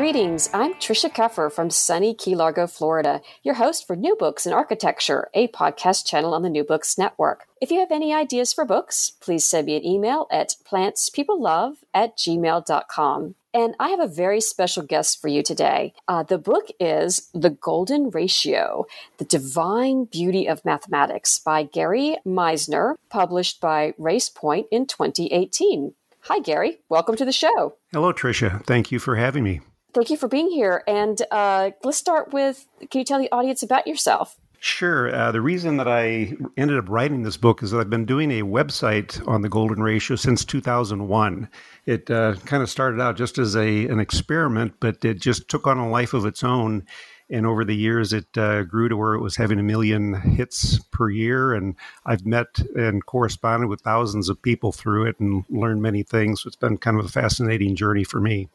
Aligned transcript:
Greetings, 0.00 0.48
I'm 0.54 0.72
Trisha 0.76 1.12
Keffer 1.12 1.52
from 1.52 1.68
sunny 1.68 2.14
Key 2.14 2.34
Largo, 2.34 2.66
Florida, 2.66 3.20
your 3.42 3.56
host 3.56 3.86
for 3.86 3.94
New 3.94 4.16
Books 4.16 4.46
in 4.46 4.52
Architecture, 4.54 5.28
a 5.34 5.48
podcast 5.48 6.06
channel 6.06 6.32
on 6.32 6.40
the 6.40 6.48
New 6.48 6.64
Books 6.64 6.96
Network. 6.96 7.44
If 7.60 7.70
you 7.70 7.80
have 7.80 7.92
any 7.92 8.14
ideas 8.14 8.50
for 8.50 8.64
books, 8.64 9.12
please 9.20 9.44
send 9.44 9.66
me 9.66 9.76
an 9.76 9.84
email 9.84 10.26
at 10.30 10.54
plantspeoplelove 10.64 11.74
at 11.92 12.16
gmail.com. 12.16 13.34
And 13.52 13.74
I 13.78 13.90
have 13.90 14.00
a 14.00 14.06
very 14.06 14.40
special 14.40 14.82
guest 14.84 15.20
for 15.20 15.28
you 15.28 15.42
today. 15.42 15.92
Uh, 16.08 16.22
the 16.22 16.38
book 16.38 16.68
is 16.80 17.28
The 17.34 17.50
Golden 17.50 18.08
Ratio 18.08 18.86
The 19.18 19.26
Divine 19.26 20.06
Beauty 20.06 20.48
of 20.48 20.64
Mathematics 20.64 21.38
by 21.40 21.64
Gary 21.64 22.16
Meisner, 22.26 22.94
published 23.10 23.60
by 23.60 23.92
Race 23.98 24.30
Point 24.30 24.66
in 24.70 24.86
2018. 24.86 25.92
Hi, 26.22 26.38
Gary. 26.38 26.80
Welcome 26.88 27.16
to 27.16 27.26
the 27.26 27.32
show. 27.32 27.74
Hello, 27.92 28.14
Tricia. 28.14 28.64
Thank 28.64 28.90
you 28.90 28.98
for 28.98 29.16
having 29.16 29.44
me. 29.44 29.60
Thank 29.92 30.10
you 30.10 30.16
for 30.16 30.28
being 30.28 30.50
here. 30.50 30.84
And 30.86 31.20
uh, 31.30 31.70
let's 31.82 31.98
start 31.98 32.32
with 32.32 32.66
can 32.90 33.00
you 33.00 33.04
tell 33.04 33.18
the 33.18 33.30
audience 33.32 33.62
about 33.62 33.86
yourself? 33.86 34.36
Sure. 34.62 35.14
Uh, 35.14 35.32
the 35.32 35.40
reason 35.40 35.78
that 35.78 35.88
I 35.88 36.34
ended 36.58 36.76
up 36.76 36.90
writing 36.90 37.22
this 37.22 37.38
book 37.38 37.62
is 37.62 37.70
that 37.70 37.80
I've 37.80 37.88
been 37.88 38.04
doing 38.04 38.30
a 38.30 38.42
website 38.42 39.26
on 39.26 39.40
the 39.40 39.48
golden 39.48 39.82
ratio 39.82 40.16
since 40.16 40.44
2001. 40.44 41.48
It 41.86 42.10
uh, 42.10 42.34
kind 42.44 42.62
of 42.62 42.68
started 42.68 43.00
out 43.00 43.16
just 43.16 43.38
as 43.38 43.56
a 43.56 43.86
an 43.86 43.98
experiment, 43.98 44.74
but 44.78 45.02
it 45.02 45.18
just 45.18 45.48
took 45.48 45.66
on 45.66 45.78
a 45.78 45.88
life 45.88 46.12
of 46.12 46.26
its 46.26 46.44
own. 46.44 46.84
And 47.30 47.46
over 47.46 47.64
the 47.64 47.76
years, 47.76 48.12
it 48.12 48.36
uh, 48.36 48.64
grew 48.64 48.90
to 48.90 48.96
where 48.98 49.14
it 49.14 49.22
was 49.22 49.36
having 49.36 49.58
a 49.58 49.62
million 49.62 50.14
hits 50.14 50.78
per 50.90 51.08
year. 51.08 51.54
And 51.54 51.74
I've 52.04 52.26
met 52.26 52.58
and 52.74 53.06
corresponded 53.06 53.70
with 53.70 53.80
thousands 53.80 54.28
of 54.28 54.42
people 54.42 54.72
through 54.72 55.06
it 55.06 55.18
and 55.20 55.44
learned 55.48 55.80
many 55.80 56.02
things. 56.02 56.42
So 56.42 56.48
it's 56.48 56.56
been 56.56 56.76
kind 56.76 56.98
of 56.98 57.06
a 57.06 57.08
fascinating 57.08 57.76
journey 57.76 58.04
for 58.04 58.20
me. 58.20 58.48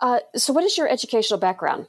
Uh, 0.00 0.20
so, 0.36 0.52
what 0.52 0.64
is 0.64 0.76
your 0.76 0.88
educational 0.88 1.38
background? 1.38 1.86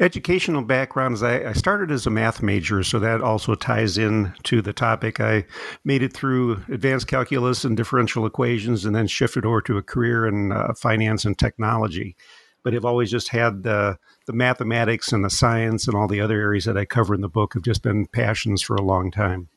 Educational 0.00 0.62
background 0.62 1.14
is 1.14 1.22
I, 1.22 1.48
I, 1.48 1.52
started 1.52 1.90
as 1.90 2.06
a 2.06 2.10
math 2.10 2.40
major, 2.40 2.84
so 2.84 3.00
that 3.00 3.20
also 3.20 3.56
ties 3.56 3.98
in 3.98 4.32
to 4.44 4.62
the 4.62 4.72
topic. 4.72 5.18
I 5.18 5.44
made 5.84 6.02
it 6.02 6.12
through 6.12 6.62
advanced 6.68 7.08
calculus 7.08 7.64
and 7.64 7.76
differential 7.76 8.24
equations, 8.24 8.84
and 8.84 8.94
then 8.94 9.08
shifted 9.08 9.44
over 9.44 9.60
to 9.62 9.76
a 9.76 9.82
career 9.82 10.26
in 10.26 10.52
uh, 10.52 10.72
finance 10.74 11.24
and 11.24 11.36
technology. 11.36 12.14
But 12.62 12.74
I've 12.74 12.84
always 12.84 13.10
just 13.10 13.30
had 13.30 13.64
the 13.64 13.98
the 14.26 14.32
mathematics 14.32 15.12
and 15.12 15.24
the 15.24 15.30
science 15.30 15.88
and 15.88 15.96
all 15.96 16.06
the 16.06 16.20
other 16.20 16.38
areas 16.38 16.66
that 16.66 16.76
I 16.76 16.84
cover 16.84 17.14
in 17.14 17.22
the 17.22 17.28
book 17.28 17.54
have 17.54 17.64
just 17.64 17.82
been 17.82 18.06
passions 18.06 18.62
for 18.62 18.76
a 18.76 18.82
long 18.82 19.10
time. 19.10 19.48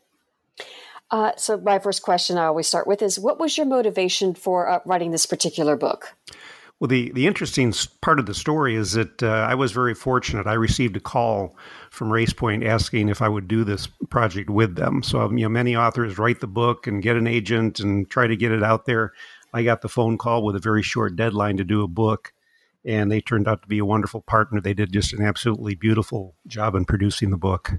Uh, 1.12 1.34
so, 1.36 1.58
my 1.58 1.78
first 1.78 2.02
question 2.02 2.38
I 2.38 2.46
always 2.46 2.68
start 2.68 2.88
with 2.88 3.02
is, 3.02 3.20
what 3.20 3.38
was 3.38 3.58
your 3.58 3.68
motivation 3.68 4.34
for 4.34 4.70
uh, 4.70 4.80
writing 4.86 5.12
this 5.12 5.26
particular 5.26 5.76
book? 5.76 6.16
Well, 6.82 6.88
the, 6.88 7.12
the 7.12 7.28
interesting 7.28 7.72
part 8.02 8.18
of 8.18 8.26
the 8.26 8.34
story 8.34 8.74
is 8.74 8.94
that 8.94 9.22
uh, 9.22 9.28
I 9.28 9.54
was 9.54 9.72
very 9.72 9.94
fortunate. 9.94 10.48
I 10.48 10.54
received 10.54 10.98
a 10.98 11.00
call 11.00 11.56
from 11.92 12.10
RacePoint 12.10 12.66
asking 12.66 13.08
if 13.08 13.22
I 13.22 13.30
would 13.30 13.48
do 13.48 13.64
this 13.64 13.86
project 14.10 14.50
with 14.50 14.78
them. 14.78 15.04
So, 15.04 15.22
um, 15.22 15.38
you 15.38 15.46
know, 15.46 15.50
many 15.50 15.76
authors 15.76 16.18
write 16.18 16.40
the 16.40 16.48
book 16.48 16.88
and 16.88 17.04
get 17.04 17.18
an 17.18 17.28
agent 17.28 17.80
and 17.80 18.10
try 18.10 18.26
to 18.26 18.36
get 18.36 18.52
it 18.52 18.64
out 18.64 18.88
there. 18.88 19.14
I 19.54 19.62
got 19.62 19.84
the 19.84 19.90
phone 19.90 20.18
call 20.18 20.44
with 20.44 20.56
a 20.56 20.60
very 20.60 20.82
short 20.82 21.16
deadline 21.16 21.58
to 21.58 21.64
do 21.64 21.84
a 21.84 21.88
book, 21.88 22.34
and 22.84 23.12
they 23.12 23.22
turned 23.22 23.48
out 23.48 23.62
to 23.62 23.68
be 23.68 23.78
a 23.78 23.86
wonderful 23.86 24.22
partner. 24.22 24.60
They 24.60 24.74
did 24.74 24.92
just 24.92 25.14
an 25.14 25.24
absolutely 25.24 25.76
beautiful 25.76 26.34
job 26.48 26.74
in 26.74 26.86
producing 26.86 27.30
the 27.30 27.38
book. 27.38 27.74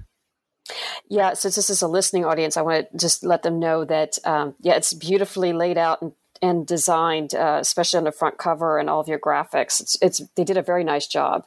Yeah, 1.09 1.33
since 1.33 1.57
this 1.57 1.71
is 1.71 1.83
a 1.83 1.89
listening 1.89 2.25
audience, 2.25 2.57
I 2.57 2.63
want 2.63 2.89
to 2.93 2.99
just 2.99 3.25
let 3.25 3.43
them 3.43 3.59
know 3.59 3.85
that 3.85 4.17
um, 4.25 4.55
yeah, 4.61 4.75
it's 4.75 4.95
beautifully 4.95 5.53
laid 5.53 5.77
out 5.77 6.03
and 6.03 6.13
and 6.41 6.67
designed, 6.67 7.35
uh, 7.35 7.59
especially 7.61 7.99
on 7.99 8.05
the 8.05 8.13
front 8.13 8.39
cover 8.39 8.79
and 8.79 8.89
all 8.89 9.01
of 9.01 9.09
your 9.09 9.19
graphics. 9.19 9.81
It's, 9.81 9.97
it's 10.01 10.23
they 10.37 10.45
did 10.45 10.57
a 10.57 10.63
very 10.63 10.85
nice 10.85 11.07
job. 11.07 11.45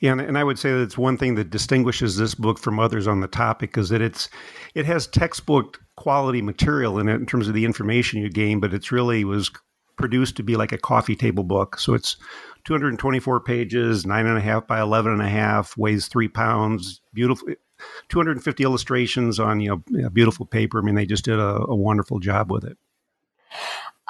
Yeah, 0.00 0.12
and, 0.12 0.20
and 0.20 0.38
I 0.38 0.44
would 0.44 0.58
say 0.58 0.70
that 0.70 0.80
it's 0.80 0.96
one 0.96 1.18
thing 1.18 1.34
that 1.34 1.50
distinguishes 1.50 2.16
this 2.16 2.34
book 2.34 2.58
from 2.58 2.80
others 2.80 3.06
on 3.06 3.20
the 3.20 3.28
topic 3.28 3.76
is 3.76 3.90
that 3.90 4.00
it's 4.00 4.28
it 4.74 4.86
has 4.86 5.06
textbook 5.06 5.78
quality 5.96 6.40
material 6.40 6.98
in 6.98 7.08
it 7.08 7.16
in 7.16 7.26
terms 7.26 7.48
of 7.48 7.54
the 7.54 7.66
information 7.66 8.22
you 8.22 8.30
gain, 8.30 8.60
but 8.60 8.72
it's 8.72 8.90
really 8.90 9.24
was 9.24 9.50
produced 9.96 10.36
to 10.36 10.42
be 10.42 10.56
like 10.56 10.72
a 10.72 10.78
coffee 10.78 11.14
table 11.14 11.44
book. 11.44 11.78
So 11.78 11.92
it's 11.92 12.16
224 12.64 13.40
pages, 13.40 14.06
nine 14.06 14.26
and 14.26 14.38
a 14.38 14.40
half 14.40 14.66
by 14.66 14.80
11 14.80 15.12
and 15.12 15.22
a 15.22 15.28
half, 15.28 15.76
weighs 15.76 16.08
three 16.08 16.28
pounds, 16.28 17.00
beautiful. 17.12 17.48
250 18.10 18.62
illustrations 18.62 19.40
on 19.40 19.60
you 19.60 19.82
know 19.88 20.10
beautiful 20.10 20.44
paper. 20.46 20.78
I 20.78 20.82
mean, 20.82 20.94
they 20.94 21.06
just 21.06 21.24
did 21.24 21.38
a, 21.38 21.64
a 21.66 21.74
wonderful 21.74 22.18
job 22.18 22.50
with 22.50 22.64
it. 22.64 22.76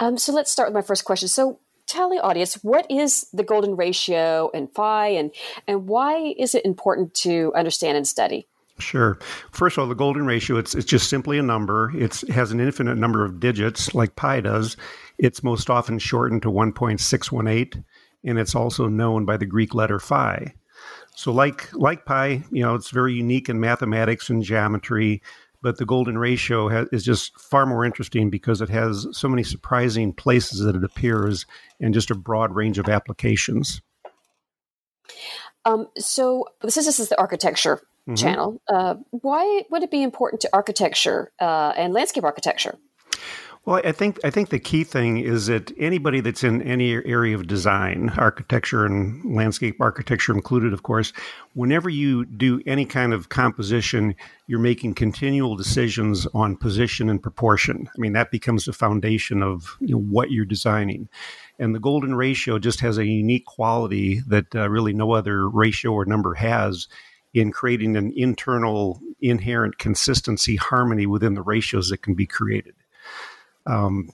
Um, 0.00 0.18
so 0.18 0.32
let's 0.32 0.50
start 0.50 0.68
with 0.68 0.74
my 0.74 0.82
first 0.82 1.04
question. 1.04 1.28
So 1.28 1.60
tell 1.86 2.08
the 2.08 2.20
audience 2.20 2.54
what 2.62 2.90
is 2.90 3.26
the 3.32 3.44
golden 3.44 3.76
ratio 3.76 4.50
and 4.54 4.72
phi 4.72 5.08
and 5.08 5.32
and 5.66 5.86
why 5.86 6.34
is 6.38 6.54
it 6.54 6.64
important 6.64 7.14
to 7.14 7.52
understand 7.54 7.96
and 7.96 8.08
study? 8.08 8.46
Sure. 8.78 9.18
First 9.52 9.76
of 9.76 9.82
all, 9.82 9.88
the 9.88 9.94
golden 9.94 10.24
ratio, 10.24 10.56
it's, 10.56 10.74
it's 10.74 10.86
just 10.86 11.10
simply 11.10 11.38
a 11.38 11.42
number. 11.42 11.92
It's, 11.94 12.22
it 12.22 12.30
has 12.30 12.50
an 12.50 12.60
infinite 12.60 12.96
number 12.96 13.24
of 13.26 13.38
digits 13.38 13.94
like 13.94 14.16
pi 14.16 14.40
does. 14.40 14.78
It's 15.18 15.42
most 15.42 15.68
often 15.68 15.98
shortened 15.98 16.40
to 16.42 16.50
1.618, 16.50 17.84
and 18.24 18.38
it's 18.38 18.54
also 18.54 18.88
known 18.88 19.26
by 19.26 19.36
the 19.36 19.44
Greek 19.44 19.74
letter 19.74 19.98
phi. 19.98 20.54
So 21.14 21.30
like, 21.30 21.70
like 21.74 22.06
pi, 22.06 22.42
you 22.50 22.62
know, 22.62 22.74
it's 22.74 22.88
very 22.88 23.12
unique 23.12 23.50
in 23.50 23.60
mathematics 23.60 24.30
and 24.30 24.42
geometry 24.42 25.20
but 25.62 25.78
the 25.78 25.86
golden 25.86 26.18
ratio 26.18 26.68
ha- 26.68 26.86
is 26.92 27.04
just 27.04 27.38
far 27.38 27.66
more 27.66 27.84
interesting 27.84 28.30
because 28.30 28.60
it 28.60 28.68
has 28.68 29.06
so 29.12 29.28
many 29.28 29.42
surprising 29.42 30.12
places 30.12 30.60
that 30.60 30.76
it 30.76 30.84
appears 30.84 31.46
and 31.80 31.94
just 31.94 32.10
a 32.10 32.14
broad 32.14 32.54
range 32.54 32.78
of 32.78 32.88
applications. 32.88 33.80
Um, 35.64 35.88
so 35.98 36.46
this 36.62 36.76
is, 36.76 36.86
this 36.86 37.00
is 37.00 37.08
the 37.08 37.18
architecture 37.18 37.76
mm-hmm. 37.76 38.14
channel. 38.14 38.62
Uh, 38.68 38.96
why 39.10 39.62
would 39.70 39.82
it 39.82 39.90
be 39.90 40.02
important 40.02 40.40
to 40.42 40.50
architecture 40.52 41.32
uh, 41.40 41.72
and 41.76 41.92
landscape 41.92 42.24
architecture? 42.24 42.78
Well, 43.66 43.82
I 43.84 43.92
think 43.92 44.18
I 44.24 44.30
think 44.30 44.48
the 44.48 44.58
key 44.58 44.84
thing 44.84 45.18
is 45.18 45.46
that 45.46 45.70
anybody 45.78 46.20
that's 46.20 46.42
in 46.42 46.62
any 46.62 46.92
area 46.92 47.34
of 47.34 47.46
design, 47.46 48.08
architecture 48.16 48.86
and 48.86 49.36
landscape 49.36 49.76
architecture 49.80 50.32
included, 50.32 50.72
of 50.72 50.82
course, 50.82 51.12
whenever 51.52 51.90
you 51.90 52.24
do 52.24 52.62
any 52.64 52.86
kind 52.86 53.12
of 53.12 53.28
composition, 53.28 54.14
you're 54.46 54.58
making 54.58 54.94
continual 54.94 55.56
decisions 55.56 56.26
on 56.32 56.56
position 56.56 57.10
and 57.10 57.22
proportion. 57.22 57.86
I 57.86 58.00
mean, 58.00 58.14
that 58.14 58.30
becomes 58.30 58.64
the 58.64 58.72
foundation 58.72 59.42
of 59.42 59.76
you 59.80 59.94
know, 59.94 60.00
what 60.00 60.30
you're 60.30 60.46
designing. 60.46 61.10
And 61.58 61.74
the 61.74 61.80
golden 61.80 62.14
ratio 62.14 62.58
just 62.58 62.80
has 62.80 62.96
a 62.96 63.04
unique 63.04 63.44
quality 63.44 64.20
that 64.26 64.54
uh, 64.54 64.70
really 64.70 64.94
no 64.94 65.12
other 65.12 65.46
ratio 65.46 65.92
or 65.92 66.06
number 66.06 66.32
has 66.32 66.88
in 67.34 67.52
creating 67.52 67.94
an 67.94 68.10
internal, 68.16 69.02
inherent 69.20 69.76
consistency, 69.76 70.56
harmony 70.56 71.04
within 71.04 71.34
the 71.34 71.42
ratios 71.42 71.90
that 71.90 72.00
can 72.00 72.14
be 72.14 72.26
created. 72.26 72.74
Um, 73.70 74.08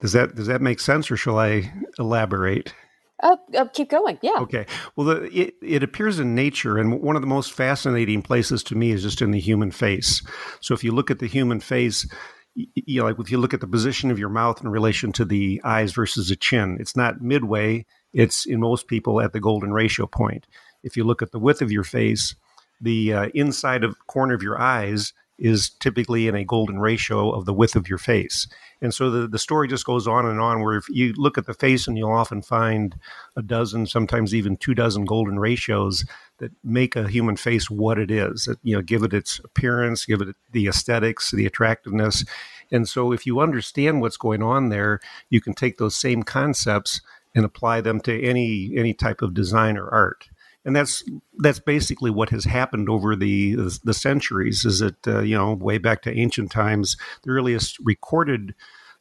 does 0.00 0.12
that 0.12 0.34
does 0.34 0.46
that 0.48 0.60
make 0.60 0.80
sense, 0.80 1.10
or 1.10 1.16
shall 1.16 1.38
I 1.38 1.72
elaborate? 1.98 2.74
Oh, 3.22 3.38
oh, 3.54 3.68
keep 3.72 3.88
going. 3.88 4.18
Yeah. 4.20 4.38
Okay. 4.40 4.66
Well, 4.96 5.06
the, 5.06 5.22
it, 5.40 5.54
it 5.62 5.82
appears 5.84 6.18
in 6.18 6.34
nature, 6.34 6.76
and 6.76 7.00
one 7.00 7.14
of 7.14 7.22
the 7.22 7.28
most 7.28 7.52
fascinating 7.52 8.20
places 8.20 8.64
to 8.64 8.74
me 8.74 8.90
is 8.90 9.02
just 9.02 9.22
in 9.22 9.30
the 9.30 9.38
human 9.38 9.70
face. 9.70 10.22
So, 10.60 10.74
if 10.74 10.82
you 10.82 10.90
look 10.90 11.08
at 11.08 11.20
the 11.20 11.28
human 11.28 11.60
face, 11.60 12.04
you 12.54 13.00
know, 13.00 13.06
like 13.06 13.20
if 13.20 13.30
you 13.30 13.38
look 13.38 13.54
at 13.54 13.60
the 13.60 13.68
position 13.68 14.10
of 14.10 14.18
your 14.18 14.28
mouth 14.28 14.60
in 14.60 14.68
relation 14.68 15.12
to 15.12 15.24
the 15.24 15.60
eyes 15.62 15.92
versus 15.92 16.30
the 16.30 16.36
chin, 16.36 16.78
it's 16.80 16.96
not 16.96 17.20
midway. 17.20 17.86
It's 18.12 18.44
in 18.44 18.58
most 18.58 18.88
people 18.88 19.20
at 19.20 19.32
the 19.32 19.40
golden 19.40 19.72
ratio 19.72 20.06
point. 20.06 20.48
If 20.82 20.96
you 20.96 21.04
look 21.04 21.22
at 21.22 21.30
the 21.30 21.38
width 21.38 21.62
of 21.62 21.70
your 21.70 21.84
face, 21.84 22.34
the 22.80 23.12
uh, 23.12 23.28
inside 23.34 23.84
of 23.84 23.96
corner 24.08 24.34
of 24.34 24.42
your 24.42 24.60
eyes 24.60 25.12
is 25.38 25.70
typically 25.80 26.28
in 26.28 26.34
a 26.34 26.44
golden 26.44 26.78
ratio 26.78 27.30
of 27.30 27.46
the 27.46 27.52
width 27.52 27.74
of 27.74 27.88
your 27.88 27.98
face. 27.98 28.46
And 28.80 28.92
so 28.92 29.10
the, 29.10 29.26
the 29.26 29.38
story 29.38 29.68
just 29.68 29.84
goes 29.84 30.06
on 30.06 30.26
and 30.26 30.40
on 30.40 30.62
where 30.62 30.76
if 30.76 30.88
you 30.88 31.12
look 31.16 31.38
at 31.38 31.46
the 31.46 31.54
face 31.54 31.86
and 31.86 31.96
you'll 31.96 32.12
often 32.12 32.42
find 32.42 32.96
a 33.36 33.42
dozen, 33.42 33.86
sometimes 33.86 34.34
even 34.34 34.56
two 34.56 34.74
dozen 34.74 35.04
golden 35.04 35.38
ratios 35.38 36.04
that 36.38 36.52
make 36.62 36.96
a 36.96 37.08
human 37.08 37.36
face 37.36 37.70
what 37.70 37.98
it 37.98 38.10
is, 38.10 38.44
that, 38.44 38.58
you 38.62 38.74
know, 38.74 38.82
give 38.82 39.02
it 39.02 39.14
its 39.14 39.40
appearance, 39.40 40.04
give 40.04 40.20
it 40.20 40.36
the 40.50 40.66
aesthetics, 40.66 41.30
the 41.30 41.46
attractiveness. 41.46 42.24
And 42.70 42.88
so 42.88 43.12
if 43.12 43.26
you 43.26 43.40
understand 43.40 44.00
what's 44.00 44.16
going 44.16 44.42
on 44.42 44.68
there, 44.68 45.00
you 45.30 45.40
can 45.40 45.54
take 45.54 45.78
those 45.78 45.94
same 45.94 46.22
concepts 46.22 47.00
and 47.34 47.44
apply 47.44 47.80
them 47.80 48.00
to 48.00 48.22
any 48.22 48.72
any 48.76 48.92
type 48.92 49.22
of 49.22 49.34
design 49.34 49.76
or 49.78 49.88
art 49.88 50.28
and 50.64 50.76
that's 50.76 51.02
that's 51.38 51.58
basically 51.58 52.10
what 52.10 52.30
has 52.30 52.44
happened 52.44 52.88
over 52.88 53.16
the 53.16 53.56
the 53.84 53.94
centuries. 53.94 54.64
Is 54.64 54.78
that 54.80 55.06
uh, 55.06 55.20
you 55.20 55.36
know 55.36 55.54
way 55.54 55.78
back 55.78 56.02
to 56.02 56.16
ancient 56.16 56.50
times, 56.50 56.96
the 57.22 57.30
earliest 57.30 57.78
recorded 57.80 58.54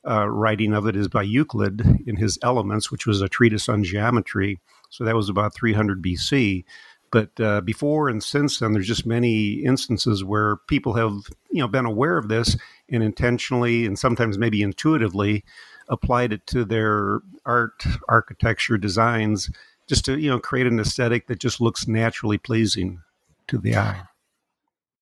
uh, 0.07 0.27
writing 0.27 0.73
of 0.73 0.87
it 0.87 0.95
is 0.95 1.07
by 1.07 1.23
Euclid 1.23 1.81
in 2.07 2.15
his 2.15 2.39
Elements, 2.41 2.91
which 2.91 3.05
was 3.05 3.21
a 3.21 3.29
treatise 3.29 3.69
on 3.69 3.83
geometry. 3.83 4.59
So 4.89 5.03
that 5.03 5.15
was 5.15 5.29
about 5.29 5.53
300 5.53 6.01
BC. 6.01 6.65
But 7.11 7.39
uh, 7.39 7.61
before 7.61 8.09
and 8.09 8.23
since 8.23 8.59
then, 8.59 8.71
there's 8.71 8.87
just 8.87 9.05
many 9.05 9.63
instances 9.63 10.23
where 10.23 10.57
people 10.67 10.93
have 10.93 11.11
you 11.51 11.61
know 11.61 11.67
been 11.67 11.85
aware 11.85 12.17
of 12.17 12.29
this 12.29 12.57
and 12.89 13.03
intentionally 13.03 13.85
and 13.85 13.99
sometimes 13.99 14.37
maybe 14.37 14.61
intuitively 14.61 15.43
applied 15.89 16.31
it 16.31 16.47
to 16.47 16.63
their 16.63 17.19
art, 17.45 17.83
architecture, 18.07 18.77
designs 18.77 19.51
just 19.87 20.05
to 20.05 20.17
you 20.17 20.29
know 20.29 20.39
create 20.39 20.67
an 20.67 20.79
aesthetic 20.79 21.27
that 21.27 21.39
just 21.39 21.61
looks 21.61 21.87
naturally 21.87 22.37
pleasing 22.37 23.01
to 23.47 23.57
the 23.57 23.75
eye. 23.75 24.03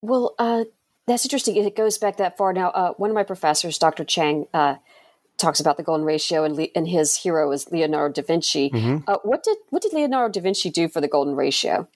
Well, 0.02 0.36
uh, 0.40 0.66
that's 1.08 1.26
interesting. 1.26 1.56
It 1.56 1.76
goes 1.76 1.98
back 1.98 2.18
that 2.18 2.38
far. 2.38 2.54
Now, 2.54 2.70
uh, 2.70 2.94
one 2.94 3.10
of 3.10 3.16
my 3.16 3.24
professors, 3.24 3.78
Dr. 3.78 4.04
Chang, 4.06 4.48
uh, 4.54 4.76
talks 5.38 5.60
about 5.60 5.78
the 5.78 5.84
golden 5.84 6.06
ratio, 6.06 6.44
and, 6.44 6.56
Le- 6.56 6.68
and 6.76 6.88
his 6.88 7.16
hero 7.16 7.52
is 7.52 7.72
Leonardo 7.72 8.22
da 8.22 8.26
Vinci. 8.26 8.70
Mm-hmm. 8.70 9.10
Uh, 9.10 9.18
what 9.24 9.44
did 9.44 9.58
what 9.70 9.82
did 9.82 9.94
Leonardo 9.94 10.40
da 10.40 10.44
Vinci 10.44 10.70
do 10.70 10.88
for 10.88 11.02
the 11.02 11.08
golden 11.08 11.36
ratio? 11.36 11.88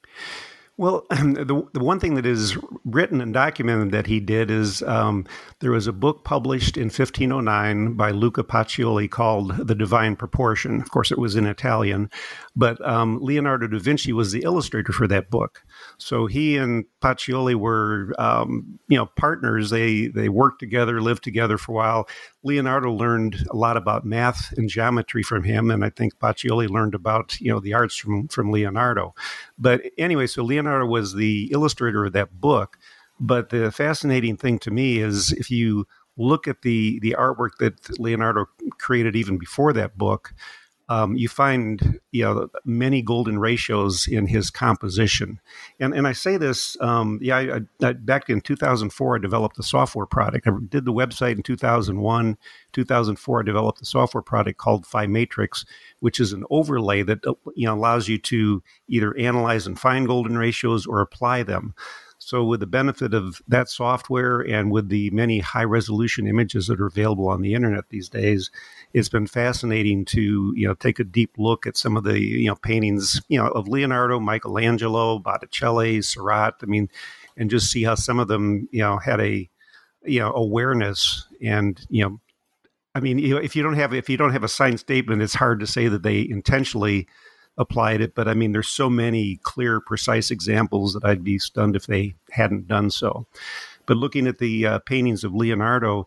Well, 0.76 1.06
the, 1.10 1.68
the 1.74 1.84
one 1.84 2.00
thing 2.00 2.16
that 2.16 2.26
is 2.26 2.58
written 2.84 3.22
and 3.22 3.32
documented 3.32 3.92
that 3.92 4.08
he 4.08 4.20
did 4.20 4.50
is 4.50 4.82
um, 4.84 5.26
there 5.60 5.72
was 5.72 5.86
a 5.86 5.94
book 5.94 6.24
published 6.24 6.78
in 6.78 6.86
1509 6.86 7.94
by 7.94 8.10
Luca 8.10 8.44
Pacioli 8.44 9.10
called 9.10 9.56
The 9.68 9.76
Divine 9.76 10.16
Proportion. 10.16 10.82
Of 10.82 10.90
course, 10.90 11.12
it 11.12 11.20
was 11.20 11.36
in 11.36 11.46
Italian, 11.46 12.10
but 12.56 12.84
um, 12.88 13.20
Leonardo 13.22 13.68
da 13.68 13.78
Vinci 13.78 14.14
was 14.14 14.32
the 14.32 14.42
illustrator 14.42 14.92
for 14.92 15.08
that 15.08 15.30
book. 15.30 15.62
So 16.00 16.26
he 16.26 16.58
and 16.58 16.86
Pacioli 17.02 17.54
were, 17.54 18.12
um, 18.18 18.80
you 18.88 18.98
know, 18.98 19.06
partners. 19.06 19.70
They 19.70 20.08
they 20.08 20.28
worked 20.28 20.60
together, 20.60 21.02
lived 21.02 21.24
together 21.24 21.60
for 21.60 21.74
a 21.74 21.76
while. 21.76 22.10
Leonardo 22.44 22.92
learned 22.92 23.46
a 23.50 23.56
lot 23.56 23.78
about 23.78 24.06
math 24.06 24.54
and 24.58 24.70
geometry 24.70 25.24
from 25.24 25.44
him, 25.44 25.72
and 25.72 25.84
I 25.84 25.90
think 25.90 26.20
Pacioli 26.20 26.70
learned 26.70 26.94
about 26.94 27.40
you 27.40 27.52
know 27.52 27.60
the 27.60 27.74
arts 27.74 27.96
from 27.96 28.28
from 28.28 28.52
Leonardo. 28.52 29.16
But 29.58 29.82
anyway, 29.98 30.28
so 30.28 30.44
Leonardo 30.44 30.86
was 30.86 31.14
the 31.14 31.50
illustrator 31.52 32.06
of 32.06 32.14
that 32.14 32.40
book. 32.40 32.78
But 33.20 33.50
the 33.50 33.72
fascinating 33.72 34.38
thing 34.38 34.60
to 34.60 34.72
me 34.72 34.98
is 34.98 35.32
if 35.32 35.50
you 35.50 35.86
look 36.18 36.48
at 36.48 36.62
the 36.62 37.00
the 37.00 37.16
artwork 37.18 37.52
that 37.60 38.00
Leonardo 38.00 38.46
created 38.78 39.16
even 39.16 39.38
before 39.38 39.74
that 39.74 39.98
book 39.98 40.34
um, 40.90 41.16
you 41.16 41.30
find 41.30 42.00
you 42.12 42.24
know 42.24 42.50
many 42.66 43.02
golden 43.02 43.40
ratios 43.40 44.08
in 44.08 44.28
his 44.28 44.50
composition. 44.50 45.40
And 45.80 45.94
and 45.94 46.08
I 46.08 46.12
say 46.12 46.38
this, 46.38 46.76
um, 46.82 47.20
yeah, 47.22 47.38
I, 47.38 47.62
I, 47.86 47.94
back 47.94 48.30
in 48.30 48.42
2004, 48.42 49.16
I 49.16 49.20
developed 49.20 49.58
a 49.60 49.64
software 49.64 50.06
product. 50.06 50.48
I 50.48 50.52
did 50.70 50.86
the 50.86 50.94
website 50.94 51.34
in 51.34 51.44
2001. 51.44 52.38
2004, 52.74 53.40
I 53.40 53.44
developed 53.44 53.82
a 53.82 53.86
software 53.86 54.22
product 54.22 54.58
called 54.58 54.86
Phi 54.86 55.08
Matrix, 55.08 55.66
which 56.00 56.20
is 56.20 56.34
an 56.34 56.44
overlay 56.50 57.04
that 57.04 57.26
uh, 57.26 57.34
you 57.56 57.66
know 57.66 57.76
allows 57.76 58.08
you 58.08 58.18
to 58.18 58.62
either 58.88 59.16
analyze 59.18 59.66
and 59.66 59.80
find 59.80 60.08
golden 60.08 60.38
ratios 60.38 60.86
or 60.86 61.00
apply 61.00 61.44
them. 61.44 61.74
So, 62.26 62.44
with 62.44 62.60
the 62.62 62.68
benefit 62.68 63.14
of 63.14 63.42
that 63.48 63.70
software 63.70 64.40
and 64.40 64.72
with 64.72 64.90
the 64.90 65.10
many 65.12 65.40
high 65.40 65.64
resolution 65.64 66.28
images 66.28 66.68
that 66.68 66.80
are 66.80 66.88
available 66.88 67.28
on 67.28 67.42
the 67.42 67.54
internet 67.54 67.90
these 67.90 68.10
days, 68.10 68.50
it's 68.94 69.10
been 69.10 69.28
fascinating 69.28 70.06
to 70.06 70.54
you 70.56 70.68
know 70.68 70.74
take 70.74 71.00
a 71.00 71.04
deep 71.04 71.32
look 71.38 71.68
at 71.68 71.78
some 71.78 71.98
of 71.98 72.04
the 72.04 72.20
you 72.20 72.48
know 72.48 72.56
paintings 72.56 73.22
you 73.28 73.38
know 73.38 73.48
of 73.50 73.68
Leonardo, 73.68 74.20
Michelangelo, 74.20 75.20
Botticelli, 75.20 76.02
Seurat. 76.02 76.56
I 76.62 76.66
mean, 76.66 76.90
and 77.36 77.50
just 77.50 77.72
see 77.72 77.84
how 77.84 77.96
some 77.96 78.20
of 78.20 78.28
them 78.28 78.70
you 78.72 78.82
know 78.82 78.98
had 78.98 79.20
a 79.20 79.50
you 80.06 80.20
know 80.20 80.32
awareness 80.34 81.28
and 81.42 81.86
you 81.90 82.04
know 82.04 82.20
I 82.96 83.00
mean, 83.00 83.20
if 83.20 83.56
you 83.56 83.64
don't 83.64 83.74
have 83.74 83.94
if 83.94 84.10
you 84.10 84.18
don't 84.18 84.34
have 84.34 84.44
a 84.44 84.48
signed 84.48 84.80
statement, 84.80 85.22
it's 85.22 85.34
hard 85.34 85.60
to 85.62 85.68
say 85.68 85.88
that 85.88 86.04
they 86.04 86.22
intentionally 86.22 87.08
applied 87.58 88.02
it. 88.02 88.16
But 88.16 88.28
I 88.28 88.34
mean, 88.34 88.52
there's 88.52 88.70
so 88.70 88.90
many 88.90 89.40
clear, 89.44 89.80
precise 89.80 90.32
examples 90.32 90.94
that 90.94 91.06
I'd 91.06 91.24
be 91.24 91.40
stunned 91.40 91.76
if 91.76 91.88
they 91.88 92.16
hadn't 92.32 92.68
done 92.68 92.90
so. 92.90 93.26
But 93.86 93.98
looking 93.98 94.28
at 94.28 94.38
the 94.38 94.66
uh, 94.66 94.80
paintings 94.80 95.24
of 95.24 95.34
Leonardo, 95.34 96.06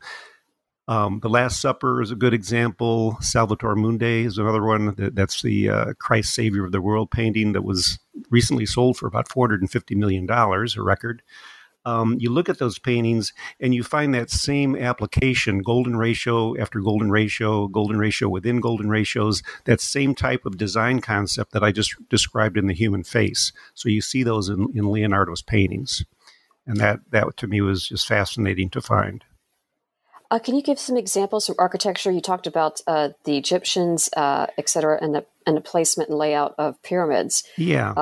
um, 0.88 1.20
the 1.20 1.28
Last 1.28 1.60
Supper 1.60 2.00
is 2.00 2.10
a 2.10 2.16
good 2.16 2.32
example. 2.32 3.16
Salvator 3.20 3.74
Mundi 3.74 4.24
is 4.24 4.38
another 4.38 4.62
one. 4.62 4.94
That's 4.96 5.42
the 5.42 5.68
uh, 5.68 5.92
Christ 5.98 6.32
Savior 6.32 6.64
of 6.64 6.72
the 6.72 6.80
World 6.80 7.10
painting 7.10 7.52
that 7.52 7.64
was 7.64 7.98
recently 8.30 8.66
sold 8.66 8.96
for 8.96 9.06
about 9.06 9.28
$450 9.28 9.96
million, 9.96 10.30
a 10.30 10.82
record 10.82 11.22
um, 11.86 12.16
you 12.18 12.30
look 12.30 12.48
at 12.48 12.58
those 12.58 12.78
paintings 12.78 13.32
and 13.60 13.74
you 13.74 13.82
find 13.82 14.12
that 14.14 14.28
same 14.28 14.76
application 14.76 15.60
golden 15.60 15.96
ratio 15.96 16.58
after 16.60 16.80
golden 16.80 17.10
ratio, 17.10 17.68
golden 17.68 17.96
ratio 17.96 18.28
within 18.28 18.60
golden 18.60 18.90
ratios, 18.90 19.42
that 19.64 19.80
same 19.80 20.14
type 20.14 20.44
of 20.44 20.58
design 20.58 21.00
concept 21.00 21.52
that 21.52 21.62
I 21.62 21.72
just 21.72 21.94
described 22.10 22.58
in 22.58 22.66
the 22.66 22.74
human 22.74 23.04
face. 23.04 23.52
So 23.74 23.88
you 23.88 24.00
see 24.02 24.24
those 24.24 24.48
in, 24.48 24.68
in 24.74 24.90
Leonardo's 24.90 25.42
paintings. 25.42 26.04
And 26.66 26.78
that, 26.78 27.00
that 27.10 27.36
to 27.36 27.46
me 27.46 27.60
was 27.60 27.88
just 27.88 28.08
fascinating 28.08 28.68
to 28.70 28.82
find. 28.82 29.24
Uh, 30.28 30.40
can 30.40 30.56
you 30.56 30.62
give 30.62 30.80
some 30.80 30.96
examples 30.96 31.46
from 31.46 31.54
architecture? 31.56 32.10
You 32.10 32.20
talked 32.20 32.48
about 32.48 32.80
uh, 32.88 33.10
the 33.22 33.36
Egyptians, 33.38 34.10
uh, 34.16 34.48
et 34.58 34.68
cetera, 34.68 34.98
and 35.00 35.14
the 35.14 35.24
and 35.46 35.56
the 35.56 35.60
placement 35.60 36.10
and 36.10 36.18
layout 36.18 36.56
of 36.58 36.82
pyramids. 36.82 37.44
Yeah. 37.56 37.92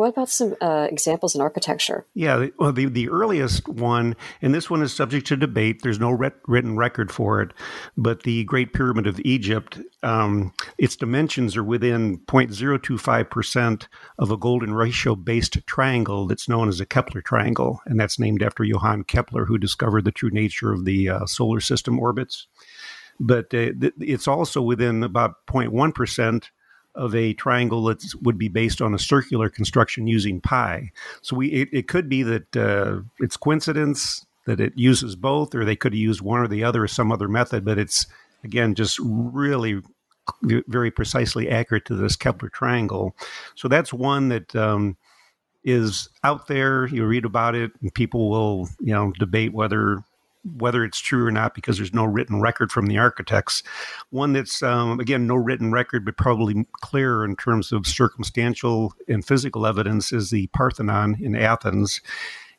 What 0.00 0.08
about 0.08 0.30
some 0.30 0.56
uh, 0.62 0.88
examples 0.90 1.34
in 1.34 1.42
architecture? 1.42 2.06
Yeah, 2.14 2.46
well, 2.58 2.72
the, 2.72 2.86
the 2.86 3.10
earliest 3.10 3.68
one, 3.68 4.16
and 4.40 4.54
this 4.54 4.70
one 4.70 4.80
is 4.80 4.94
subject 4.94 5.26
to 5.26 5.36
debate. 5.36 5.82
There's 5.82 6.00
no 6.00 6.10
written 6.10 6.78
record 6.78 7.12
for 7.12 7.42
it, 7.42 7.52
but 7.98 8.22
the 8.22 8.44
Great 8.44 8.72
Pyramid 8.72 9.06
of 9.06 9.20
Egypt, 9.26 9.78
um, 10.02 10.54
its 10.78 10.96
dimensions 10.96 11.54
are 11.54 11.62
within 11.62 12.16
0.025% 12.20 13.88
of 14.18 14.30
a 14.30 14.38
golden 14.38 14.72
ratio 14.72 15.14
based 15.14 15.58
triangle 15.66 16.26
that's 16.26 16.48
known 16.48 16.70
as 16.70 16.80
a 16.80 16.86
Kepler 16.86 17.20
triangle. 17.20 17.82
And 17.84 18.00
that's 18.00 18.18
named 18.18 18.42
after 18.42 18.64
Johann 18.64 19.04
Kepler, 19.04 19.44
who 19.44 19.58
discovered 19.58 20.06
the 20.06 20.12
true 20.12 20.30
nature 20.30 20.72
of 20.72 20.86
the 20.86 21.10
uh, 21.10 21.26
solar 21.26 21.60
system 21.60 21.98
orbits. 21.98 22.46
But 23.22 23.52
uh, 23.52 23.72
it's 23.98 24.26
also 24.26 24.62
within 24.62 25.02
about 25.02 25.46
0.1% 25.46 26.48
of 26.94 27.14
a 27.14 27.32
triangle 27.34 27.84
that 27.84 28.04
would 28.22 28.38
be 28.38 28.48
based 28.48 28.80
on 28.80 28.94
a 28.94 28.98
circular 28.98 29.48
construction 29.48 30.06
using 30.06 30.40
pi. 30.40 30.90
So 31.22 31.36
we 31.36 31.48
it, 31.48 31.68
it 31.72 31.88
could 31.88 32.08
be 32.08 32.22
that 32.22 32.56
uh, 32.56 33.00
it's 33.18 33.36
coincidence 33.36 34.26
that 34.46 34.60
it 34.60 34.72
uses 34.76 35.16
both, 35.16 35.54
or 35.54 35.64
they 35.64 35.76
could 35.76 35.94
used 35.94 36.20
one 36.20 36.40
or 36.40 36.48
the 36.48 36.64
other 36.64 36.84
or 36.84 36.88
some 36.88 37.12
other 37.12 37.28
method. 37.28 37.64
But 37.64 37.78
it's 37.78 38.06
again 38.44 38.74
just 38.74 38.98
really 39.02 39.80
very 40.42 40.90
precisely 40.90 41.48
accurate 41.48 41.84
to 41.86 41.94
this 41.94 42.16
Kepler 42.16 42.48
triangle. 42.48 43.16
So 43.54 43.68
that's 43.68 43.92
one 43.92 44.28
that 44.28 44.54
um, 44.54 44.96
is 45.64 46.08
out 46.24 46.46
there. 46.46 46.86
You 46.86 47.04
read 47.04 47.24
about 47.24 47.54
it, 47.54 47.72
and 47.80 47.92
people 47.94 48.30
will 48.30 48.68
you 48.80 48.92
know 48.92 49.12
debate 49.18 49.52
whether 49.52 50.02
whether 50.44 50.84
it's 50.84 50.98
true 50.98 51.26
or 51.26 51.30
not 51.30 51.54
because 51.54 51.76
there's 51.76 51.94
no 51.94 52.04
written 52.04 52.40
record 52.40 52.72
from 52.72 52.86
the 52.86 52.98
architects. 52.98 53.62
One 54.10 54.32
that's, 54.32 54.62
um, 54.62 55.00
again, 55.00 55.26
no 55.26 55.34
written 55.34 55.72
record, 55.72 56.04
but 56.04 56.16
probably 56.16 56.66
clearer 56.80 57.24
in 57.24 57.36
terms 57.36 57.72
of 57.72 57.86
circumstantial 57.86 58.94
and 59.08 59.24
physical 59.24 59.66
evidence 59.66 60.12
is 60.12 60.30
the 60.30 60.46
Parthenon 60.48 61.18
in 61.20 61.34
Athens. 61.34 62.00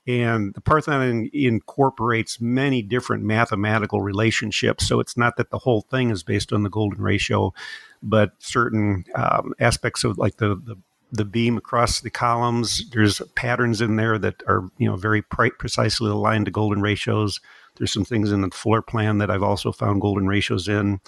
And 0.07 0.53
the 0.55 0.61
Parthenon 0.61 1.29
incorporates 1.31 2.41
many 2.41 2.81
different 2.81 3.23
mathematical 3.23 4.01
relationships. 4.01 4.87
So 4.87 4.99
it's 4.99 5.15
not 5.15 5.37
that 5.37 5.51
the 5.51 5.59
whole 5.59 5.81
thing 5.81 6.09
is 6.09 6.23
based 6.23 6.51
on 6.51 6.63
the 6.63 6.69
golden 6.69 7.01
ratio, 7.01 7.53
but 8.01 8.31
certain 8.39 9.05
um, 9.15 9.53
aspects 9.59 10.03
of 10.03 10.17
like 10.17 10.37
the, 10.37 10.55
the 10.55 10.75
the 11.11 11.25
beam 11.25 11.57
across 11.57 11.99
the 11.99 12.09
columns. 12.09 12.89
There's 12.89 13.21
patterns 13.35 13.81
in 13.81 13.97
there 13.97 14.17
that 14.17 14.41
are 14.47 14.69
you 14.77 14.89
know 14.89 14.95
very 14.95 15.21
precisely 15.21 16.09
aligned 16.09 16.45
to 16.45 16.51
golden 16.51 16.81
ratios. 16.81 17.39
There's 17.77 17.93
some 17.93 18.05
things 18.05 18.31
in 18.31 18.41
the 18.41 18.49
floor 18.51 18.81
plan 18.81 19.17
that 19.19 19.31
I've 19.31 19.43
also 19.43 19.71
found 19.71 20.01
golden 20.01 20.27
ratios 20.27 20.67
in. 20.67 20.99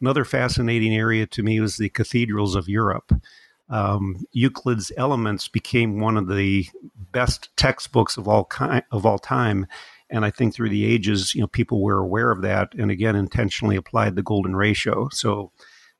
Another 0.00 0.24
fascinating 0.24 0.94
area 0.94 1.26
to 1.26 1.42
me 1.42 1.60
was 1.60 1.76
the 1.76 1.88
cathedrals 1.88 2.54
of 2.54 2.68
Europe. 2.68 3.12
Um, 3.68 4.24
Euclid's 4.32 4.92
Elements 4.96 5.48
became 5.48 6.00
one 6.00 6.16
of 6.16 6.28
the 6.28 6.66
best 7.12 7.48
textbooks 7.56 8.16
of 8.16 8.28
all 8.28 8.44
kind 8.44 8.84
of 8.90 9.06
all 9.06 9.18
time, 9.18 9.66
and 10.10 10.26
I 10.26 10.30
think 10.30 10.54
through 10.54 10.68
the 10.68 10.84
ages, 10.84 11.34
you 11.34 11.40
know, 11.40 11.46
people 11.46 11.82
were 11.82 11.98
aware 11.98 12.30
of 12.30 12.42
that, 12.42 12.74
and 12.74 12.90
again, 12.90 13.16
intentionally 13.16 13.76
applied 13.76 14.14
the 14.14 14.22
golden 14.22 14.54
ratio. 14.54 15.08
So 15.10 15.52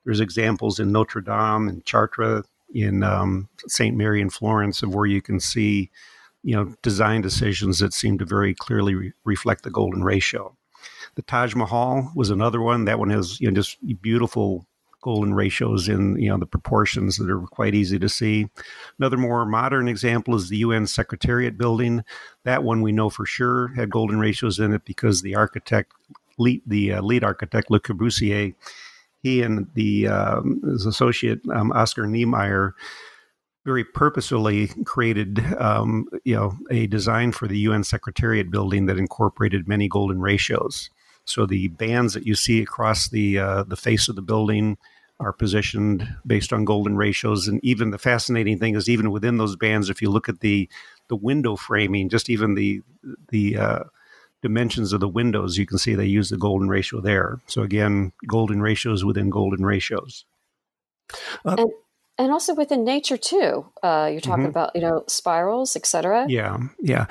there's 0.05 0.19
examples 0.19 0.79
in 0.79 0.91
Notre 0.91 1.21
Dame 1.21 1.67
and 1.67 1.83
Chartres, 1.83 2.45
in 2.73 3.03
um, 3.03 3.49
Saint 3.67 3.97
Mary 3.97 4.21
in 4.21 4.29
Florence, 4.29 4.83
of 4.83 4.93
where 4.93 5.07
you 5.07 5.21
can 5.21 5.39
see 5.39 5.89
you 6.43 6.55
know, 6.55 6.73
design 6.81 7.21
decisions 7.21 7.79
that 7.79 7.93
seem 7.93 8.17
to 8.17 8.25
very 8.25 8.53
clearly 8.53 8.95
re- 8.95 9.13
reflect 9.23 9.63
the 9.63 9.71
golden 9.71 10.03
ratio. 10.03 10.55
The 11.15 11.21
Taj 11.21 11.55
Mahal 11.55 12.11
was 12.15 12.29
another 12.29 12.61
one. 12.61 12.85
That 12.85 12.99
one 12.99 13.09
has 13.09 13.39
you 13.39 13.49
know 13.49 13.55
just 13.55 13.77
beautiful 14.01 14.67
golden 15.01 15.33
ratios 15.33 15.89
in 15.89 16.17
you 16.17 16.29
know 16.29 16.37
the 16.37 16.45
proportions 16.45 17.17
that 17.17 17.29
are 17.29 17.41
quite 17.41 17.75
easy 17.75 17.99
to 17.99 18.09
see. 18.09 18.49
Another 18.97 19.17
more 19.17 19.45
modern 19.45 19.87
example 19.87 20.33
is 20.35 20.49
the 20.49 20.57
UN 20.57 20.87
Secretariat 20.87 21.57
building. 21.57 22.03
That 22.43 22.63
one 22.63 22.81
we 22.81 22.91
know 22.91 23.09
for 23.09 23.25
sure 23.25 23.69
had 23.75 23.89
golden 23.91 24.19
ratios 24.19 24.59
in 24.59 24.73
it 24.73 24.85
because 24.85 25.21
the 25.21 25.35
architect, 25.35 25.93
lead, 26.37 26.61
the 26.65 26.93
uh, 26.93 27.01
lead 27.01 27.23
architect 27.23 27.69
Le 27.69 27.79
Corbusier, 27.79 28.55
he 29.21 29.41
and 29.41 29.67
the 29.75 30.07
um, 30.07 30.61
his 30.63 30.85
associate 30.85 31.41
um, 31.53 31.71
Oscar 31.73 32.07
Niemeyer 32.07 32.73
very 33.65 33.83
purposefully 33.83 34.67
created, 34.85 35.39
um, 35.57 36.05
you 36.23 36.35
know, 36.35 36.57
a 36.69 36.87
design 36.87 37.31
for 37.31 37.47
the 37.47 37.57
UN 37.59 37.83
Secretariat 37.83 38.51
building 38.51 38.87
that 38.87 38.97
incorporated 38.97 39.67
many 39.67 39.87
golden 39.87 40.19
ratios. 40.19 40.89
So 41.25 41.45
the 41.45 41.69
bands 41.69 42.13
that 42.13 42.27
you 42.27 42.35
see 42.35 42.61
across 42.61 43.07
the 43.07 43.39
uh, 43.39 43.63
the 43.63 43.77
face 43.77 44.09
of 44.09 44.15
the 44.15 44.21
building 44.21 44.77
are 45.19 45.31
positioned 45.31 46.07
based 46.25 46.51
on 46.51 46.65
golden 46.65 46.97
ratios, 46.97 47.47
and 47.47 47.63
even 47.63 47.91
the 47.91 47.97
fascinating 47.97 48.59
thing 48.59 48.75
is 48.75 48.89
even 48.89 49.11
within 49.11 49.37
those 49.37 49.55
bands, 49.55 49.89
if 49.89 50.01
you 50.01 50.09
look 50.09 50.27
at 50.27 50.41
the 50.41 50.67
the 51.07 51.15
window 51.15 51.55
framing, 51.55 52.09
just 52.09 52.29
even 52.29 52.55
the 52.55 52.81
the 53.29 53.57
uh, 53.57 53.83
dimensions 54.41 54.91
of 54.91 54.99
the 54.99 55.07
windows, 55.07 55.57
you 55.57 55.65
can 55.65 55.77
see 55.77 55.95
they 55.95 56.05
use 56.05 56.29
the 56.29 56.37
golden 56.37 56.67
ratio 56.67 56.99
there. 56.99 57.39
So 57.47 57.61
again, 57.61 58.11
golden 58.27 58.61
ratios 58.61 59.05
within 59.05 59.29
golden 59.29 59.65
ratios. 59.65 60.25
Uh, 61.45 61.55
and 61.57 61.71
and 62.17 62.31
also 62.31 62.53
within 62.53 62.83
nature 62.83 63.17
too. 63.17 63.65
Uh, 63.81 64.09
you're 64.11 64.21
talking 64.21 64.43
mm-hmm. 64.43 64.49
about 64.49 64.75
you 64.75 64.81
know 64.81 65.03
spirals, 65.07 65.75
etc. 65.75 66.25
Yeah, 66.29 66.57
yeah. 66.79 67.05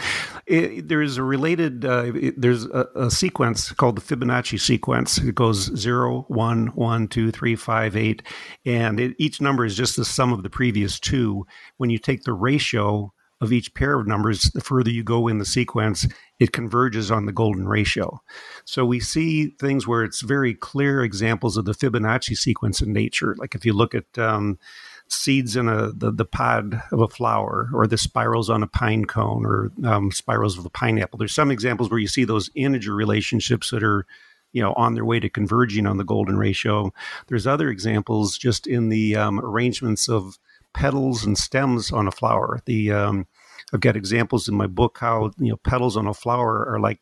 It, 0.47 0.89
there's 0.89 1.17
a 1.17 1.23
related. 1.23 1.85
Uh, 1.85 2.13
it, 2.15 2.41
there's 2.41 2.65
a, 2.67 2.89
a, 2.95 3.11
sequence 3.11 3.73
called 3.73 3.97
the 3.97 4.01
Fibonacci 4.01 4.61
sequence. 4.61 5.19
It 5.19 5.35
goes 5.35 5.77
zero, 5.77 6.25
one, 6.29 6.69
one, 6.69 7.09
two, 7.09 7.31
three, 7.31 7.57
five, 7.57 7.97
eight, 7.97 8.23
and 8.65 9.01
it, 9.01 9.17
each 9.19 9.41
number 9.41 9.65
is 9.65 9.77
just 9.77 9.97
the 9.97 10.05
sum 10.05 10.33
of 10.33 10.43
the 10.43 10.51
previous 10.51 11.01
two. 11.01 11.47
When 11.79 11.91
you 11.91 11.99
take 11.99 12.23
the 12.23 12.33
ratio 12.33 13.13
of 13.41 13.53
each 13.53 13.75
pair 13.75 13.99
of 13.99 14.07
numbers, 14.07 14.43
the 14.55 14.61
further 14.61 14.91
you 14.91 15.03
go 15.03 15.27
in 15.27 15.39
the 15.39 15.45
sequence, 15.45 16.07
it 16.39 16.53
converges 16.53 17.11
on 17.11 17.27
the 17.27 17.33
golden 17.33 17.67
ratio. 17.67 18.23
So 18.65 18.87
we 18.87 19.01
see 19.01 19.49
things 19.59 19.85
where 19.85 20.05
it's 20.05 20.21
very 20.21 20.55
clear 20.55 21.03
examples 21.03 21.57
of 21.57 21.65
the 21.65 21.73
Fibonacci 21.73 22.37
sequence 22.37 22.81
in 22.81 22.93
nature. 22.93 23.35
Like 23.37 23.57
if 23.57 23.67
you 23.67 23.73
look 23.73 23.97
at 23.97 24.17
um, 24.17 24.61
seeds 25.09 25.57
in 25.57 25.69
a 25.69 25.93
the, 25.93 26.11
the 26.11 26.25
pod 26.25 26.83
of 26.91 27.01
a 27.01 27.09
flower 27.09 27.69
or 27.75 27.87
the 27.87 27.99
spirals 27.99 28.49
on 28.49 28.63
a 28.63 28.67
pine 28.67 29.05
cone 29.05 29.45
or 29.45 29.71
um, 29.85 30.11
spirals 30.11 30.59
of 30.59 30.65
a 30.65 30.71
pineapple. 30.71 31.19
There's 31.19 31.35
some 31.35 31.51
examples 31.51 31.91
where 31.91 32.01
you 32.01 32.09
see 32.09 32.25
those 32.25 32.51
integer 32.55 32.95
relationships 32.95 33.71
that 33.71 33.83
are 33.83 34.07
you 34.53 34.63
know 34.63 34.73
on 34.75 34.95
their 34.95 35.05
way 35.05 35.21
to 35.21 35.29
converging 35.29 35.87
on 35.87 35.99
the 35.99 36.05
golden 36.05 36.37
ratio. 36.39 36.93
There's 37.29 37.47
other 37.47 37.69
examples 37.69 38.39
just 38.39 38.67
in 38.67 38.89
the 38.89 39.17
um, 39.17 39.41
arrangements 39.41 40.09
of 40.09 40.39
petals 40.75 41.25
and 41.25 41.37
stems 41.37 41.93
on 41.93 42.09
a 42.09 42.13
flower. 42.13 42.61
The 42.67 42.93
um, 42.93 43.27
i've 43.73 43.81
got 43.81 43.97
examples 43.97 44.49
in 44.49 44.55
my 44.55 44.67
book 44.67 44.99
how 45.01 45.31
you 45.39 45.51
know 45.51 45.57
petals 45.57 45.97
on 45.97 46.07
a 46.07 46.15
flower 46.15 46.67
are 46.69 46.81
like 46.81 47.01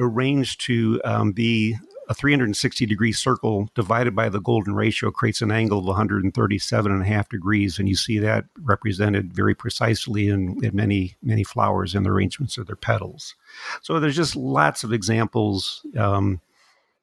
arranged 0.00 0.60
to 0.62 1.00
um, 1.04 1.32
be 1.32 1.76
a 2.08 2.14
360 2.14 2.86
degree 2.86 3.12
circle 3.12 3.68
divided 3.74 4.16
by 4.16 4.28
the 4.28 4.40
golden 4.40 4.74
ratio 4.74 5.10
creates 5.10 5.42
an 5.42 5.50
angle 5.50 5.78
of 5.78 5.84
137 5.84 6.90
and 6.90 7.02
a 7.02 7.04
half 7.04 7.28
degrees. 7.28 7.78
And 7.78 7.88
you 7.88 7.96
see 7.96 8.18
that 8.18 8.46
represented 8.62 9.32
very 9.32 9.54
precisely 9.54 10.28
in, 10.28 10.62
in 10.64 10.74
many, 10.74 11.16
many 11.22 11.44
flowers 11.44 11.94
and 11.94 12.06
the 12.06 12.10
arrangements 12.10 12.56
of 12.56 12.66
their 12.66 12.76
petals. 12.76 13.34
So 13.82 14.00
there's 14.00 14.16
just 14.16 14.36
lots 14.36 14.84
of 14.84 14.92
examples. 14.92 15.84
Um, 15.96 16.40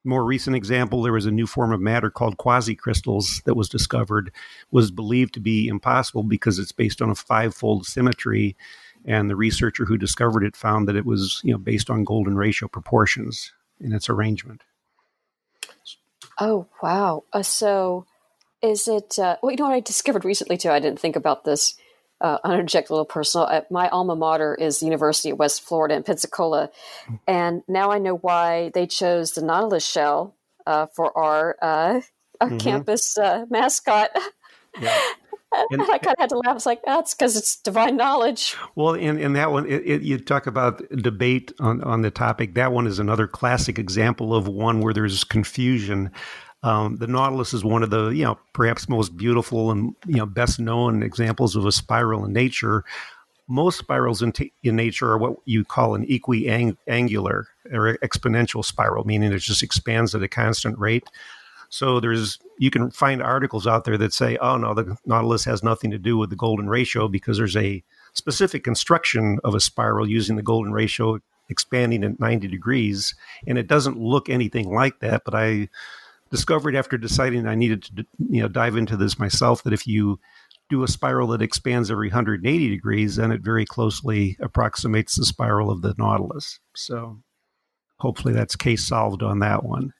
more 0.04 0.26
recent 0.26 0.56
example, 0.56 1.02
there 1.02 1.14
was 1.14 1.26
a 1.26 1.32
new 1.32 1.48
form 1.48 1.72
of 1.72 1.82
matter 1.82 2.10
called 2.10 2.38
quasicrystals 2.38 3.44
that 3.44 3.56
was 3.56 3.70
discovered, 3.70 4.32
was 4.72 4.92
believed 4.92 5.34
to 5.36 5.40
be 5.40 5.68
impossible 5.68 6.24
because 6.24 6.60
it's 6.60 6.72
based 6.72 7.02
on 7.02 7.10
a 7.10 7.16
five-fold 7.16 7.86
symmetry. 7.86 8.56
And 9.06 9.30
the 9.30 9.36
researcher 9.36 9.86
who 9.86 9.98
discovered 9.98 10.44
it 10.44 10.56
found 10.56 10.88
that 10.88 10.96
it 10.96 11.06
was, 11.06 11.42
you 11.44 11.52
know, 11.52 11.60
based 11.60 11.92
on 11.92 12.04
golden 12.04 12.36
ratio 12.36 12.68
proportions 12.68 13.52
in 13.80 13.94
its 13.94 14.10
arrangement. 14.10 14.64
Oh 16.39 16.68
wow! 16.82 17.24
Uh, 17.32 17.44
so, 17.44 18.06
is 18.62 18.88
it? 18.88 19.18
Uh, 19.18 19.38
well, 19.42 19.51
you 19.51 19.58
know 19.58 19.65
what 19.65 19.74
I 19.74 19.80
discovered 19.80 20.25
recently 20.25 20.58
too. 20.58 20.70
I 20.70 20.80
didn't 20.80 21.00
think 21.00 21.15
about 21.15 21.46
this. 21.46 21.75
Uh, 22.22 22.38
I'll 22.44 22.54
interject 22.54 22.89
a 22.89 22.94
little 22.94 23.06
personal. 23.06 23.48
Uh, 23.48 23.62
my 23.70 23.89
alma 23.89 24.15
mater 24.15 24.56
is 24.56 24.80
the 24.80 24.86
University 24.86 25.30
of 25.30 25.39
West 25.39 25.62
Florida 25.62 25.96
in 25.96 26.04
Pensacola, 26.04 26.70
and 27.27 27.63
now 27.68 27.92
I 27.92 28.00
know 28.00 28.15
why 28.18 28.72
they 28.74 28.88
chose 28.88 29.34
the 29.34 29.42
Nautilus 29.42 29.86
shell 29.86 30.36
uh, 30.65 30.88
for 30.96 31.18
our 31.18 31.56
uh, 31.62 32.01
our 32.42 32.50
mm-hmm. 32.50 32.58
campus 32.58 33.18
uh, 33.18 33.46
mascot. 33.50 34.10
Yeah. 34.80 34.98
And, 35.72 35.82
I 35.92 35.98
kind 35.98 36.16
of 36.18 36.20
had 36.20 36.30
to 36.30 36.38
laugh. 36.38 36.56
It's 36.56 36.66
like 36.66 36.82
that's 36.86 37.14
because 37.14 37.36
it's 37.36 37.58
divine 37.58 37.98
knowledge. 37.98 38.56
Well, 38.76 38.94
in, 38.94 39.18
in 39.18 39.34
that 39.34 39.52
one, 39.52 39.66
it, 39.66 39.84
it, 39.86 40.02
you 40.02 40.18
talk 40.18 40.48
about 40.48 40.82
debate 40.90 41.52
on, 41.60 41.84
on 41.84 42.02
the 42.02 42.12
topic. 42.12 42.56
That 42.56 42.72
one 42.72 42.88
is 42.88 43.00
another 43.00 43.28
classic 43.28 43.80
example 43.80 44.34
of 44.34 44.48
one 44.48 44.82
where 44.82 44.94
there's 44.94 45.24
confusion. 45.24 46.12
Um, 46.64 46.96
the 46.98 47.08
Nautilus 47.08 47.54
is 47.54 47.64
one 47.64 47.84
of 47.84 47.92
the 47.92 48.10
you 48.10 48.24
know 48.24 48.40
perhaps 48.54 48.90
most 48.90 49.16
beautiful 49.16 49.72
and 49.72 49.96
you 50.08 50.18
know 50.18 50.26
best 50.26 50.60
known 50.60 51.04
examples 51.04 51.56
of 51.56 51.66
a 51.66 51.72
spiral 51.72 52.26
in 52.26 52.34
nature. 52.34 52.84
Most 53.48 53.78
spirals 53.78 54.24
in, 54.24 54.32
t- 54.32 54.52
in 54.64 54.76
nature 54.76 55.12
are 55.12 55.20
what 55.20 55.36
you 55.46 55.64
call 55.64 55.94
an 55.94 56.04
equiangular 56.08 57.44
or 57.72 57.98
exponential 58.04 58.66
spiral, 58.66 59.04
meaning 59.04 59.32
it 59.32 59.38
just 59.38 59.62
expands 59.62 60.16
at 60.16 60.24
a 60.24 60.28
constant 60.28 60.80
rate. 60.80 61.08
So 61.69 62.00
there's 62.00 62.39
you 62.57 62.69
can 62.69 62.91
find 62.91 63.22
articles 63.22 63.67
out 63.67 63.84
there 63.86 63.98
that 63.98 64.13
say, 64.13 64.38
"Oh 64.38 64.57
no, 64.57 64.74
the 64.74 64.98
Nautilus 65.05 65.45
has 65.45 65.63
nothing 65.63 65.91
to 65.91 65.98
do 65.98 66.17
with 66.17 66.29
the 66.29 66.36
golden 66.36 66.69
ratio 66.69 67.07
because 67.07 67.38
there's 67.38 67.57
a 67.57 67.84
specific 68.13 68.63
construction 68.63 69.39
of 69.43 69.55
a 69.55 69.60
spiral 69.60 70.10
using 70.10 70.36
the 70.36 70.43
golden 70.43 70.72
ratio 70.72 71.19
expanding 71.50 72.03
at 72.03 72.19
90 72.19 72.48
degrees, 72.48 73.13
and 73.45 73.57
it 73.57 73.67
doesn't 73.67 74.00
look 74.00 74.29
anything 74.29 74.74
like 74.74 75.00
that." 75.00 75.24
But 75.25 75.36
I 75.36 75.69
discovered 76.31 76.75
after 76.75 76.98
deciding 76.98 77.48
I 77.48 77.55
needed 77.55 77.84
to 77.84 78.05
you 78.29 78.41
know 78.41 78.48
dive 78.48 78.75
into 78.75 78.98
this 78.98 79.19
myself 79.19 79.63
that 79.63 79.74
if 79.74 79.88
you 79.88 80.19
do 80.69 80.84
a 80.84 80.88
spiral 80.88 81.27
that 81.27 81.41
expands 81.41 81.91
every 81.91 82.10
180 82.10 82.69
degrees, 82.69 83.17
then 83.17 83.31
it 83.31 83.41
very 83.41 83.65
closely 83.65 84.36
approximates 84.39 85.15
the 85.15 85.25
spiral 85.25 85.69
of 85.69 85.81
the 85.81 85.93
Nautilus. 85.98 86.60
So 86.75 87.19
hopefully 88.00 88.34
that's 88.34 88.55
case 88.55 88.84
solved 88.84 89.22
on 89.22 89.39
that 89.39 89.63
one. 89.63 89.93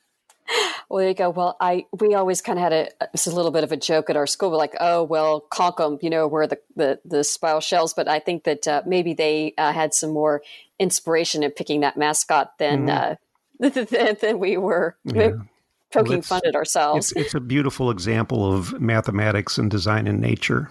Well, 0.88 1.00
there 1.00 1.10
you 1.10 1.16
go. 1.16 1.32
Well, 1.32 1.58
I 1.60 1.88
we 2.00 2.14
always 2.14 2.42
kind 2.42 2.60
of 2.60 2.64
had 2.64 2.72
a 2.72 2.90
it's 3.14 3.26
a 3.26 3.34
little 3.34 3.50
bit 3.50 3.64
of 3.64 3.72
a 3.72 3.78
joke 3.78 4.10
at 4.12 4.16
our 4.16 4.28
school. 4.28 4.52
We're 4.52 4.58
like, 4.58 4.76
oh 4.80 5.04
well, 5.04 5.40
conk 5.40 5.78
them, 5.78 5.98
you 6.02 6.12
know, 6.12 6.28
where 6.28 6.46
the 6.46 6.60
the 6.76 7.00
the 7.04 7.24
spiral 7.24 7.60
shells. 7.60 7.94
But 7.94 8.08
I 8.08 8.20
think 8.20 8.44
that 8.44 8.68
uh, 8.68 8.84
maybe 8.86 9.16
they 9.16 9.56
uh, 9.58 9.74
had 9.74 9.96
some 9.96 10.12
more 10.12 10.44
inspiration 10.78 11.42
in 11.42 11.52
picking 11.52 11.82
that 11.82 11.98
mascot 11.98 12.58
than 12.60 12.86
mm-hmm. 12.86 13.66
uh, 13.66 13.70
than, 13.70 14.18
than, 14.22 14.40
we 14.40 14.58
were. 14.58 14.96
Yeah. 15.06 15.32
Poking 15.92 16.14
well, 16.14 16.22
fun 16.22 16.42
at 16.46 16.56
ourselves. 16.56 17.12
It's, 17.14 17.28
it's 17.28 17.34
a 17.36 17.40
beautiful 17.40 17.90
example 17.90 18.54
of 18.54 18.80
mathematics 18.82 19.58
and 19.58 19.72
design 19.72 20.08
in 20.08 20.20
nature. 20.20 20.70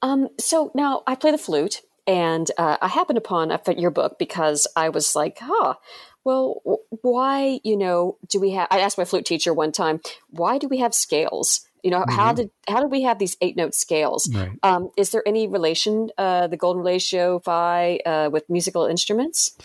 Um, 0.00 0.28
so 0.38 0.70
now 0.74 1.02
I 1.06 1.14
play 1.14 1.30
the 1.30 1.38
flute, 1.38 1.82
and 2.06 2.50
uh, 2.58 2.78
I 2.80 2.88
happened 2.88 3.18
upon 3.18 3.56
your 3.76 3.90
book 3.90 4.18
because 4.18 4.66
I 4.76 4.88
was 4.88 5.14
like, 5.14 5.38
huh, 5.40 5.74
well, 6.24 6.62
why, 7.02 7.60
you 7.64 7.76
know, 7.76 8.16
do 8.28 8.40
we 8.40 8.52
have, 8.52 8.68
I 8.70 8.80
asked 8.80 8.98
my 8.98 9.04
flute 9.04 9.24
teacher 9.24 9.52
one 9.52 9.72
time, 9.72 10.00
why 10.30 10.58
do 10.58 10.68
we 10.68 10.78
have 10.78 10.94
scales? 10.94 11.66
You 11.82 11.90
know, 11.90 12.00
mm-hmm. 12.00 12.14
how 12.14 12.32
did 12.32 12.50
how 12.68 12.80
did 12.80 12.92
we 12.92 13.02
have 13.02 13.18
these 13.18 13.36
eight 13.40 13.56
note 13.56 13.74
scales? 13.74 14.30
Right. 14.32 14.52
Um, 14.62 14.90
is 14.96 15.10
there 15.10 15.22
any 15.26 15.48
relation, 15.48 16.10
uh, 16.16 16.46
the 16.46 16.56
golden 16.56 16.84
ratio 16.84 17.40
phi, 17.40 17.98
uh, 18.06 18.30
with 18.32 18.48
musical 18.48 18.86
instruments? 18.86 19.56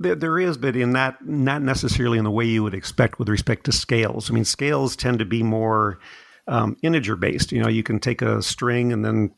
There, 0.00 0.16
there 0.16 0.40
is, 0.40 0.58
but 0.58 0.74
in 0.74 0.94
that 0.94 1.24
not 1.24 1.62
necessarily 1.62 2.18
in 2.18 2.24
the 2.24 2.30
way 2.30 2.44
you 2.44 2.64
would 2.64 2.74
expect 2.74 3.20
with 3.20 3.28
respect 3.28 3.64
to 3.66 3.72
scales. 3.72 4.30
I 4.30 4.34
mean, 4.34 4.44
scales 4.44 4.96
tend 4.96 5.20
to 5.20 5.24
be 5.24 5.44
more 5.44 6.00
um, 6.48 6.76
integer 6.82 7.14
based. 7.14 7.52
You 7.52 7.62
know, 7.62 7.68
you 7.68 7.84
can 7.84 8.00
take 8.00 8.20
a 8.20 8.42
string 8.42 8.92
and 8.92 9.04
then 9.04 9.30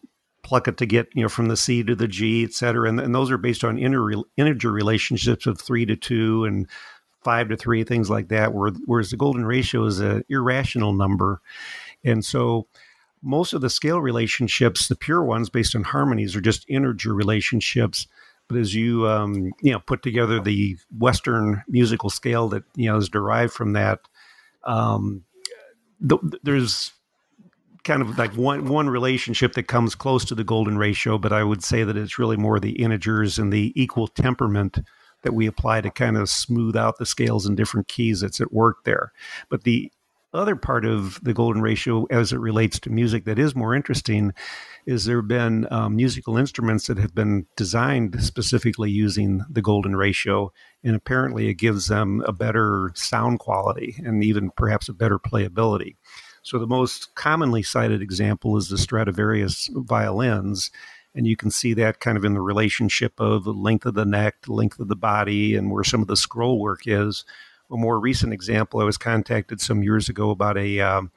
pluck 0.46 0.68
it 0.68 0.76
to 0.76 0.86
get 0.86 1.08
you 1.12 1.22
know 1.22 1.28
from 1.28 1.48
the 1.48 1.56
C 1.56 1.82
to 1.82 1.96
the 1.96 2.06
G, 2.06 2.44
et 2.44 2.52
cetera. 2.52 2.88
And, 2.88 3.00
and 3.00 3.12
those 3.12 3.32
are 3.32 3.38
based 3.38 3.64
on 3.64 3.78
inter, 3.78 4.22
integer 4.36 4.70
relationships 4.70 5.44
of 5.46 5.60
three 5.60 5.84
to 5.86 5.96
two 5.96 6.44
and 6.44 6.68
five 7.24 7.48
to 7.48 7.56
three, 7.56 7.82
things 7.82 8.08
like 8.08 8.28
that. 8.28 8.52
Whereas 8.54 9.10
the 9.10 9.16
golden 9.16 9.44
ratio 9.44 9.84
is 9.84 9.98
an 9.98 10.22
irrational 10.28 10.92
number, 10.92 11.40
and 12.04 12.24
so 12.24 12.68
most 13.22 13.54
of 13.54 13.60
the 13.60 13.68
scale 13.68 14.00
relationships, 14.00 14.86
the 14.86 14.94
pure 14.94 15.24
ones 15.24 15.50
based 15.50 15.74
on 15.74 15.82
harmonies, 15.82 16.36
are 16.36 16.40
just 16.40 16.64
integer 16.68 17.12
relationships. 17.12 18.06
But 18.46 18.58
as 18.58 18.72
you 18.72 19.08
um, 19.08 19.50
you 19.60 19.72
know 19.72 19.80
put 19.80 20.04
together 20.04 20.40
the 20.40 20.76
Western 20.96 21.64
musical 21.66 22.08
scale 22.08 22.48
that 22.50 22.62
you 22.76 22.88
know 22.88 22.98
is 22.98 23.08
derived 23.08 23.52
from 23.52 23.72
that, 23.72 23.98
um, 24.62 25.24
th- 26.08 26.20
there's 26.44 26.92
kind 27.86 28.02
of 28.02 28.18
like 28.18 28.34
one 28.36 28.68
one 28.68 28.90
relationship 28.90 29.54
that 29.54 29.68
comes 29.68 29.94
close 29.94 30.24
to 30.26 30.34
the 30.34 30.44
golden 30.44 30.76
ratio, 30.76 31.16
but 31.16 31.32
I 31.32 31.44
would 31.44 31.62
say 31.62 31.84
that 31.84 31.96
it's 31.96 32.18
really 32.18 32.36
more 32.36 32.60
the 32.60 32.82
integers 32.82 33.38
and 33.38 33.52
the 33.52 33.72
equal 33.80 34.08
temperament 34.08 34.78
that 35.22 35.32
we 35.32 35.46
apply 35.46 35.80
to 35.80 35.90
kind 35.90 36.16
of 36.16 36.28
smooth 36.28 36.76
out 36.76 36.98
the 36.98 37.06
scales 37.06 37.46
in 37.46 37.54
different 37.54 37.88
keys 37.88 38.20
that's 38.20 38.40
at 38.40 38.52
work 38.52 38.84
there. 38.84 39.12
But 39.48 39.64
the 39.64 39.90
other 40.34 40.56
part 40.56 40.84
of 40.84 41.18
the 41.22 41.32
golden 41.32 41.62
ratio 41.62 42.04
as 42.10 42.32
it 42.32 42.38
relates 42.38 42.78
to 42.80 42.90
music 42.90 43.24
that 43.24 43.38
is 43.38 43.54
more 43.54 43.74
interesting 43.74 44.32
is 44.84 45.04
there 45.04 45.18
have 45.18 45.28
been 45.28 45.66
um, 45.70 45.96
musical 45.96 46.36
instruments 46.36 46.88
that 46.88 46.98
have 46.98 47.14
been 47.14 47.46
designed 47.56 48.22
specifically 48.22 48.90
using 48.90 49.42
the 49.48 49.62
golden 49.62 49.96
ratio 49.96 50.52
and 50.84 50.94
apparently 50.94 51.48
it 51.48 51.54
gives 51.54 51.86
them 51.86 52.22
a 52.26 52.32
better 52.32 52.90
sound 52.94 53.38
quality 53.38 53.96
and 54.04 54.22
even 54.22 54.50
perhaps 54.56 54.88
a 54.88 54.92
better 54.92 55.18
playability 55.18 55.94
so 56.46 56.58
the 56.58 56.66
most 56.66 57.14
commonly 57.14 57.62
cited 57.62 58.00
example 58.00 58.56
is 58.56 58.68
the 58.68 58.78
stradivarius 58.78 59.68
violins 59.72 60.70
and 61.14 61.26
you 61.26 61.36
can 61.36 61.50
see 61.50 61.74
that 61.74 62.00
kind 62.00 62.18
of 62.18 62.24
in 62.24 62.34
the 62.34 62.40
relationship 62.40 63.18
of 63.18 63.44
the 63.44 63.52
length 63.52 63.86
of 63.86 63.94
the 63.94 64.04
neck 64.04 64.42
the 64.42 64.52
length 64.52 64.78
of 64.78 64.88
the 64.88 64.96
body 64.96 65.56
and 65.56 65.70
where 65.70 65.84
some 65.84 66.02
of 66.02 66.08
the 66.08 66.16
scroll 66.16 66.60
work 66.60 66.82
is 66.86 67.24
a 67.70 67.76
more 67.76 67.98
recent 67.98 68.32
example, 68.32 68.80
I 68.80 68.84
was 68.84 68.98
contacted 68.98 69.60
some 69.60 69.82
years 69.82 70.08
ago 70.08 70.30
about 70.30 70.56
a 70.56 70.80
um, 70.80 71.10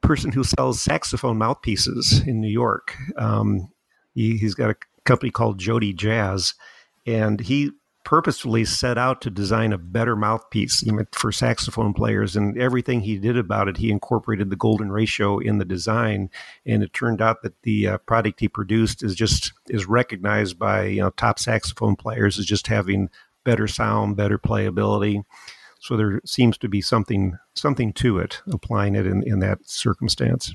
person 0.00 0.32
who 0.32 0.44
sells 0.44 0.80
saxophone 0.80 1.38
mouthpieces 1.38 2.22
in 2.26 2.40
New 2.40 2.48
York. 2.50 2.96
Um, 3.16 3.70
he, 4.14 4.38
has 4.38 4.54
got 4.54 4.70
a 4.70 4.76
company 5.04 5.30
called 5.30 5.58
Jody 5.58 5.92
Jazz, 5.92 6.54
and 7.06 7.40
he 7.40 7.70
purposefully 8.06 8.64
set 8.64 8.96
out 8.96 9.20
to 9.20 9.28
design 9.28 9.72
a 9.72 9.78
better 9.78 10.16
mouthpiece 10.16 10.82
for 11.12 11.32
saxophone 11.32 11.92
players 11.92 12.36
and 12.36 12.56
everything 12.56 13.00
he 13.00 13.18
did 13.18 13.36
about 13.36 13.66
it 13.66 13.76
he 13.76 13.90
incorporated 13.90 14.48
the 14.48 14.56
golden 14.56 14.92
ratio 14.92 15.38
in 15.38 15.58
the 15.58 15.64
design 15.64 16.30
and 16.64 16.82
it 16.84 16.92
turned 16.92 17.20
out 17.20 17.42
that 17.42 17.60
the 17.62 17.88
uh, 17.88 17.98
product 17.98 18.38
he 18.40 18.48
produced 18.48 19.02
is 19.02 19.14
just 19.14 19.52
is 19.68 19.86
recognized 19.86 20.58
by 20.58 20.84
you 20.84 21.00
know 21.00 21.10
top 21.10 21.38
saxophone 21.38 21.96
players 21.96 22.38
as 22.38 22.46
just 22.46 22.68
having 22.68 23.10
better 23.46 23.66
sound, 23.66 24.16
better 24.16 24.38
playability. 24.38 25.22
So 25.80 25.96
there 25.96 26.20
seems 26.26 26.58
to 26.58 26.68
be 26.68 26.82
something 26.82 27.38
something 27.54 27.94
to 27.94 28.18
it, 28.18 28.42
applying 28.48 28.94
it 28.94 29.06
in, 29.06 29.22
in 29.22 29.38
that 29.38 29.60
circumstance. 29.66 30.54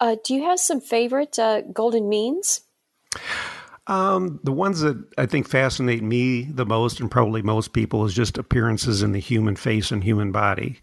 Uh, 0.00 0.16
do 0.24 0.34
you 0.34 0.44
have 0.44 0.60
some 0.60 0.80
favorite 0.80 1.38
uh, 1.38 1.62
golden 1.72 2.08
means? 2.08 2.60
Um, 3.86 4.40
the 4.42 4.52
ones 4.52 4.80
that 4.80 5.02
I 5.16 5.26
think 5.26 5.48
fascinate 5.48 6.02
me 6.02 6.42
the 6.42 6.66
most, 6.66 7.00
and 7.00 7.10
probably 7.10 7.42
most 7.42 7.72
people, 7.72 8.04
is 8.04 8.14
just 8.14 8.36
appearances 8.36 9.02
in 9.02 9.12
the 9.12 9.20
human 9.20 9.56
face 9.56 9.90
and 9.90 10.02
human 10.02 10.32
body. 10.32 10.80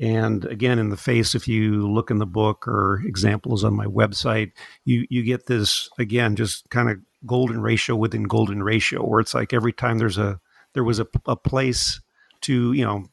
And 0.00 0.44
again, 0.46 0.78
in 0.78 0.88
the 0.88 0.96
face, 0.96 1.34
if 1.34 1.46
you 1.46 1.86
look 1.86 2.10
in 2.10 2.18
the 2.18 2.26
book 2.26 2.66
or 2.66 3.02
examples 3.04 3.64
on 3.64 3.74
my 3.74 3.86
website, 3.86 4.52
you 4.84 5.06
you 5.10 5.22
get 5.22 5.46
this 5.46 5.90
again, 5.98 6.36
just 6.36 6.70
kind 6.70 6.88
of 6.88 6.98
golden 7.26 7.60
ratio 7.60 7.96
within 7.96 8.22
golden 8.22 8.62
ratio, 8.62 9.04
where 9.04 9.20
it's 9.20 9.34
like 9.34 9.52
every 9.52 9.72
time 9.72 9.98
there's 9.98 10.18
a 10.18 10.40
there 10.72 10.84
was 10.84 11.00
a, 11.00 11.06
a 11.26 11.36
place 11.36 12.00
to 12.42 12.72
you 12.72 12.84
know 12.84 13.04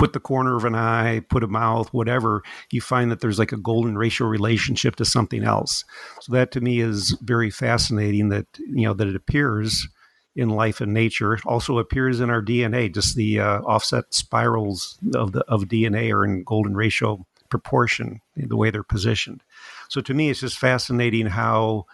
put 0.00 0.14
the 0.14 0.18
corner 0.18 0.56
of 0.56 0.64
an 0.64 0.74
eye, 0.74 1.20
put 1.28 1.44
a 1.44 1.46
mouth, 1.46 1.92
whatever, 1.92 2.42
you 2.70 2.80
find 2.80 3.10
that 3.10 3.20
there's 3.20 3.38
like 3.38 3.52
a 3.52 3.58
golden 3.58 3.98
ratio 3.98 4.26
relationship 4.26 4.96
to 4.96 5.04
something 5.04 5.44
else. 5.44 5.84
So 6.22 6.32
that 6.32 6.52
to 6.52 6.62
me 6.62 6.80
is 6.80 7.10
very 7.20 7.50
fascinating 7.50 8.30
that 8.30 8.46
you 8.58 8.86
know 8.86 8.94
that 8.94 9.08
it 9.08 9.14
appears 9.14 9.86
in 10.34 10.48
life 10.48 10.80
and 10.80 10.94
nature. 10.94 11.34
It 11.34 11.44
also 11.44 11.78
appears 11.78 12.18
in 12.18 12.30
our 12.30 12.40
DNA. 12.40 12.94
Just 12.94 13.14
the 13.14 13.40
uh, 13.40 13.60
offset 13.60 14.14
spirals 14.14 14.98
of 15.14 15.32
the 15.32 15.44
of 15.48 15.64
DNA 15.64 16.10
are 16.14 16.24
in 16.24 16.44
golden 16.44 16.74
ratio 16.74 17.26
proportion, 17.50 18.22
the 18.36 18.56
way 18.56 18.70
they're 18.70 18.82
positioned. 18.82 19.42
So 19.90 20.00
to 20.00 20.14
me, 20.14 20.30
it's 20.30 20.40
just 20.40 20.58
fascinating 20.58 21.26
how 21.26 21.84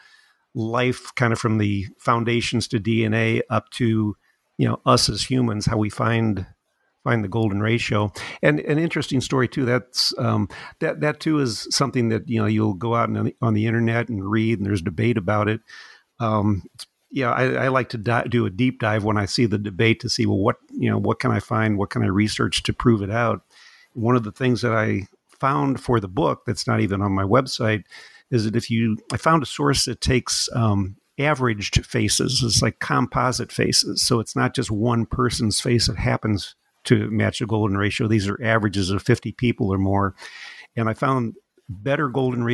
life 0.54 1.12
kind 1.16 1.32
of 1.32 1.40
from 1.40 1.58
the 1.58 1.88
foundations 1.98 2.68
to 2.68 2.78
DNA 2.78 3.40
up 3.50 3.68
to 3.70 4.16
you 4.58 4.68
know 4.68 4.80
us 4.86 5.08
as 5.08 5.24
humans 5.24 5.66
how 5.66 5.76
we 5.76 5.90
find 5.90 6.46
find 7.06 7.22
the 7.22 7.28
golden 7.28 7.60
ratio. 7.60 8.12
And 8.42 8.58
an 8.60 8.78
interesting 8.78 9.20
story 9.20 9.46
too 9.46 9.64
that's 9.64 10.12
um, 10.18 10.48
that 10.80 11.00
that 11.00 11.20
too 11.20 11.38
is 11.38 11.68
something 11.70 12.08
that 12.08 12.28
you 12.28 12.40
know 12.40 12.46
you'll 12.46 12.74
go 12.74 12.94
out 12.94 13.08
on 13.08 13.24
the, 13.24 13.34
on 13.40 13.54
the 13.54 13.66
internet 13.66 14.08
and 14.08 14.28
read 14.28 14.58
and 14.58 14.66
there's 14.66 14.82
debate 14.82 15.16
about 15.16 15.48
it. 15.48 15.60
Um, 16.18 16.64
yeah 17.10 17.30
I, 17.30 17.66
I, 17.66 17.68
like 17.68 17.90
to 17.90 17.98
di- 17.98 18.26
do 18.28 18.46
a 18.46 18.50
deep 18.50 18.80
dive 18.80 19.04
when 19.04 19.18
I 19.18 19.26
see 19.26 19.46
the 19.46 19.58
debate 19.58 20.00
to 20.00 20.08
see 20.08 20.26
well 20.26 20.38
what 20.38 20.56
you 20.72 20.90
know 20.90 20.98
what 20.98 21.20
can 21.20 21.30
I 21.30 21.40
find? 21.40 21.78
What 21.78 21.90
can 21.90 22.02
I 22.02 22.08
research 22.08 22.62
to 22.64 22.72
prove 22.72 23.02
it 23.02 23.10
out? 23.10 23.42
One 23.92 24.16
of 24.16 24.24
the 24.24 24.32
things 24.32 24.62
that 24.62 24.72
I 24.72 25.06
found 25.38 25.80
for 25.80 26.00
the 26.00 26.08
book 26.08 26.42
that's 26.46 26.66
not 26.66 26.80
even 26.80 27.02
on 27.02 27.12
my 27.12 27.22
website 27.22 27.84
is 28.30 28.44
that 28.44 28.56
if 28.56 28.70
you, 28.70 28.96
I 29.12 29.16
found 29.16 29.42
a 29.42 29.46
source 29.46 29.84
that 29.84 30.00
takes 30.00 30.48
um, 30.52 30.96
averaged 31.18 31.86
faces, 31.86 32.42
it's 32.42 32.62
like 32.62 32.80
composite 32.80 33.52
faces. 33.52 34.02
So 34.02 34.18
it's 34.18 34.34
not 34.34 34.54
just 34.54 34.70
one 34.70 35.06
person's 35.06 35.60
face 35.60 35.86
that 35.86 35.96
happens 35.96 36.56
to 36.86 37.10
match 37.10 37.40
a 37.40 37.46
golden 37.46 37.76
ratio. 37.76 38.08
These 38.08 38.28
are 38.28 38.42
averages 38.42 38.90
of 38.90 39.02
50 39.02 39.32
people 39.32 39.72
or 39.72 39.78
more. 39.78 40.14
And 40.76 40.88
I 40.88 40.94
found 40.94 41.34
better 41.68 42.08
golden 42.08 42.44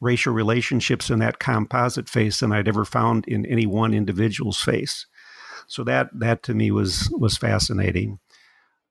ratio 0.00 0.32
relationships 0.32 1.10
in 1.10 1.20
that 1.20 1.38
composite 1.38 2.08
face 2.08 2.40
than 2.40 2.52
I'd 2.52 2.68
ever 2.68 2.84
found 2.84 3.26
in 3.26 3.46
any 3.46 3.66
one 3.66 3.94
individual's 3.94 4.60
face. 4.60 5.06
So 5.66 5.84
that 5.84 6.08
that 6.14 6.42
to 6.44 6.54
me 6.54 6.70
was 6.70 7.12
was 7.18 7.36
fascinating. 7.36 8.18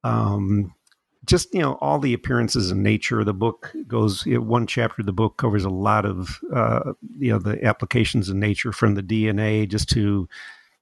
Um, 0.03 0.73
just 1.25 1.53
you 1.53 1.59
know 1.59 1.73
all 1.81 1.99
the 1.99 2.13
appearances 2.13 2.71
in 2.71 2.83
nature. 2.83 3.23
The 3.23 3.33
book 3.33 3.73
goes 3.87 4.25
you 4.25 4.35
know, 4.35 4.41
one 4.41 4.67
chapter 4.67 5.01
of 5.01 5.05
the 5.05 5.13
book 5.13 5.37
covers 5.37 5.65
a 5.65 5.69
lot 5.69 6.05
of 6.05 6.39
uh, 6.53 6.93
you 7.17 7.31
know 7.31 7.39
the 7.39 7.63
applications 7.65 8.29
in 8.29 8.39
nature 8.39 8.71
from 8.71 8.95
the 8.95 9.03
DNA 9.03 9.67
just 9.67 9.89
to 9.89 10.29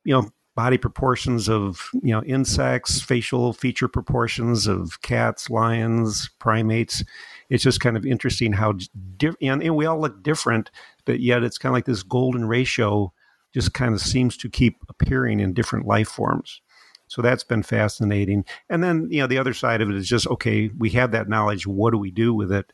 you 0.03 0.13
know 0.13 0.29
body 0.55 0.77
proportions 0.77 1.49
of 1.49 1.89
you 2.01 2.11
know 2.11 2.23
insects, 2.23 3.01
facial 3.01 3.53
feature 3.53 3.87
proportions 3.87 4.67
of 4.67 5.01
cats, 5.01 5.49
lions, 5.49 6.29
primates. 6.39 7.03
It's 7.49 7.63
just 7.63 7.81
kind 7.81 7.97
of 7.97 8.05
interesting 8.05 8.53
how 8.53 8.73
di- 9.17 9.31
and, 9.41 9.61
and 9.61 9.75
we 9.75 9.85
all 9.85 9.99
look 9.99 10.23
different, 10.23 10.71
but 11.05 11.19
yet 11.19 11.43
it's 11.43 11.57
kind 11.57 11.71
of 11.71 11.75
like 11.75 11.85
this 11.85 12.03
golden 12.03 12.45
ratio 12.45 13.13
just 13.53 13.73
kind 13.73 13.93
of 13.93 14.01
seems 14.01 14.35
to 14.37 14.49
keep 14.49 14.83
appearing 14.89 15.39
in 15.39 15.53
different 15.53 15.85
life 15.85 16.09
forms. 16.09 16.61
So 17.07 17.21
that's 17.21 17.43
been 17.43 17.63
fascinating. 17.63 18.45
And 18.69 18.83
then, 18.83 19.07
you 19.09 19.21
know, 19.21 19.27
the 19.27 19.37
other 19.37 19.53
side 19.53 19.81
of 19.81 19.89
it 19.89 19.95
is 19.95 20.09
just, 20.09 20.27
okay, 20.27 20.69
we 20.77 20.89
have 20.91 21.11
that 21.11 21.29
knowledge. 21.29 21.67
What 21.67 21.91
do 21.91 21.97
we 21.97 22.11
do 22.11 22.33
with 22.33 22.51
it? 22.51 22.73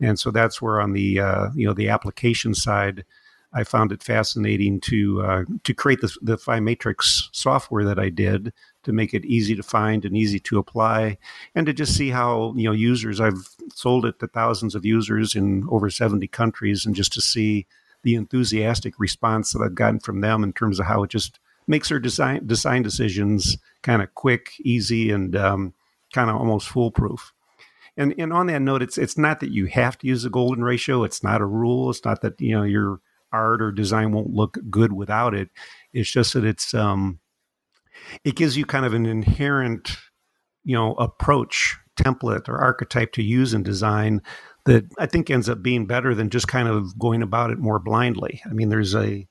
And 0.00 0.18
so 0.18 0.30
that's 0.30 0.60
where 0.60 0.80
on 0.80 0.92
the, 0.92 1.20
uh, 1.20 1.48
you 1.54 1.66
know, 1.66 1.72
the 1.72 1.88
application 1.88 2.54
side, 2.54 3.04
I 3.52 3.64
found 3.64 3.92
it 3.92 4.02
fascinating 4.02 4.80
to 4.82 5.22
uh, 5.22 5.44
to 5.64 5.74
create 5.74 6.00
the, 6.00 6.14
the 6.20 6.60
Matrix 6.60 7.30
software 7.32 7.84
that 7.84 7.98
I 7.98 8.10
did 8.10 8.52
to 8.82 8.92
make 8.92 9.14
it 9.14 9.24
easy 9.24 9.54
to 9.54 9.62
find 9.62 10.04
and 10.04 10.16
easy 10.16 10.38
to 10.40 10.58
apply, 10.58 11.18
and 11.54 11.66
to 11.66 11.72
just 11.72 11.94
see 11.94 12.10
how 12.10 12.52
you 12.56 12.64
know 12.64 12.72
users. 12.72 13.20
I've 13.20 13.48
sold 13.74 14.04
it 14.04 14.18
to 14.20 14.26
thousands 14.26 14.74
of 14.74 14.84
users 14.84 15.34
in 15.34 15.66
over 15.70 15.88
seventy 15.88 16.28
countries, 16.28 16.84
and 16.84 16.94
just 16.94 17.12
to 17.14 17.20
see 17.20 17.66
the 18.02 18.14
enthusiastic 18.14 18.94
response 18.98 19.52
that 19.52 19.62
I've 19.62 19.74
gotten 19.74 20.00
from 20.00 20.20
them 20.20 20.44
in 20.44 20.52
terms 20.52 20.78
of 20.78 20.86
how 20.86 21.02
it 21.02 21.10
just 21.10 21.38
makes 21.66 21.88
their 21.88 21.98
design 21.98 22.46
design 22.46 22.82
decisions 22.82 23.56
kind 23.82 24.02
of 24.02 24.14
quick, 24.14 24.52
easy, 24.60 25.10
and 25.10 25.34
um, 25.34 25.74
kind 26.12 26.30
of 26.30 26.36
almost 26.36 26.68
foolproof. 26.68 27.32
And 27.96 28.14
and 28.18 28.32
on 28.32 28.46
that 28.46 28.62
note, 28.62 28.82
it's 28.82 28.98
it's 28.98 29.18
not 29.18 29.40
that 29.40 29.50
you 29.50 29.66
have 29.66 29.98
to 29.98 30.06
use 30.06 30.22
the 30.22 30.30
golden 30.30 30.62
ratio. 30.62 31.02
It's 31.02 31.22
not 31.22 31.40
a 31.40 31.46
rule. 31.46 31.90
It's 31.90 32.04
not 32.04 32.20
that 32.20 32.40
you 32.40 32.54
know 32.54 32.62
your 32.62 33.00
art 33.32 33.62
or 33.62 33.72
design 33.72 34.12
won't 34.12 34.30
look 34.30 34.58
good 34.70 34.92
without 34.92 35.34
it. 35.34 35.48
It's 35.92 36.10
just 36.10 36.34
that 36.34 36.44
it's 36.44 36.74
um, 36.74 37.20
it 38.24 38.36
gives 38.36 38.56
you 38.56 38.64
kind 38.64 38.86
of 38.86 38.94
an 38.94 39.06
inherent 39.06 39.96
you 40.64 40.74
know 40.74 40.94
approach 40.94 41.76
template 41.96 42.48
or 42.48 42.58
archetype 42.58 43.12
to 43.12 43.22
use 43.22 43.54
in 43.54 43.62
design 43.62 44.22
that 44.64 44.84
I 44.98 45.06
think 45.06 45.30
ends 45.30 45.48
up 45.48 45.62
being 45.62 45.86
better 45.86 46.14
than 46.14 46.30
just 46.30 46.48
kind 46.48 46.68
of 46.68 46.98
going 46.98 47.22
about 47.22 47.50
it 47.50 47.58
more 47.58 47.78
blindly. 47.78 48.40
I 48.44 48.52
mean, 48.52 48.68
there's 48.68 48.94
a 48.94 49.26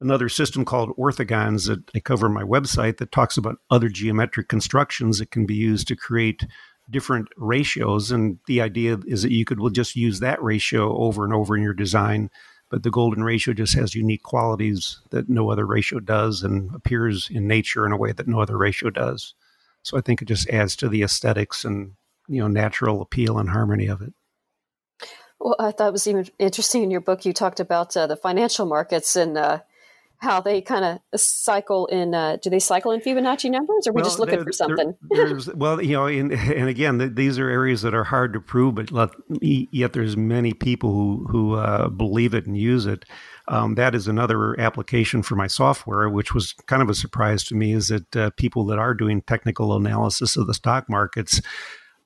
another 0.00 0.28
system 0.28 0.64
called 0.64 0.96
orthogons 0.96 1.68
that 1.68 1.82
I 1.94 2.00
cover 2.00 2.26
on 2.26 2.34
my 2.34 2.42
website 2.42 2.98
that 2.98 3.12
talks 3.12 3.36
about 3.36 3.58
other 3.70 3.88
geometric 3.88 4.48
constructions 4.48 5.18
that 5.18 5.30
can 5.30 5.46
be 5.46 5.54
used 5.54 5.88
to 5.88 5.96
create 5.96 6.44
different 6.90 7.28
ratios. 7.36 8.10
And 8.10 8.38
the 8.46 8.60
idea 8.60 8.98
is 9.06 9.22
that 9.22 9.32
you 9.32 9.44
could 9.44 9.60
just 9.72 9.96
use 9.96 10.20
that 10.20 10.42
ratio 10.42 10.96
over 10.96 11.24
and 11.24 11.32
over 11.32 11.56
in 11.56 11.62
your 11.62 11.74
design. 11.74 12.30
But 12.72 12.84
the 12.84 12.90
golden 12.90 13.22
ratio 13.22 13.52
just 13.52 13.74
has 13.74 13.94
unique 13.94 14.22
qualities 14.22 15.02
that 15.10 15.28
no 15.28 15.50
other 15.50 15.66
ratio 15.66 16.00
does 16.00 16.42
and 16.42 16.74
appears 16.74 17.28
in 17.30 17.46
nature 17.46 17.84
in 17.84 17.92
a 17.92 17.98
way 17.98 18.12
that 18.12 18.26
no 18.26 18.40
other 18.40 18.56
ratio 18.56 18.88
does. 18.88 19.34
So 19.82 19.98
I 19.98 20.00
think 20.00 20.22
it 20.22 20.24
just 20.24 20.48
adds 20.48 20.74
to 20.76 20.88
the 20.88 21.02
aesthetics 21.02 21.66
and 21.66 21.92
you 22.28 22.40
know 22.40 22.48
natural 22.48 23.02
appeal 23.02 23.38
and 23.38 23.50
harmony 23.50 23.88
of 23.88 24.00
it. 24.00 24.14
Well, 25.38 25.54
I 25.58 25.72
thought 25.72 25.88
it 25.88 25.92
was 25.92 26.06
even 26.06 26.26
interesting 26.38 26.82
in 26.82 26.90
your 26.90 27.02
book. 27.02 27.26
You 27.26 27.34
talked 27.34 27.60
about 27.60 27.94
uh, 27.94 28.06
the 28.06 28.16
financial 28.16 28.64
markets 28.64 29.16
and 29.16 29.36
uh, 29.36 29.60
how 30.22 30.40
they 30.40 30.62
kind 30.62 30.84
of 30.84 31.20
cycle 31.20 31.86
in. 31.86 32.14
Uh, 32.14 32.36
do 32.40 32.48
they 32.48 32.60
cycle 32.60 32.92
in 32.92 33.00
Fibonacci 33.00 33.50
numbers, 33.50 33.86
or 33.86 33.90
are 33.90 33.92
we 33.92 34.02
well, 34.02 34.04
just 34.04 34.20
looking 34.20 34.42
for 34.44 34.52
something? 34.52 34.94
There, 35.10 35.38
well, 35.54 35.82
you 35.82 35.92
know, 35.92 36.06
and, 36.06 36.32
and 36.32 36.68
again, 36.68 36.98
the, 36.98 37.08
these 37.08 37.38
are 37.38 37.48
areas 37.48 37.82
that 37.82 37.92
are 37.92 38.04
hard 38.04 38.32
to 38.34 38.40
prove, 38.40 38.76
but 38.76 38.92
let, 38.92 39.10
yet 39.40 39.92
there's 39.92 40.16
many 40.16 40.54
people 40.54 40.92
who 40.92 41.26
who 41.28 41.54
uh, 41.56 41.88
believe 41.88 42.34
it 42.34 42.46
and 42.46 42.56
use 42.56 42.86
it. 42.86 43.04
Um, 43.48 43.74
that 43.74 43.94
is 43.94 44.06
another 44.06 44.58
application 44.60 45.22
for 45.22 45.34
my 45.34 45.48
software, 45.48 46.08
which 46.08 46.32
was 46.32 46.52
kind 46.66 46.80
of 46.80 46.88
a 46.88 46.94
surprise 46.94 47.42
to 47.44 47.56
me. 47.56 47.72
Is 47.72 47.88
that 47.88 48.16
uh, 48.16 48.30
people 48.36 48.64
that 48.66 48.78
are 48.78 48.94
doing 48.94 49.22
technical 49.22 49.74
analysis 49.74 50.36
of 50.36 50.46
the 50.46 50.54
stock 50.54 50.88
markets 50.88 51.40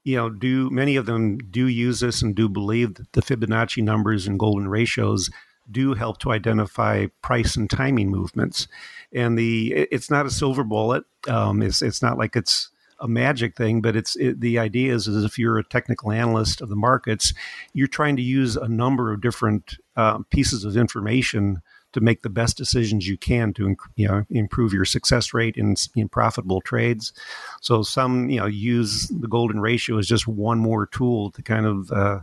you 0.05 0.15
know, 0.15 0.31
do 0.31 0.71
many 0.71 0.95
of 0.95 1.05
them 1.05 1.37
do 1.37 1.67
use 1.67 1.99
this 1.99 2.23
and 2.23 2.37
do 2.37 2.49
believe 2.49 2.95
that 2.95 3.13
the 3.13 3.21
Fibonacci 3.21 3.83
numbers 3.83 4.29
and 4.29 4.39
golden 4.39 4.69
ratios 4.69 5.29
do 5.71 5.95
help 5.95 6.19
to 6.19 6.33
identify 6.33 7.07
price 7.23 7.57
and 7.57 7.69
timing 7.69 8.11
movements. 8.11 8.69
And 9.13 9.39
the 9.39 9.73
it's 9.91 10.11
not 10.11 10.27
a 10.27 10.31
silver 10.31 10.65
bullet. 10.65 11.05
Um, 11.29 11.63
it's 11.63 11.83
it's 11.83 12.03
not 12.03 12.19
like 12.19 12.37
it's 12.37 12.71
a 13.01 13.09
magic 13.09 13.57
thing, 13.57 13.81
but 13.81 13.97
it's 13.97 14.17
it, 14.17 14.41
the 14.41 14.59
idea 14.59 14.95
is, 14.95 15.07
is 15.07 15.25
if 15.25 15.39
you're 15.39 15.59
a 15.59 15.65
technical 15.65 16.11
analyst 16.11 16.61
of 16.61 16.69
the 16.69 16.77
markets, 16.77 17.35
you're 17.73 17.87
trying 17.87 18.17
to 18.17 18.23
use 18.23 18.57
a 18.57 18.69
number 18.69 19.13
of 19.13 19.21
different 19.21 19.77
uh, 19.97 20.19
pieces 20.31 20.65
of 20.65 20.77
information 20.77 21.63
to 21.93 22.01
make 22.01 22.23
the 22.23 22.29
best 22.29 22.57
decisions 22.59 23.09
you 23.09 23.17
can 23.17 23.55
to 23.55 23.75
you 23.97 24.07
know 24.07 24.25
improve 24.31 24.73
your 24.73 24.85
success 24.85 25.33
rate 25.33 25.57
in, 25.57 25.75
in 25.95 26.09
profitable 26.09 26.61
trades. 26.61 27.13
So 27.61 27.83
some 27.83 28.29
you 28.29 28.41
know 28.41 28.47
use 28.47 29.09
the 29.09 29.29
golden 29.29 29.61
ratio 29.61 29.99
as 29.99 30.07
just 30.07 30.27
one 30.27 30.59
more 30.59 30.87
tool 30.87 31.31
to 31.33 31.43
kind 31.43 31.67
of 31.67 31.91
uh, 31.91 32.21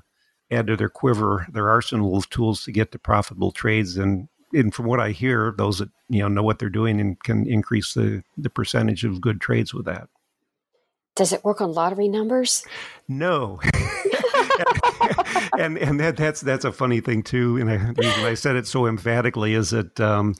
add 0.54 0.68
to 0.68 0.78
their 0.78 0.90
quiver, 0.90 1.48
their 1.52 1.70
arsenal 1.70 2.16
of 2.16 2.30
tools 2.30 2.64
to 2.66 2.72
get 2.72 2.92
to 2.92 3.00
profitable 3.00 3.52
trades. 3.52 3.98
And 3.98 4.28
and 4.54 4.74
from 4.74 4.86
what 4.86 5.00
I 5.00 5.12
hear, 5.12 5.54
those 5.58 5.80
that 5.80 5.90
you 6.10 6.20
know 6.20 6.28
know 6.28 6.44
what 6.44 6.60
they're 6.60 6.70
doing 6.70 7.00
and 7.00 7.22
can 7.24 7.48
increase 7.48 7.94
the 7.94 8.24
the 8.38 8.50
percentage 8.50 9.04
of 9.04 9.22
good 9.22 9.42
trades 9.42 9.74
with 9.74 9.86
that. 9.86 10.10
Does 11.16 11.32
it 11.32 11.44
work 11.44 11.62
on 11.62 11.74
lottery 11.74 12.08
numbers? 12.08 12.66
No. 13.08 13.60
and 15.58 15.78
and 15.78 16.00
that, 16.00 16.16
that's 16.18 16.42
that's 16.42 16.66
a 16.66 16.72
funny 16.72 17.02
thing 17.02 17.24
too. 17.24 17.58
And 17.58 17.70
I, 17.70 17.78
the 17.78 18.02
reason 18.02 18.26
I 18.26 18.34
said 18.34 18.56
it 18.56 18.68
so 18.68 18.88
emphatically 18.88 19.54
is 19.54 19.72
that 19.72 20.00
um, 20.00 20.36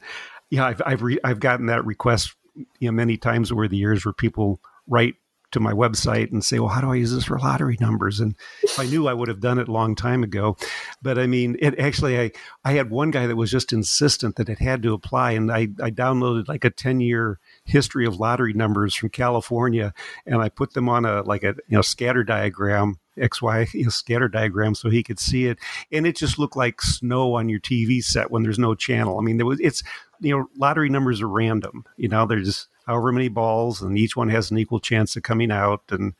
yeah, 0.50 0.66
I've 0.66 0.82
I've, 0.84 1.02
re, 1.02 1.18
I've 1.24 1.40
gotten 1.40 1.66
that 1.66 1.84
request 1.84 2.34
you 2.54 2.88
know 2.88 2.92
many 2.92 3.16
times 3.16 3.52
over 3.52 3.68
the 3.68 3.76
years 3.76 4.04
where 4.04 4.12
people 4.12 4.60
write 4.88 5.14
to 5.54 5.60
my 5.60 5.72
website 5.72 6.30
and 6.30 6.44
say, 6.44 6.58
well, 6.58 6.68
how 6.68 6.80
do 6.80 6.92
I 6.92 6.96
use 6.96 7.12
this 7.12 7.24
for 7.24 7.38
lottery 7.38 7.76
numbers? 7.80 8.20
And 8.20 8.36
if 8.62 8.78
I 8.78 8.84
knew, 8.84 9.08
I 9.08 9.14
would 9.14 9.28
have 9.28 9.40
done 9.40 9.58
it 9.58 9.68
a 9.68 9.72
long 9.72 9.94
time 9.94 10.22
ago. 10.22 10.56
But 11.02 11.18
I 11.18 11.26
mean, 11.26 11.56
it 11.60 11.78
actually, 11.78 12.20
I, 12.20 12.32
I 12.64 12.72
had 12.72 12.90
one 12.90 13.10
guy 13.10 13.26
that 13.26 13.36
was 13.36 13.50
just 13.50 13.72
insistent 13.72 14.36
that 14.36 14.48
it 14.48 14.58
had 14.58 14.82
to 14.82 14.92
apply. 14.92 15.32
And 15.32 15.50
I, 15.50 15.68
I 15.82 15.90
downloaded 15.90 16.48
like 16.48 16.64
a 16.64 16.70
10 16.70 17.00
year 17.00 17.40
history 17.64 18.06
of 18.06 18.20
lottery 18.20 18.52
numbers 18.52 18.94
from 18.94 19.08
California 19.08 19.94
and 20.26 20.42
I 20.42 20.48
put 20.48 20.74
them 20.74 20.88
on 20.88 21.04
a, 21.04 21.22
like 21.22 21.42
a, 21.42 21.54
you 21.68 21.76
know, 21.76 21.82
scatter 21.82 22.24
diagram 22.24 22.98
XY 23.16 23.72
you 23.74 23.84
know, 23.84 23.90
scatter 23.90 24.28
diagram 24.28 24.74
so 24.74 24.90
he 24.90 25.02
could 25.02 25.18
see 25.18 25.46
it. 25.46 25.58
And 25.92 26.06
it 26.06 26.16
just 26.16 26.38
looked 26.38 26.56
like 26.56 26.82
snow 26.82 27.34
on 27.34 27.48
your 27.48 27.60
TV 27.60 28.02
set 28.02 28.30
when 28.30 28.42
there's 28.42 28.58
no 28.58 28.74
channel. 28.74 29.18
I 29.18 29.22
mean, 29.22 29.36
there 29.36 29.46
was, 29.46 29.60
it's, 29.60 29.82
you 30.20 30.36
know, 30.36 30.48
lottery 30.56 30.88
numbers 30.88 31.20
are 31.20 31.28
random, 31.28 31.84
you 31.96 32.08
know, 32.08 32.26
there's 32.26 32.66
however 32.86 33.12
many 33.12 33.28
balls 33.28 33.82
and 33.82 33.98
each 33.98 34.16
one 34.16 34.28
has 34.28 34.50
an 34.50 34.58
equal 34.58 34.80
chance 34.80 35.16
of 35.16 35.22
coming 35.22 35.50
out. 35.50 35.82
And, 35.90 36.14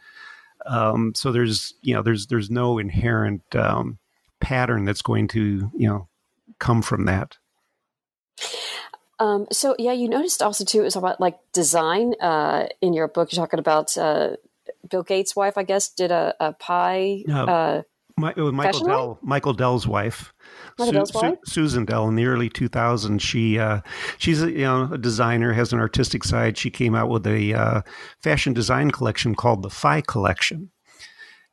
um, 0.66 1.14
so 1.14 1.32
there's, 1.32 1.74
you 1.82 1.94
know, 1.94 2.02
there's, 2.02 2.26
there's 2.26 2.50
no 2.50 2.78
inherent, 2.78 3.42
um, 3.54 3.98
pattern 4.40 4.84
that's 4.84 5.02
going 5.02 5.28
to, 5.28 5.70
you 5.76 5.88
know, 5.88 6.08
come 6.58 6.82
from 6.82 7.06
that. 7.06 7.38
Um, 9.18 9.46
so 9.50 9.76
yeah, 9.78 9.92
you 9.92 10.08
noticed 10.08 10.42
also 10.42 10.64
too, 10.64 10.80
it 10.80 10.84
was 10.84 10.96
about 10.96 11.20
like 11.20 11.38
design, 11.52 12.14
uh, 12.20 12.66
in 12.80 12.92
your 12.92 13.08
book, 13.08 13.32
you're 13.32 13.42
talking 13.42 13.60
about, 13.60 13.96
uh, 13.96 14.36
Bill 14.90 15.02
Gates' 15.02 15.34
wife, 15.34 15.56
I 15.56 15.62
guess, 15.62 15.88
did 15.88 16.10
a, 16.10 16.34
a 16.40 16.52
pie. 16.52 17.24
Uh, 17.26 17.82
My, 18.18 18.32
it 18.36 18.40
was 18.40 18.52
Michael 18.52 18.80
Dell. 18.80 19.18
Michael 19.22 19.54
Dell's 19.54 19.86
wife. 19.86 20.33
Su- 20.78 21.04
Su- 21.06 21.38
Susan 21.44 21.84
Dell 21.84 22.08
in 22.08 22.16
the 22.16 22.26
early 22.26 22.50
2000s. 22.50 23.20
She 23.20 23.58
uh, 23.58 23.80
she's 24.18 24.42
a, 24.42 24.50
you 24.50 24.58
know 24.58 24.90
a 24.92 24.98
designer, 24.98 25.52
has 25.52 25.72
an 25.72 25.78
artistic 25.78 26.24
side. 26.24 26.58
She 26.58 26.70
came 26.70 26.94
out 26.94 27.08
with 27.08 27.26
a 27.26 27.54
uh, 27.54 27.82
fashion 28.22 28.52
design 28.52 28.90
collection 28.90 29.34
called 29.34 29.62
the 29.62 29.70
Phi 29.70 30.00
Collection, 30.00 30.70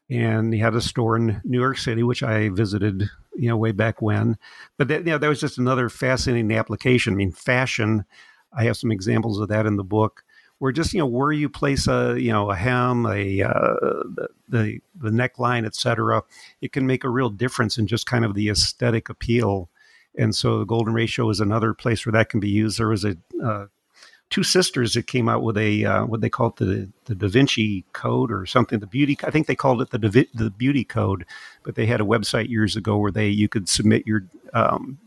and 0.10 0.54
he 0.54 0.60
had 0.60 0.76
a 0.76 0.82
store 0.82 1.16
in 1.16 1.42
New 1.44 1.60
York 1.60 1.78
City, 1.78 2.04
which 2.04 2.24
I 2.24 2.50
visited 2.50 3.10
you 3.36 3.48
know 3.48 3.58
way 3.58 3.72
back 3.72 4.02
when. 4.02 4.38
But 4.78 4.88
that, 4.88 5.06
you 5.06 5.12
know 5.12 5.18
that 5.18 5.28
was 5.28 5.40
just 5.40 5.58
another 5.58 5.90
fascinating 5.90 6.52
application. 6.52 7.14
I 7.14 7.18
mean, 7.18 7.32
fashion. 7.32 8.06
I 8.54 8.66
have 8.66 8.76
some 8.76 8.92
examples 8.92 9.40
of 9.40 9.48
that 9.48 9.66
in 9.66 9.78
the 9.78 9.84
book 9.84 10.24
where 10.62 10.72
just 10.72 10.94
you 10.94 11.00
know 11.00 11.08
where 11.08 11.32
you 11.32 11.50
place 11.50 11.88
a 11.88 12.16
you 12.20 12.32
know 12.32 12.52
a 12.52 12.56
hem, 12.56 13.08
a 13.08 13.42
uh, 13.42 13.74
the, 14.14 14.28
the 14.48 14.80
the 14.94 15.10
neckline, 15.10 15.66
etc. 15.66 16.22
It 16.62 16.72
can 16.72 16.86
make 16.86 17.04
a 17.04 17.10
real 17.10 17.32
difference 17.32 17.80
in 17.80 17.88
just 17.88 18.06
kind 18.06 18.24
of 18.24 18.36
the 18.36 18.48
aesthetic 18.48 19.10
appeal. 19.10 19.72
And 20.16 20.36
so 20.36 20.60
the 20.60 20.66
golden 20.66 20.94
ratio 20.94 21.32
is 21.32 21.40
another 21.40 21.74
place 21.74 22.06
where 22.06 22.14
that 22.14 22.30
can 22.30 22.40
be 22.40 22.50
used. 22.50 22.78
There 22.78 22.90
was 22.90 23.04
a 23.04 23.18
uh, 23.44 23.66
two 24.30 24.44
sisters 24.44 24.94
that 24.94 25.08
came 25.08 25.28
out 25.28 25.42
with 25.42 25.58
a 25.58 25.84
uh, 25.84 26.06
what 26.06 26.22
they 26.22 26.30
called 26.30 26.60
the 26.60 26.92
the 27.06 27.16
Da 27.16 27.28
Vinci 27.28 27.84
Code 27.94 28.32
or 28.32 28.46
something. 28.46 28.80
The 28.80 28.86
beauty 28.86 29.18
I 29.24 29.32
think 29.32 29.48
they 29.48 29.56
called 29.56 29.82
it 29.82 29.90
the 29.90 30.28
the 30.36 30.52
Beauty 30.52 30.84
Code, 30.84 31.26
but 31.64 31.74
they 31.74 31.88
had 31.88 32.02
a 32.02 32.06
website 32.06 32.50
years 32.50 32.76
ago 32.76 32.98
where 32.98 33.12
they 33.12 33.30
you 33.30 33.50
could 33.50 33.68
submit 33.68 34.06
your 34.06 34.28
um, 34.54 35.00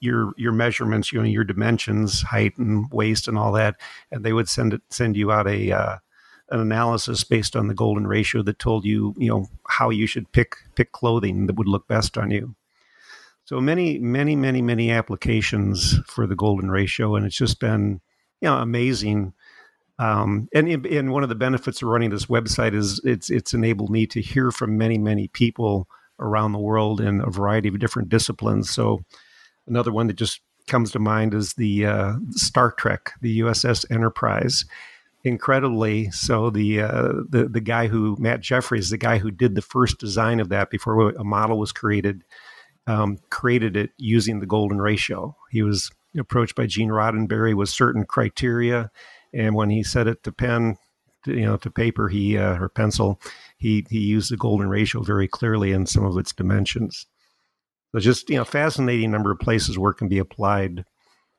your 0.00 0.32
your 0.36 0.52
measurements, 0.52 1.12
you 1.12 1.18
know, 1.18 1.28
your 1.28 1.44
dimensions, 1.44 2.22
height 2.22 2.56
and 2.58 2.90
waist 2.92 3.28
and 3.28 3.38
all 3.38 3.52
that, 3.52 3.76
and 4.10 4.24
they 4.24 4.32
would 4.32 4.48
send 4.48 4.74
it 4.74 4.82
send 4.90 5.16
you 5.16 5.32
out 5.32 5.48
a 5.48 5.72
uh, 5.72 5.96
an 6.50 6.60
analysis 6.60 7.24
based 7.24 7.56
on 7.56 7.66
the 7.68 7.74
golden 7.74 8.06
ratio 8.06 8.42
that 8.42 8.58
told 8.58 8.84
you 8.84 9.14
you 9.16 9.28
know 9.28 9.46
how 9.68 9.90
you 9.90 10.06
should 10.06 10.30
pick 10.32 10.56
pick 10.74 10.92
clothing 10.92 11.46
that 11.46 11.56
would 11.56 11.68
look 11.68 11.88
best 11.88 12.16
on 12.16 12.30
you. 12.30 12.54
So 13.44 13.60
many 13.60 13.98
many 13.98 14.36
many 14.36 14.62
many 14.62 14.90
applications 14.90 15.98
for 16.06 16.26
the 16.26 16.36
golden 16.36 16.70
ratio, 16.70 17.16
and 17.16 17.26
it's 17.26 17.36
just 17.36 17.60
been 17.60 18.00
you 18.40 18.48
know 18.48 18.56
amazing. 18.58 19.32
Um, 19.98 20.48
and, 20.54 20.68
and 20.68 21.10
one 21.10 21.22
of 21.22 21.30
the 21.30 21.34
benefits 21.34 21.80
of 21.80 21.88
running 21.88 22.10
this 22.10 22.26
website 22.26 22.74
is 22.74 23.00
it's 23.02 23.30
it's 23.30 23.54
enabled 23.54 23.90
me 23.90 24.06
to 24.08 24.20
hear 24.20 24.50
from 24.50 24.76
many 24.76 24.98
many 24.98 25.28
people 25.28 25.88
around 26.18 26.52
the 26.52 26.58
world 26.58 27.00
in 27.00 27.20
a 27.20 27.30
variety 27.30 27.68
of 27.68 27.78
different 27.78 28.08
disciplines. 28.08 28.70
So 28.70 29.00
Another 29.66 29.92
one 29.92 30.06
that 30.06 30.16
just 30.16 30.40
comes 30.66 30.90
to 30.92 30.98
mind 30.98 31.34
is 31.34 31.54
the 31.54 31.86
uh, 31.86 32.14
Star 32.30 32.72
Trek, 32.72 33.12
the 33.20 33.40
USS 33.40 33.84
Enterprise. 33.90 34.64
Incredibly, 35.24 36.08
so 36.12 36.50
the 36.50 36.82
uh, 36.82 37.12
the 37.28 37.48
the 37.50 37.60
guy 37.60 37.88
who 37.88 38.16
Matt 38.20 38.42
Jefferies, 38.42 38.90
the 38.90 38.96
guy 38.96 39.18
who 39.18 39.32
did 39.32 39.56
the 39.56 39.62
first 39.62 39.98
design 39.98 40.38
of 40.38 40.50
that 40.50 40.70
before 40.70 41.10
a 41.10 41.24
model 41.24 41.58
was 41.58 41.72
created, 41.72 42.22
um, 42.86 43.18
created 43.28 43.76
it 43.76 43.90
using 43.96 44.38
the 44.38 44.46
golden 44.46 44.80
ratio. 44.80 45.36
He 45.50 45.62
was 45.62 45.90
approached 46.16 46.54
by 46.54 46.66
Gene 46.66 46.90
Roddenberry 46.90 47.54
with 47.54 47.68
certain 47.68 48.04
criteria, 48.04 48.88
and 49.34 49.56
when 49.56 49.68
he 49.68 49.82
set 49.82 50.06
it 50.06 50.22
to 50.22 50.30
pen, 50.30 50.76
to, 51.24 51.34
you 51.34 51.44
know, 51.44 51.56
to 51.56 51.70
paper, 51.72 52.08
he 52.08 52.38
uh, 52.38 52.60
or 52.60 52.68
pencil, 52.68 53.20
he 53.58 53.84
he 53.90 53.98
used 53.98 54.30
the 54.30 54.36
golden 54.36 54.68
ratio 54.68 55.02
very 55.02 55.26
clearly 55.26 55.72
in 55.72 55.86
some 55.86 56.04
of 56.04 56.16
its 56.18 56.32
dimensions. 56.32 57.06
So 57.92 58.00
just 58.00 58.28
you 58.30 58.36
know, 58.36 58.44
fascinating 58.44 59.10
number 59.10 59.30
of 59.30 59.38
places 59.38 59.78
where 59.78 59.92
it 59.92 59.96
can 59.96 60.08
be 60.08 60.18
applied 60.18 60.84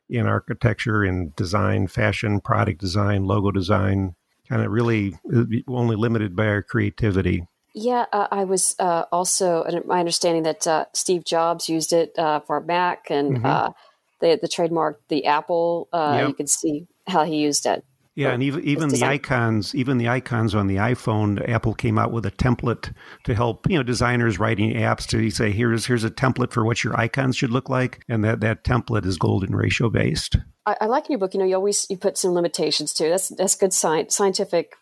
in 0.09 0.25
architecture, 0.25 1.03
in 1.03 1.33
design, 1.35 1.87
fashion, 1.87 2.39
product 2.41 2.79
design, 2.79 3.25
logo 3.25 3.51
design. 3.51 4.15
Kind 4.47 4.61
of 4.61 4.71
really 4.71 5.13
uh, 5.35 5.43
only 5.67 5.97
limited 5.97 6.33
by 6.33 6.47
our 6.47 6.63
creativity. 6.63 7.45
Yeah, 7.73 8.05
uh, 8.13 8.27
I 8.31 8.45
was 8.45 8.75
uh, 8.79 9.03
also 9.11 9.65
my 9.85 9.99
understanding 9.99 10.43
that 10.43 10.65
uh, 10.65 10.85
Steve 10.93 11.25
Jobs 11.25 11.67
used 11.67 11.91
it 11.91 12.17
uh, 12.17 12.39
for 12.39 12.61
Mac 12.61 13.11
and 13.11 13.37
mm-hmm. 13.37 13.45
Uh, 13.45 13.69
the 14.19 14.39
the 14.41 14.47
trademark 14.47 14.99
the 15.09 15.25
Apple. 15.25 15.89
Yep. 15.93 16.27
You 16.29 16.33
can 16.33 16.47
see 16.47 16.87
how 17.07 17.23
he 17.23 17.35
used 17.35 17.65
it. 17.65 17.83
Yeah, 18.17 18.31
and 18.31 18.41
even 18.41 18.63
even 18.63 18.89
the 18.89 19.03
icons, 19.03 19.75
even 19.75 19.99
the 19.99 20.09
icons 20.09 20.55
on 20.55 20.65
the 20.65 20.77
iPhone, 20.77 21.47
Apple 21.47 21.75
came 21.75 21.99
out 21.99 22.11
with 22.11 22.25
a 22.25 22.31
template 22.31 22.91
to 23.25 23.35
help 23.35 23.69
you 23.69 23.77
know 23.77 23.83
designers 23.83 24.39
writing 24.39 24.73
apps 24.73 25.05
to 25.09 25.29
say 25.29 25.51
here's 25.51 25.85
here's 25.85 26.03
a 26.03 26.09
template 26.09 26.51
for 26.51 26.65
what 26.65 26.83
your 26.83 26.99
icons 26.99 27.37
should 27.37 27.51
look 27.51 27.69
like, 27.69 28.01
and 28.09 28.23
that 28.23 28.39
that 28.39 28.63
template 28.63 29.05
is 29.05 29.19
golden 29.19 29.55
ratio 29.55 29.91
based. 29.91 30.35
I, 30.65 30.75
I 30.81 30.85
like 30.87 31.05
in 31.05 31.11
your 31.11 31.19
book, 31.19 31.35
you 31.35 31.39
know, 31.39 31.45
you 31.45 31.53
always 31.53 31.85
you 31.91 31.97
put 31.97 32.17
some 32.17 32.31
limitations 32.31 32.91
too. 32.91 33.07
That's 33.07 33.29
that's 33.29 33.53
good 33.53 33.71
science, 33.71 34.15
scientific 34.15 34.73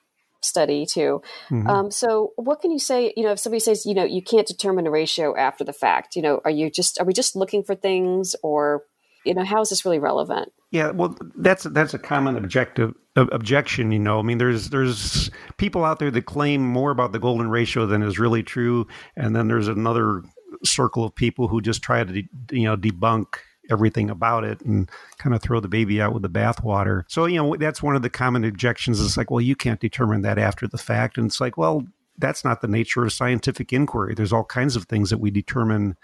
study 0.42 0.86
too. 0.86 1.22
Mm-hmm. 1.50 1.68
Um, 1.68 1.92
so, 1.92 2.32
what 2.38 2.62
can 2.62 2.72
you 2.72 2.80
say? 2.80 3.14
You 3.18 3.24
know, 3.24 3.32
if 3.34 3.40
somebody 3.40 3.60
says, 3.60 3.86
you 3.86 3.96
know, 3.96 4.06
you 4.06 4.22
can't 4.22 4.48
determine 4.48 4.88
a 4.88 4.92
ratio 4.92 5.36
after 5.36 5.66
the 5.66 5.74
fact, 5.74 6.16
you 6.16 6.22
know, 6.22 6.40
are 6.46 6.52
you 6.52 6.72
just 6.72 7.02
are 7.02 7.06
we 7.06 7.12
just 7.12 7.36
looking 7.36 7.64
for 7.64 7.76
things, 7.76 8.34
or 8.44 8.84
you 9.26 9.34
know, 9.34 9.44
how 9.44 9.62
is 9.62 9.70
this 9.70 9.86
really 9.86 10.00
relevant? 10.00 10.52
Yeah, 10.72 10.92
well, 10.92 11.16
that's 11.36 11.64
that's 11.64 11.94
a 11.94 12.00
common 12.00 12.36
objective 12.36 12.94
objection. 13.16 13.92
You 13.92 14.00
know, 14.00 14.20
I 14.20 14.22
mean, 14.22 14.38
there's 14.38 14.70
there's 14.70 15.32
people 15.58 15.86
out 15.86 16.00
there 16.00 16.12
that 16.12 16.26
claim 16.26 16.66
more 16.66 16.92
about 16.92 17.12
the 17.12 17.20
golden 17.20 17.50
ratio 17.50 17.86
than 17.86 18.04
is 18.04 18.20
really 18.20 18.44
true, 18.44 18.88
and 19.16 19.36
then 19.36 19.48
there's 19.48 19.68
another 19.68 20.22
circle 20.64 21.04
of 21.04 21.16
people 21.16 21.48
who 21.48 21.62
just 21.62 21.82
try 21.82 22.04
to 22.04 22.24
you 22.52 22.64
know 22.64 22.76
debunk 22.76 23.26
everything 23.70 24.10
about 24.10 24.44
it 24.44 24.62
and 24.62 24.90
kind 25.18 25.36
of 25.36 25.42
throw 25.42 25.60
the 25.60 25.68
baby 25.68 26.02
out 26.02 26.14
with 26.14 26.22
the 26.22 26.30
bathwater. 26.30 27.04
So, 27.08 27.26
you 27.26 27.42
know, 27.42 27.56
that's 27.56 27.82
one 27.82 27.96
of 27.96 28.02
the 28.02 28.10
common 28.10 28.44
objections 28.44 29.00
is 29.00 29.18
like, 29.18 29.32
well, 29.32 29.42
you 29.42 29.56
can't 29.56 29.80
determine 29.80 30.22
that 30.22 30.38
after 30.38 30.68
the 30.68 30.78
fact. 30.78 31.18
And 31.18 31.28
it's 31.28 31.42
like, 31.42 31.58
well, 31.58 31.84
that's 32.18 32.46
not 32.46 32.62
the 32.62 32.68
nature 32.68 33.04
of 33.04 33.12
scientific 33.12 33.74
inquiry. 33.74 34.14
There's 34.14 34.34
all 34.34 34.44
kinds 34.44 34.76
of 34.76 34.86
things 34.86 35.10
that 35.10 35.18
we 35.18 35.32
determine 35.32 35.98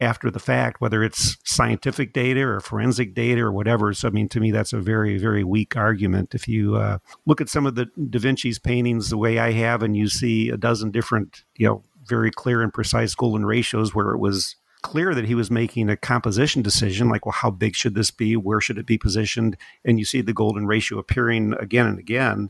after 0.00 0.30
the 0.30 0.38
fact, 0.38 0.80
whether 0.80 1.02
it's 1.02 1.36
scientific 1.44 2.12
data 2.12 2.40
or 2.40 2.60
forensic 2.60 3.14
data 3.14 3.40
or 3.40 3.52
whatever. 3.52 3.92
So, 3.92 4.08
I 4.08 4.10
mean, 4.12 4.28
to 4.28 4.40
me, 4.40 4.50
that's 4.50 4.72
a 4.72 4.78
very, 4.78 5.18
very 5.18 5.42
weak 5.42 5.76
argument. 5.76 6.34
If 6.34 6.46
you 6.46 6.76
uh, 6.76 6.98
look 7.26 7.40
at 7.40 7.48
some 7.48 7.66
of 7.66 7.74
the 7.74 7.86
Da 8.08 8.18
Vinci's 8.18 8.58
paintings 8.58 9.10
the 9.10 9.18
way 9.18 9.38
I 9.38 9.52
have, 9.52 9.82
and 9.82 9.96
you 9.96 10.08
see 10.08 10.50
a 10.50 10.56
dozen 10.56 10.90
different, 10.90 11.44
you 11.56 11.66
know, 11.66 11.82
very 12.06 12.30
clear 12.30 12.62
and 12.62 12.72
precise 12.72 13.14
golden 13.14 13.44
ratios 13.44 13.94
where 13.94 14.10
it 14.10 14.18
was 14.18 14.56
clear 14.82 15.14
that 15.14 15.26
he 15.26 15.34
was 15.34 15.50
making 15.50 15.90
a 15.90 15.96
composition 15.96 16.62
decision 16.62 17.08
like 17.08 17.26
well 17.26 17.32
how 17.32 17.50
big 17.50 17.74
should 17.74 17.94
this 17.94 18.10
be 18.12 18.36
where 18.36 18.60
should 18.60 18.78
it 18.78 18.86
be 18.86 18.96
positioned 18.96 19.56
and 19.84 19.98
you 19.98 20.04
see 20.04 20.20
the 20.20 20.32
golden 20.32 20.66
ratio 20.66 20.98
appearing 20.98 21.52
again 21.58 21.86
and 21.86 21.98
again 21.98 22.48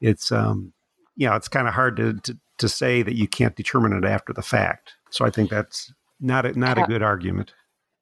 it's 0.00 0.30
um 0.30 0.72
you 1.16 1.26
know 1.26 1.34
it's 1.34 1.48
kind 1.48 1.66
of 1.66 1.74
hard 1.74 1.96
to, 1.96 2.14
to 2.20 2.36
to 2.58 2.68
say 2.68 3.02
that 3.02 3.16
you 3.16 3.26
can't 3.26 3.56
determine 3.56 3.92
it 3.92 4.04
after 4.04 4.32
the 4.32 4.42
fact 4.42 4.92
so 5.08 5.24
i 5.24 5.30
think 5.30 5.48
that's 5.48 5.92
not 6.20 6.46
a, 6.46 6.58
not 6.58 6.78
a 6.78 6.82
good 6.82 7.02
argument. 7.02 7.54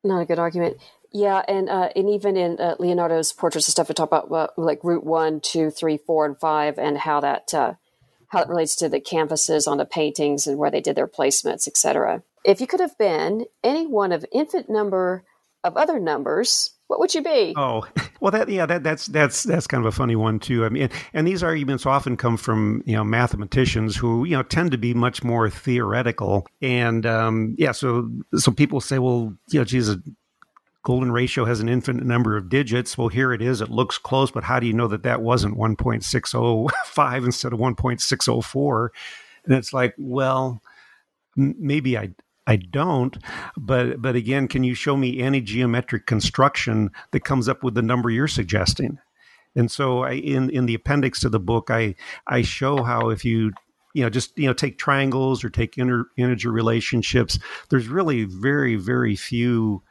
Not 0.05 0.23
a 0.23 0.27
good 0.27 0.39
argument. 0.39 0.79
Yeah, 1.13 1.43
and 1.49 1.69
uh, 1.69 1.89
and 1.97 2.09
even 2.11 2.37
in 2.37 2.61
uh, 2.61 2.77
Leonardo's 2.79 3.33
portraits 3.33 3.67
and 3.67 3.73
stuff, 3.73 3.89
we 3.89 3.95
talk 3.95 4.09
about 4.09 4.31
uh, 4.31 4.49
like 4.57 4.85
root 4.85 5.05
one, 5.05 5.41
two, 5.41 5.71
three, 5.71 5.97
four, 5.97 6.27
and 6.27 6.39
five, 6.39 6.79
and 6.79 6.99
how 6.99 7.21
that 7.21 7.55
uh, 7.55 7.75
how 8.29 8.43
it 8.43 8.49
relates 8.49 8.77
to 8.77 8.89
the 8.89 9.01
canvases 9.01 9.67
on 9.67 9.79
the 9.79 9.87
paintings 9.87 10.47
and 10.47 10.59
where 10.59 10.71
they 10.71 10.81
did 10.81 10.97
their 10.97 11.09
placements, 11.09 11.67
etc. 11.67 12.23
If 12.45 12.61
you 12.61 12.67
could 12.67 12.81
have 12.81 12.97
been 12.99 13.47
any 13.65 13.87
one 13.87 14.13
of 14.13 14.25
infinite 14.33 14.69
number 14.69 15.25
of 15.65 15.77
other 15.77 15.99
numbers, 15.99 16.71
what 16.89 16.99
would 16.99 17.15
you 17.15 17.23
be? 17.23 17.55
Oh, 17.57 17.87
well, 18.21 18.33
that 18.33 18.49
yeah, 18.49 18.67
that 18.67 18.83
that's 18.83 19.07
that's 19.07 19.45
that's 19.45 19.67
kind 19.67 19.85
of 19.85 19.87
a 19.87 19.97
funny 19.97 20.17
one 20.17 20.41
too. 20.41 20.65
I 20.65 20.71
mean, 20.71 20.91
and 21.13 21.27
these 21.27 21.43
arguments 21.43 21.87
often 21.87 22.17
come 22.17 22.37
from 22.37 22.83
you 22.85 22.97
know 22.97 23.05
mathematicians 23.05 23.97
who 23.97 24.25
you 24.25 24.37
know 24.37 24.43
tend 24.43 24.73
to 24.73 24.79
be 24.79 24.95
much 24.95 25.23
more 25.23 25.49
theoretical, 25.49 26.47
and 26.61 27.07
um, 27.07 27.55
yeah, 27.59 27.73
so 27.73 28.11
so 28.37 28.51
people 28.51 28.81
say, 28.81 28.99
well, 28.99 29.35
you 29.51 29.61
know, 29.61 29.65
geez, 29.65 29.89
a 29.89 30.03
golden 30.83 31.13
ratio 31.13 31.45
has 31.45 31.61
an 31.61 31.69
infinite 31.69 32.05
number 32.05 32.37
of 32.37 32.49
digits. 32.49 32.97
Well, 32.97 33.09
here 33.09 33.33
it 33.33 33.43
is; 33.43 33.61
it 33.61 33.71
looks 33.71 33.99
close, 33.99 34.31
but 34.31 34.45
how 34.45 34.59
do 34.59 34.67
you 34.67 34.73
know 34.73 34.89
that 34.89 35.03
that 35.03 35.21
wasn't 35.21 35.57
one 35.57 35.77
point 35.77 36.05
six 36.05 36.33
zero 36.33 36.69
five 36.87 37.25
instead 37.25 37.53
of 37.53 37.61
one 37.61 37.75
point 37.75 38.01
six 38.01 38.25
zero 38.25 38.41
four? 38.41 38.93
And 39.45 39.55
it's 39.55 39.73
like, 39.75 39.95
well, 39.99 40.63
maybe 41.37 41.99
I 41.99 42.11
I 42.49 42.57
don't. 42.57 43.17
But 43.59 44.01
but 44.01 44.17
again, 44.17 44.49
can 44.49 44.65
you 44.65 44.75
show 44.75 44.97
me 44.97 45.21
any 45.21 45.43
geometric 45.43 46.07
construction 46.07 46.91
that 47.11 47.23
comes 47.23 47.47
up 47.47 47.63
with 47.63 47.75
the 47.75 47.83
number 47.83 48.09
you're 48.11 48.27
suggesting? 48.27 48.99
And 49.55 49.71
so 49.71 50.03
I, 50.03 50.13
in 50.13 50.49
in 50.49 50.65
the 50.65 50.75
appendix 50.75 51.21
to 51.21 51.29
the 51.29 51.39
book, 51.39 51.71
I 51.71 51.95
I 52.27 52.41
show 52.41 52.83
how 52.83 53.11
if 53.11 53.23
you 53.23 53.53
you 53.93 54.03
know 54.03 54.09
just 54.09 54.37
you 54.39 54.47
know 54.47 54.55
take 54.55 54.79
triangles 54.79 55.45
or 55.45 55.51
take 55.51 55.77
inter, 55.77 56.07
integer 56.17 56.51
relationships, 56.51 57.39
there's 57.69 57.87
really 57.87 58.25
very 58.25 58.77
very 58.77 59.15
few 59.15 59.83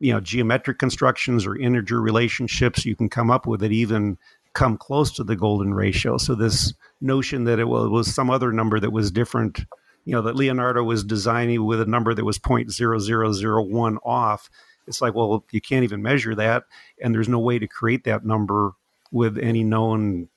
you 0.00 0.14
know 0.14 0.20
geometric 0.20 0.78
constructions 0.78 1.44
or 1.44 1.58
integer 1.58 2.00
relationships 2.00 2.86
you 2.86 2.96
can 2.96 3.10
come 3.10 3.30
up 3.30 3.46
with 3.46 3.60
that 3.60 3.72
even 3.72 4.16
come 4.54 4.78
close 4.78 5.12
to 5.12 5.24
the 5.24 5.36
golden 5.36 5.74
ratio. 5.74 6.16
So 6.16 6.34
this 6.34 6.72
notion 7.02 7.44
that 7.44 7.58
it 7.58 7.68
was 7.68 8.14
some 8.14 8.30
other 8.30 8.50
number 8.50 8.80
that 8.80 8.92
was 8.92 9.10
different 9.10 9.66
you 10.08 10.14
know 10.14 10.22
that 10.22 10.36
Leonardo 10.36 10.82
was 10.82 11.04
designing 11.04 11.66
with 11.66 11.82
a 11.82 11.84
number 11.84 12.14
that 12.14 12.24
was 12.24 12.38
0.0001 12.38 13.98
off. 14.06 14.48
It's 14.86 15.02
like, 15.02 15.14
well, 15.14 15.44
you 15.50 15.60
can't 15.60 15.84
even 15.84 16.00
measure 16.00 16.34
that, 16.34 16.64
and 17.02 17.14
there's 17.14 17.28
no 17.28 17.38
way 17.38 17.58
to 17.58 17.68
create 17.68 18.04
that 18.04 18.24
number 18.24 18.72
with 19.12 19.36
any 19.36 19.62
known, 19.62 20.30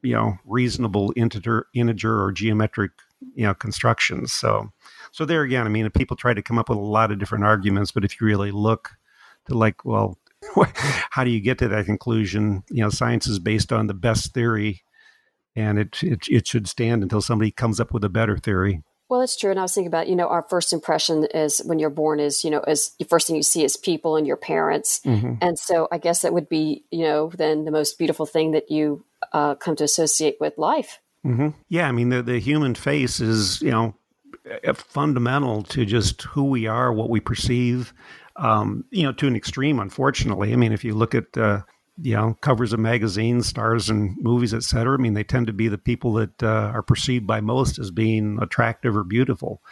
you 0.00 0.14
know, 0.14 0.38
reasonable 0.44 1.12
integer, 1.16 1.66
integer 1.74 2.22
or 2.22 2.30
geometric, 2.30 2.92
you 3.34 3.44
know, 3.44 3.52
constructions. 3.52 4.32
So, 4.32 4.70
so 5.10 5.24
there 5.24 5.42
again, 5.42 5.66
I 5.66 5.70
mean, 5.70 5.90
people 5.90 6.16
try 6.16 6.32
to 6.32 6.40
come 6.40 6.56
up 6.56 6.68
with 6.68 6.78
a 6.78 6.80
lot 6.80 7.10
of 7.10 7.18
different 7.18 7.42
arguments, 7.42 7.90
but 7.90 8.04
if 8.04 8.20
you 8.20 8.28
really 8.28 8.52
look 8.52 8.92
to 9.48 9.58
like, 9.58 9.84
well, 9.84 10.20
how 11.10 11.24
do 11.24 11.30
you 11.30 11.40
get 11.40 11.58
to 11.58 11.66
that 11.66 11.86
conclusion? 11.86 12.62
You 12.70 12.84
know, 12.84 12.90
science 12.90 13.26
is 13.26 13.40
based 13.40 13.72
on 13.72 13.88
the 13.88 13.94
best 13.94 14.34
theory, 14.34 14.84
and 15.56 15.80
it 15.80 16.00
it, 16.04 16.28
it 16.28 16.46
should 16.46 16.68
stand 16.68 17.02
until 17.02 17.20
somebody 17.20 17.50
comes 17.50 17.80
up 17.80 17.92
with 17.92 18.04
a 18.04 18.08
better 18.08 18.38
theory. 18.38 18.84
Well, 19.08 19.20
it's 19.20 19.36
true. 19.36 19.50
And 19.50 19.58
I 19.58 19.62
was 19.62 19.72
thinking 19.72 19.86
about, 19.86 20.08
you 20.08 20.16
know, 20.16 20.26
our 20.26 20.42
first 20.42 20.72
impression 20.72 21.26
is 21.32 21.60
when 21.64 21.78
you're 21.78 21.90
born 21.90 22.18
is, 22.18 22.42
you 22.42 22.50
know, 22.50 22.60
as 22.60 22.90
the 22.98 23.04
first 23.04 23.26
thing 23.26 23.36
you 23.36 23.42
see 23.42 23.62
is 23.62 23.76
people 23.76 24.16
and 24.16 24.26
your 24.26 24.36
parents. 24.36 25.00
Mm-hmm. 25.04 25.34
And 25.40 25.58
so 25.58 25.86
I 25.92 25.98
guess 25.98 26.22
that 26.22 26.32
would 26.32 26.48
be, 26.48 26.84
you 26.90 27.04
know, 27.04 27.30
then 27.36 27.64
the 27.64 27.70
most 27.70 27.98
beautiful 27.98 28.26
thing 28.26 28.50
that 28.50 28.70
you 28.70 29.04
uh, 29.32 29.54
come 29.54 29.76
to 29.76 29.84
associate 29.84 30.38
with 30.40 30.58
life. 30.58 30.98
Mm-hmm. 31.24 31.50
Yeah. 31.68 31.88
I 31.88 31.92
mean, 31.92 32.08
the, 32.08 32.22
the 32.22 32.40
human 32.40 32.74
face 32.74 33.20
is, 33.20 33.62
you 33.62 33.70
know, 33.70 33.94
fundamental 34.74 35.62
to 35.64 35.84
just 35.84 36.22
who 36.22 36.44
we 36.44 36.66
are, 36.66 36.92
what 36.92 37.10
we 37.10 37.20
perceive, 37.20 37.92
um, 38.36 38.84
you 38.90 39.04
know, 39.04 39.12
to 39.12 39.28
an 39.28 39.36
extreme, 39.36 39.78
unfortunately. 39.78 40.52
I 40.52 40.56
mean, 40.56 40.72
if 40.72 40.84
you 40.84 40.94
look 40.94 41.14
at, 41.14 41.36
uh, 41.36 41.62
you 41.98 42.14
know 42.14 42.36
covers 42.40 42.72
of 42.72 42.80
magazines 42.80 43.46
stars 43.46 43.88
and 43.88 44.16
movies 44.18 44.52
etc 44.52 44.94
i 44.94 45.00
mean 45.00 45.14
they 45.14 45.24
tend 45.24 45.46
to 45.46 45.52
be 45.52 45.68
the 45.68 45.78
people 45.78 46.12
that 46.12 46.42
uh, 46.42 46.70
are 46.74 46.82
perceived 46.82 47.26
by 47.26 47.40
most 47.40 47.78
as 47.78 47.90
being 47.90 48.38
attractive 48.42 48.96
or 48.96 49.04
beautiful. 49.04 49.62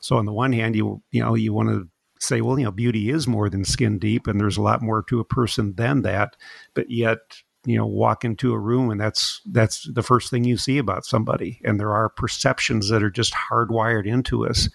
So 0.00 0.16
on 0.16 0.24
the 0.24 0.32
one 0.32 0.52
hand 0.52 0.76
you 0.76 1.02
you 1.10 1.22
know 1.22 1.34
you 1.34 1.52
want 1.52 1.68
to 1.68 1.88
say 2.20 2.40
well 2.40 2.58
you 2.58 2.64
know 2.64 2.70
beauty 2.70 3.10
is 3.10 3.26
more 3.26 3.50
than 3.50 3.64
skin 3.64 3.98
deep 3.98 4.26
and 4.26 4.40
there's 4.40 4.56
a 4.56 4.62
lot 4.62 4.82
more 4.82 5.02
to 5.04 5.20
a 5.20 5.24
person 5.24 5.74
than 5.74 6.02
that. 6.02 6.36
But 6.74 6.90
yet 6.90 7.18
you 7.66 7.76
know 7.76 7.86
walk 7.86 8.24
into 8.24 8.52
a 8.52 8.58
room 8.58 8.90
and 8.90 9.00
that's 9.00 9.40
that's 9.50 9.88
the 9.92 10.02
first 10.02 10.30
thing 10.30 10.44
you 10.44 10.56
see 10.56 10.78
about 10.78 11.04
somebody. 11.04 11.60
And 11.64 11.78
there 11.78 11.92
are 11.92 12.08
perceptions 12.08 12.88
that 12.88 13.02
are 13.02 13.10
just 13.10 13.34
hardwired 13.34 14.06
into 14.06 14.46
us 14.46 14.68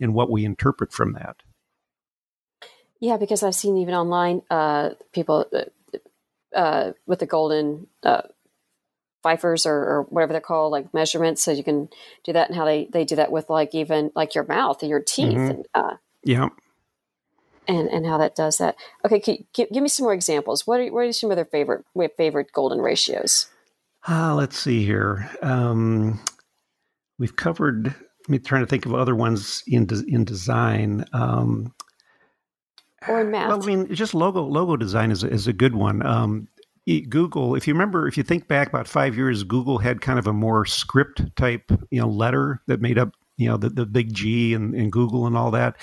in 0.00 0.12
what 0.12 0.30
we 0.30 0.44
interpret 0.44 0.92
from 0.92 1.12
that. 1.12 1.36
Yeah 3.00 3.18
because 3.18 3.42
i've 3.42 3.54
seen 3.54 3.76
even 3.76 3.94
online 3.94 4.40
uh, 4.50 4.90
people 5.12 5.44
uh, 6.54 6.92
with 7.06 7.18
the 7.18 7.26
golden 7.26 7.86
uh, 8.02 8.22
Pfeiffers 9.24 9.66
or, 9.66 9.74
or, 9.74 10.02
whatever 10.10 10.32
they're 10.32 10.40
called, 10.40 10.72
like 10.72 10.92
measurements. 10.92 11.42
So 11.42 11.50
you 11.50 11.64
can 11.64 11.88
do 12.24 12.32
that, 12.32 12.48
and 12.48 12.56
how 12.56 12.64
they 12.64 12.88
they 12.92 13.04
do 13.04 13.16
that 13.16 13.32
with 13.32 13.48
like 13.48 13.74
even 13.74 14.10
like 14.14 14.34
your 14.34 14.44
mouth 14.44 14.82
and 14.82 14.90
your 14.90 15.00
teeth. 15.00 15.36
Mm-hmm. 15.36 15.50
And, 15.50 15.66
uh, 15.74 15.96
yeah. 16.22 16.48
And 17.66 17.88
and 17.88 18.06
how 18.06 18.18
that 18.18 18.36
does 18.36 18.58
that. 18.58 18.76
Okay, 19.04 19.20
can, 19.20 19.38
give, 19.54 19.70
give 19.70 19.82
me 19.82 19.88
some 19.88 20.04
more 20.04 20.12
examples. 20.12 20.66
What 20.66 20.80
are 20.80 20.92
what 20.92 21.06
are 21.06 21.12
some 21.12 21.30
of 21.30 21.36
their 21.36 21.46
favorite 21.46 21.84
favorite 22.16 22.52
golden 22.52 22.80
ratios? 22.80 23.46
Uh, 24.06 24.34
let's 24.34 24.58
see 24.58 24.84
here. 24.84 25.30
Um, 25.42 26.20
we've 27.18 27.36
covered. 27.36 27.94
Me 28.26 28.38
trying 28.38 28.62
to 28.62 28.66
think 28.66 28.86
of 28.86 28.94
other 28.94 29.14
ones 29.14 29.62
in 29.66 29.84
de- 29.84 30.04
in 30.08 30.24
design. 30.24 31.04
Um, 31.12 31.74
or 33.08 33.24
math? 33.24 33.48
Well, 33.48 33.62
I 33.62 33.66
mean, 33.66 33.94
just 33.94 34.14
logo 34.14 34.42
logo 34.42 34.76
design 34.76 35.10
is 35.10 35.22
a, 35.24 35.28
is 35.28 35.46
a 35.46 35.52
good 35.52 35.74
one. 35.74 36.04
Um, 36.04 36.48
Google, 37.08 37.54
if 37.54 37.66
you 37.66 37.72
remember, 37.72 38.06
if 38.06 38.16
you 38.16 38.22
think 38.22 38.46
back 38.46 38.68
about 38.68 38.86
five 38.86 39.16
years, 39.16 39.42
Google 39.42 39.78
had 39.78 40.00
kind 40.00 40.18
of 40.18 40.26
a 40.26 40.32
more 40.32 40.66
script 40.66 41.34
type, 41.36 41.70
you 41.90 42.00
know, 42.00 42.08
letter 42.08 42.60
that 42.66 42.80
made 42.80 42.98
up, 42.98 43.14
you 43.38 43.48
know, 43.48 43.56
the, 43.56 43.70
the 43.70 43.86
big 43.86 44.12
G 44.12 44.52
and, 44.52 44.74
and 44.74 44.92
Google 44.92 45.26
and 45.26 45.36
all 45.36 45.50
that. 45.52 45.76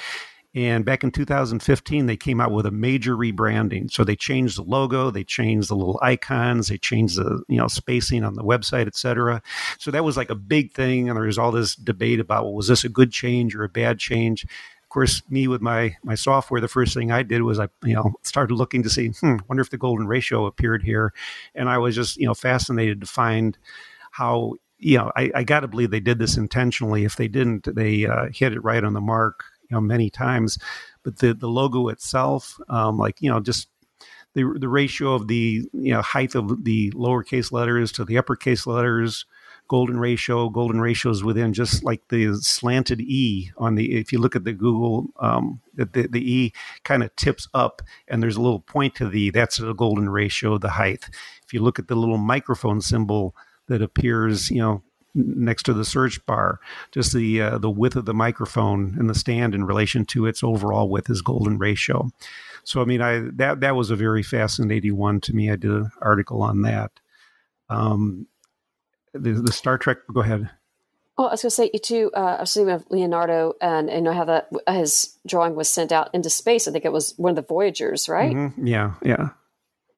And 0.54 0.84
back 0.84 1.04
in 1.04 1.12
2015, 1.12 2.06
they 2.06 2.18
came 2.18 2.42
out 2.42 2.52
with 2.52 2.66
a 2.66 2.72
major 2.72 3.16
rebranding. 3.16 3.90
So 3.90 4.04
they 4.04 4.18
changed 4.18 4.58
the 4.58 4.64
logo, 4.64 5.10
they 5.10 5.24
changed 5.24 5.70
the 5.70 5.76
little 5.76 5.98
icons, 6.02 6.68
they 6.68 6.78
changed 6.78 7.16
the 7.16 7.42
you 7.48 7.58
know 7.58 7.68
spacing 7.68 8.24
on 8.24 8.36
the 8.36 8.44
website, 8.44 8.86
etc. 8.86 9.42
So 9.80 9.92
that 9.92 10.04
was 10.04 10.18
like 10.18 10.30
a 10.30 10.36
big 10.36 10.74
thing, 10.74 11.10
and 11.10 11.18
there 11.18 11.26
was 11.26 11.38
all 11.38 11.52
this 11.52 11.76
debate 11.76 12.20
about 12.20 12.44
well, 12.44 12.54
was 12.54 12.68
this 12.68 12.84
a 12.84 12.90
good 12.90 13.12
change 13.12 13.56
or 13.56 13.64
a 13.64 13.70
bad 13.70 13.98
change? 13.98 14.46
Course, 14.92 15.24
me 15.30 15.48
with 15.48 15.62
my 15.62 15.96
my 16.04 16.16
software, 16.16 16.62
the 16.62 16.68
first 16.68 16.94
thing 16.94 17.12
I 17.12 17.24
did 17.24 17.42
was 17.42 17.60
I 17.60 17.68
you 17.84 17.96
know 17.96 18.14
started 18.24 18.56
looking 18.56 18.84
to 18.84 18.90
see, 18.90 19.10
hmm, 19.10 19.38
wonder 19.48 19.62
if 19.62 19.70
the 19.70 19.78
golden 19.78 20.08
ratio 20.08 20.46
appeared 20.46 20.84
here, 20.84 21.14
and 21.56 21.70
I 21.70 21.78
was 21.78 21.96
just 21.96 22.18
you 22.18 22.28
know 22.28 22.34
fascinated 22.34 23.02
to 23.02 23.08
find 23.08 23.58
how 24.12 24.56
you 24.78 24.98
know 24.98 25.12
I, 25.16 25.32
I 25.34 25.44
got 25.44 25.62
to 25.62 25.68
believe 25.68 25.92
they 25.92 26.00
did 26.00 26.20
this 26.20 26.38
intentionally. 26.38 27.06
If 27.06 27.16
they 27.16 27.28
didn't, 27.28 27.74
they 27.74 28.06
uh, 28.06 28.28
hit 28.34 28.54
it 28.54 28.64
right 28.64 28.84
on 28.84 28.94
the 28.94 29.02
mark, 29.02 29.44
you 29.70 29.76
know, 29.76 29.82
many 29.82 30.10
times. 30.10 30.58
But 31.04 31.18
the 31.18 31.34
the 31.34 31.48
logo 31.48 31.88
itself, 31.88 32.60
um, 32.70 32.98
like 32.98 33.22
you 33.22 33.30
know, 33.30 33.40
just 33.40 33.70
the 34.34 34.56
the 34.60 34.70
ratio 34.70 35.14
of 35.14 35.28
the 35.28 35.68
you 35.74 35.94
know 35.94 36.02
height 36.02 36.36
of 36.36 36.64
the 36.64 36.92
lowercase 36.92 37.52
letters 37.52 37.92
to 37.94 38.06
the 38.06 38.18
uppercase 38.18 38.68
letters 38.68 39.26
golden 39.72 39.98
ratio. 39.98 40.50
Golden 40.50 40.82
ratio 40.82 41.14
is 41.14 41.24
within 41.24 41.54
just 41.54 41.82
like 41.82 42.06
the 42.10 42.36
slanted 42.42 43.00
E 43.00 43.52
on 43.58 43.76
the. 43.76 43.98
If 43.98 44.12
you 44.12 44.20
look 44.20 44.36
at 44.36 44.44
the 44.44 44.52
Google, 44.52 45.08
um, 45.22 45.62
the, 45.74 45.86
the, 46.12 46.20
E 46.20 46.54
kind 46.84 47.04
of 47.04 47.16
tips 47.16 47.48
up, 47.54 47.82
and 48.10 48.22
there's 48.22 48.36
a 48.36 48.42
little 48.42 48.60
point 48.60 48.96
to 48.96 49.08
the. 49.08 49.30
That's 49.30 49.58
the 49.58 49.72
golden 49.72 50.10
ratio, 50.10 50.58
the 50.58 50.72
height. 50.72 51.10
If 51.46 51.54
you 51.54 51.62
look 51.62 51.80
at 51.80 51.88
the 51.88 51.96
little 51.96 52.18
microphone 52.18 52.82
symbol 52.82 53.34
that 53.68 53.82
appears, 53.82 54.52
you 54.52 54.62
know, 54.62 54.84
next 55.16 55.64
to 55.64 55.74
the 55.74 55.86
search 55.86 56.26
bar, 56.26 56.60
just 56.92 57.14
the 57.14 57.42
uh, 57.42 57.58
the 57.58 57.72
width 57.72 57.96
of 57.96 58.04
the 58.04 58.14
microphone 58.14 58.98
and 59.00 59.10
the 59.10 59.16
stand 59.16 59.56
in 59.56 59.64
relation 59.64 60.04
to 60.08 60.26
its 60.26 60.44
overall 60.44 60.90
width 60.90 61.10
is 61.10 61.22
golden 61.22 61.58
ratio. 61.58 62.10
So 62.66 62.82
I 62.82 62.86
mean, 62.86 63.02
I 63.02 63.22
that 63.36 63.62
that 63.62 63.78
was 63.78 63.90
a 63.90 63.96
very 63.96 64.22
fascinating 64.22 64.98
one 64.98 65.22
to 65.22 65.34
me. 65.34 65.50
I 65.50 65.56
did 65.56 65.72
an 65.72 65.92
article 66.02 66.44
on 66.44 66.64
that. 66.64 66.92
Um, 67.70 68.28
the, 69.14 69.34
the 69.34 69.52
Star 69.52 69.78
Trek. 69.78 69.98
Go 70.14 70.22
ahead. 70.22 70.50
Well, 71.18 71.28
I 71.28 71.34
was 71.34 71.42
going 71.42 71.50
to 71.50 71.56
say 71.56 71.70
you 71.74 71.80
too. 71.80 72.12
Uh, 72.16 72.38
I 72.38 72.42
was 72.42 72.54
thinking 72.54 72.74
of 72.74 72.86
Leonardo, 72.90 73.54
and 73.62 73.90
you 73.90 74.02
know 74.02 74.14
how 74.14 74.26
that 74.26 74.50
his 74.68 75.18
drawing 75.28 75.56
was 75.56 75.70
sent 75.70 75.92
out 75.92 76.10
into 76.14 76.30
space. 76.30 76.68
I 76.68 76.72
think 76.72 76.86
it 76.86 76.92
was 76.92 77.14
one 77.18 77.32
of 77.32 77.36
the 77.36 77.42
Voyagers, 77.48 78.10
right? 78.10 78.36
Mm-hmm. 78.36 78.66
Yeah, 78.66 78.94
yeah. 79.04 79.30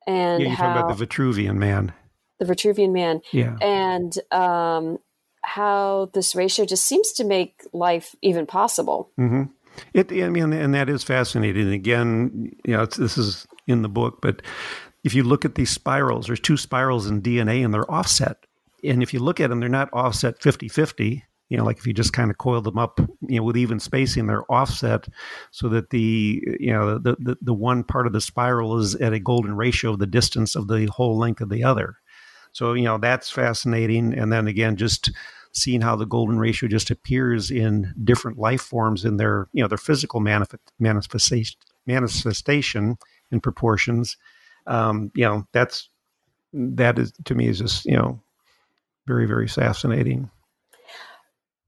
And 0.05 0.41
yeah, 0.41 0.49
you're 0.49 0.57
how, 0.57 0.73
talking 0.73 0.81
about 0.83 0.97
the 0.97 1.05
Vitruvian 1.05 1.55
Man. 1.55 1.93
The 2.39 2.45
Vitruvian 2.45 2.91
Man. 2.91 3.21
Yeah. 3.31 3.55
And 3.61 4.17
um, 4.31 4.97
how 5.43 6.09
this 6.13 6.35
ratio 6.35 6.65
just 6.65 6.85
seems 6.85 7.11
to 7.13 7.23
make 7.23 7.63
life 7.73 8.15
even 8.21 8.45
possible. 8.45 9.11
Mm-hmm. 9.19 9.43
It, 9.93 10.11
I 10.11 10.29
mean, 10.29 10.53
and 10.53 10.73
that 10.73 10.89
is 10.89 11.03
fascinating. 11.03 11.71
Again, 11.71 12.51
you 12.65 12.75
know, 12.75 12.85
this 12.85 13.17
is 13.17 13.47
in 13.67 13.81
the 13.81 13.89
book, 13.89 14.19
but 14.21 14.41
if 15.03 15.13
you 15.13 15.23
look 15.23 15.45
at 15.45 15.55
these 15.55 15.69
spirals, 15.69 16.27
there's 16.27 16.39
two 16.39 16.57
spirals 16.57 17.07
in 17.07 17.21
DNA 17.21 17.63
and 17.63 17.73
they're 17.73 17.89
offset. 17.89 18.45
And 18.83 19.01
if 19.01 19.13
you 19.13 19.19
look 19.19 19.39
at 19.39 19.49
them, 19.49 19.59
they're 19.59 19.69
not 19.69 19.89
offset 19.93 20.41
50 20.41 20.67
50. 20.67 21.23
You 21.49 21.57
know, 21.57 21.65
like 21.65 21.77
if 21.77 21.85
you 21.85 21.93
just 21.93 22.13
kind 22.13 22.31
of 22.31 22.37
coil 22.39 22.61
them 22.61 22.79
up, 22.79 22.99
you 23.21 23.37
know, 23.37 23.43
with 23.43 23.57
even 23.57 23.79
spacing, 23.79 24.25
they're 24.25 24.49
offset 24.51 25.07
so 25.51 25.69
that 25.69 25.91
the, 25.91 26.41
you 26.59 26.71
know, 26.71 26.97
the, 26.97 27.15
the, 27.19 27.37
the 27.41 27.53
one 27.53 27.83
part 27.83 28.07
of 28.07 28.13
the 28.13 28.21
spiral 28.21 28.79
is 28.79 28.95
at 28.95 29.13
a 29.13 29.19
golden 29.19 29.55
ratio 29.55 29.91
of 29.91 29.99
the 29.99 30.07
distance 30.07 30.55
of 30.55 30.67
the 30.67 30.87
whole 30.87 31.17
length 31.17 31.41
of 31.41 31.49
the 31.49 31.63
other. 31.63 31.97
So, 32.53 32.73
you 32.73 32.83
know, 32.83 32.97
that's 32.97 33.29
fascinating. 33.29 34.17
And 34.17 34.31
then 34.31 34.47
again, 34.47 34.77
just 34.77 35.11
seeing 35.51 35.81
how 35.81 35.95
the 35.95 36.05
golden 36.05 36.39
ratio 36.39 36.67
just 36.67 36.89
appears 36.89 37.51
in 37.51 37.93
different 38.03 38.39
life 38.39 38.61
forms 38.61 39.05
in 39.05 39.17
their, 39.17 39.47
you 39.53 39.61
know, 39.61 39.67
their 39.67 39.77
physical 39.77 40.21
manif- 40.21 40.57
manifestation, 40.79 41.59
manifestation 41.85 42.97
proportions. 43.43 44.17
Um, 44.65 45.11
you 45.13 45.25
know, 45.25 45.47
that's, 45.51 45.89
that 46.53 46.97
is 46.97 47.13
to 47.25 47.35
me 47.35 47.47
is 47.47 47.59
just, 47.59 47.85
you 47.85 47.97
know, 47.97 48.22
very, 49.07 49.25
very 49.25 49.47
fascinating. 49.47 50.29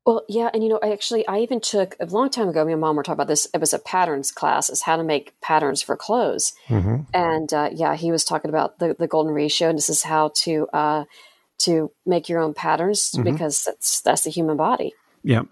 Well, 0.06 0.24
yeah, 0.30 0.52
and 0.54 0.62
you 0.62 0.70
know, 0.70 0.80
I 0.84 0.92
actually 0.92 1.28
I 1.28 1.40
even 1.40 1.60
took 1.60 1.96
a 2.00 2.06
long 2.06 2.30
time 2.30 2.48
ago. 2.48 2.64
Me 2.64 2.74
and 2.74 2.82
mom 2.82 2.96
were 2.96 3.02
talking 3.02 3.16
about 3.18 3.28
this. 3.28 3.48
It 3.56 3.60
was 3.60 3.74
a 3.74 3.80
patterns 3.80 4.32
class, 4.32 4.70
is 4.70 4.84
how 4.84 4.98
to 4.98 5.04
make 5.04 5.34
patterns 5.42 5.82
for 5.82 5.98
clothes. 5.98 6.54
Mm-hmm. 6.68 6.98
And 7.12 7.52
uh, 7.52 7.72
yeah, 7.74 7.96
he 7.96 8.12
was 8.12 8.24
talking 8.24 8.50
about 8.50 8.78
the, 8.78 8.96
the 9.00 9.08
golden 9.08 9.34
ratio, 9.34 9.70
and 9.70 9.78
this 9.78 9.90
is 9.90 10.04
how 10.04 10.32
to 10.36 10.68
uh, 10.74 11.06
to 11.60 11.92
make 12.06 12.30
your 12.30 12.40
own 12.40 12.54
patterns 12.54 13.14
Mhm. 13.14 13.24
because 13.24 13.64
that's 13.64 14.02
that's 14.02 14.24
the 14.24 14.30
human 14.30 14.58
body. 14.58 14.94
Yeah, 15.24 15.44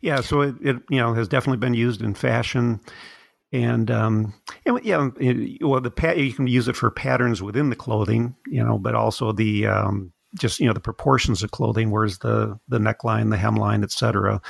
yeah. 0.00 0.22
So 0.22 0.40
it, 0.40 0.54
it 0.62 0.76
you 0.88 0.98
know 0.98 1.12
has 1.12 1.28
definitely 1.28 1.58
been 1.58 1.74
used 1.74 2.00
in 2.00 2.14
fashion, 2.14 2.80
and 3.52 3.90
um, 3.90 4.32
and, 4.64 4.82
yeah, 4.82 5.10
it, 5.20 5.62
well 5.62 5.82
the 5.82 5.90
pat 5.90 6.16
you 6.16 6.32
can 6.32 6.46
use 6.46 6.66
it 6.66 6.76
for 6.76 6.90
patterns 6.90 7.42
within 7.42 7.68
the 7.68 7.76
clothing, 7.76 8.36
you 8.46 8.64
know, 8.64 8.78
but 8.78 8.94
also 8.94 9.32
the 9.32 9.66
um, 9.66 10.14
just 10.38 10.60
you 10.60 10.66
know 10.66 10.72
the 10.72 10.80
proportions 10.80 11.42
of 11.42 11.50
clothing, 11.50 11.90
where's 11.90 12.18
the 12.18 12.58
the 12.68 12.78
neckline, 12.78 13.30
the 13.30 13.36
hemline, 13.36 13.82
etc. 13.82 14.40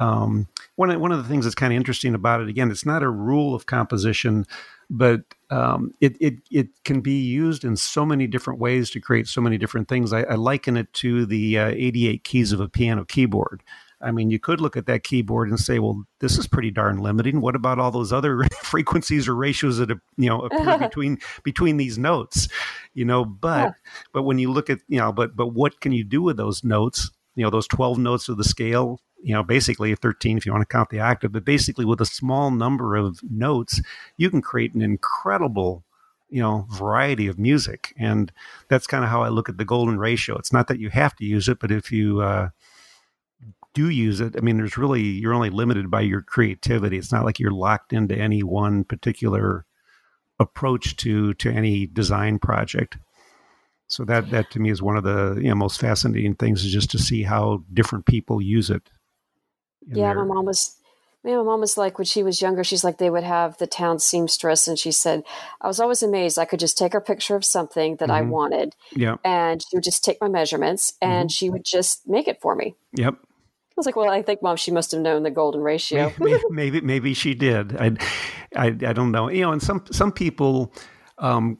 Um, 0.00 0.48
one 0.76 0.90
of, 0.90 1.00
one 1.00 1.12
of 1.12 1.18
the 1.18 1.28
things 1.28 1.44
that's 1.44 1.54
kind 1.54 1.72
of 1.72 1.76
interesting 1.76 2.14
about 2.14 2.40
it, 2.40 2.48
again, 2.48 2.70
it's 2.70 2.84
not 2.84 3.02
a 3.02 3.08
rule 3.08 3.54
of 3.54 3.66
composition, 3.66 4.44
but 4.90 5.22
um, 5.50 5.94
it, 6.00 6.16
it 6.20 6.34
it 6.50 6.68
can 6.84 7.00
be 7.00 7.20
used 7.20 7.64
in 7.64 7.76
so 7.76 8.04
many 8.04 8.26
different 8.26 8.58
ways 8.58 8.90
to 8.90 9.00
create 9.00 9.28
so 9.28 9.40
many 9.40 9.56
different 9.56 9.88
things. 9.88 10.12
I, 10.12 10.22
I 10.22 10.34
liken 10.34 10.76
it 10.76 10.92
to 10.94 11.26
the 11.26 11.58
uh, 11.58 11.68
88 11.68 12.24
keys 12.24 12.52
of 12.52 12.60
a 12.60 12.68
piano 12.68 13.04
keyboard. 13.04 13.62
I 14.00 14.10
mean, 14.10 14.30
you 14.30 14.38
could 14.38 14.60
look 14.60 14.76
at 14.76 14.86
that 14.86 15.02
keyboard 15.04 15.48
and 15.48 15.58
say, 15.58 15.78
"Well, 15.78 16.04
this 16.20 16.36
is 16.38 16.46
pretty 16.46 16.70
darn 16.70 16.98
limiting. 16.98 17.40
What 17.40 17.56
about 17.56 17.78
all 17.78 17.90
those 17.90 18.12
other 18.12 18.44
frequencies 18.62 19.28
or 19.28 19.34
ratios 19.34 19.78
that 19.78 19.90
you 20.16 20.28
know 20.28 20.42
appear 20.42 20.78
between 20.88 21.18
between 21.42 21.76
these 21.76 21.98
notes?" 21.98 22.48
You 22.94 23.04
know, 23.04 23.24
but 23.24 23.58
Yeah. 23.60 23.72
but 24.12 24.22
when 24.24 24.38
you 24.38 24.52
look 24.52 24.68
at 24.70 24.80
you 24.88 24.98
know, 24.98 25.12
but 25.12 25.36
but 25.36 25.48
what 25.48 25.80
can 25.80 25.92
you 25.92 26.04
do 26.04 26.22
with 26.22 26.36
those 26.36 26.62
notes? 26.64 27.10
You 27.36 27.44
know, 27.44 27.50
those 27.50 27.66
12 27.68 27.98
notes 27.98 28.28
of 28.28 28.36
the 28.36 28.44
scale. 28.44 29.00
You 29.22 29.32
know, 29.32 29.42
basically 29.42 29.94
13 29.94 30.36
if 30.36 30.44
you 30.44 30.52
want 30.52 30.62
to 30.62 30.66
count 30.72 30.90
the 30.90 31.00
octave, 31.00 31.32
but 31.32 31.46
basically 31.46 31.86
with 31.86 31.98
a 32.02 32.04
small 32.06 32.50
number 32.50 32.94
of 32.94 33.20
notes, 33.22 33.80
you 34.18 34.28
can 34.28 34.42
create 34.42 34.74
an 34.74 34.82
incredible 34.82 35.82
you 36.30 36.40
know 36.40 36.66
variety 36.70 37.26
of 37.26 37.38
music 37.38 37.94
and 37.98 38.32
that's 38.68 38.86
kind 38.86 39.04
of 39.04 39.10
how 39.10 39.22
i 39.22 39.28
look 39.28 39.48
at 39.50 39.58
the 39.58 39.64
golden 39.64 39.98
ratio 39.98 40.36
it's 40.38 40.54
not 40.54 40.68
that 40.68 40.78
you 40.80 40.88
have 40.88 41.14
to 41.14 41.24
use 41.24 41.48
it 41.48 41.58
but 41.60 41.70
if 41.70 41.92
you 41.92 42.20
uh, 42.22 42.48
do 43.74 43.88
use 43.90 44.20
it 44.20 44.34
i 44.36 44.40
mean 44.40 44.56
there's 44.56 44.78
really 44.78 45.02
you're 45.02 45.34
only 45.34 45.50
limited 45.50 45.90
by 45.90 46.00
your 46.00 46.22
creativity 46.22 46.96
it's 46.96 47.12
not 47.12 47.24
like 47.24 47.38
you're 47.38 47.50
locked 47.50 47.92
into 47.92 48.16
any 48.16 48.42
one 48.42 48.84
particular 48.84 49.66
approach 50.40 50.96
to 50.96 51.34
to 51.34 51.50
any 51.50 51.86
design 51.86 52.38
project 52.38 52.96
so 53.86 54.04
that 54.04 54.30
that 54.30 54.50
to 54.50 54.58
me 54.58 54.70
is 54.70 54.80
one 54.82 54.96
of 54.96 55.04
the 55.04 55.34
you 55.40 55.48
know 55.48 55.54
most 55.54 55.80
fascinating 55.80 56.34
things 56.34 56.64
is 56.64 56.72
just 56.72 56.90
to 56.90 56.98
see 56.98 57.22
how 57.22 57.62
different 57.72 58.06
people 58.06 58.40
use 58.40 58.70
it 58.70 58.90
yeah, 59.86 60.14
their- 60.14 60.24
my 60.24 60.34
mom 60.34 60.46
was. 60.46 60.76
Yeah, 61.26 61.36
my 61.38 61.42
mom 61.42 61.60
was 61.60 61.78
like 61.78 61.96
when 61.98 62.04
she 62.04 62.22
was 62.22 62.42
younger. 62.42 62.62
She's 62.64 62.84
like 62.84 62.98
they 62.98 63.08
would 63.08 63.24
have 63.24 63.56
the 63.58 63.66
town 63.66 63.98
seamstress, 63.98 64.68
and 64.68 64.78
she 64.78 64.92
said 64.92 65.24
I 65.60 65.66
was 65.68 65.80
always 65.80 66.02
amazed. 66.02 66.38
I 66.38 66.44
could 66.44 66.60
just 66.60 66.76
take 66.76 66.92
a 66.94 67.00
picture 67.00 67.34
of 67.34 67.44
something 67.46 67.96
that 67.96 68.10
I 68.10 68.20
Mhm. 68.22 68.28
wanted, 68.28 68.74
yeah 68.94 69.16
and 69.24 69.62
she 69.62 69.76
would 69.76 69.84
just 69.84 70.04
take 70.04 70.20
my 70.20 70.28
measurements, 70.28 70.94
and 71.00 71.30
she 71.32 71.48
would 71.50 71.64
just 71.64 72.06
make 72.06 72.28
it 72.28 72.40
for 72.42 72.54
me. 72.54 72.76
yep 72.92 73.14
I 73.76 73.80
was 73.80 73.86
like, 73.86 73.96
well, 73.96 74.08
I 74.08 74.22
think 74.22 74.40
mom, 74.40 74.56
she 74.56 74.70
must 74.70 74.92
have 74.92 75.00
known 75.00 75.24
the 75.24 75.32
golden 75.32 75.60
ratio. 75.60 76.12
maybe, 76.20 76.42
maybe 76.50 76.80
maybe 76.80 77.14
she 77.14 77.34
did. 77.34 77.76
I, 77.76 77.96
I 78.56 78.66
I 78.66 78.92
don't 78.92 79.10
know. 79.10 79.28
You 79.28 79.42
know, 79.42 79.52
and 79.52 79.60
some 79.62 79.84
some 79.90 80.12
people 80.12 80.72
um, 81.18 81.58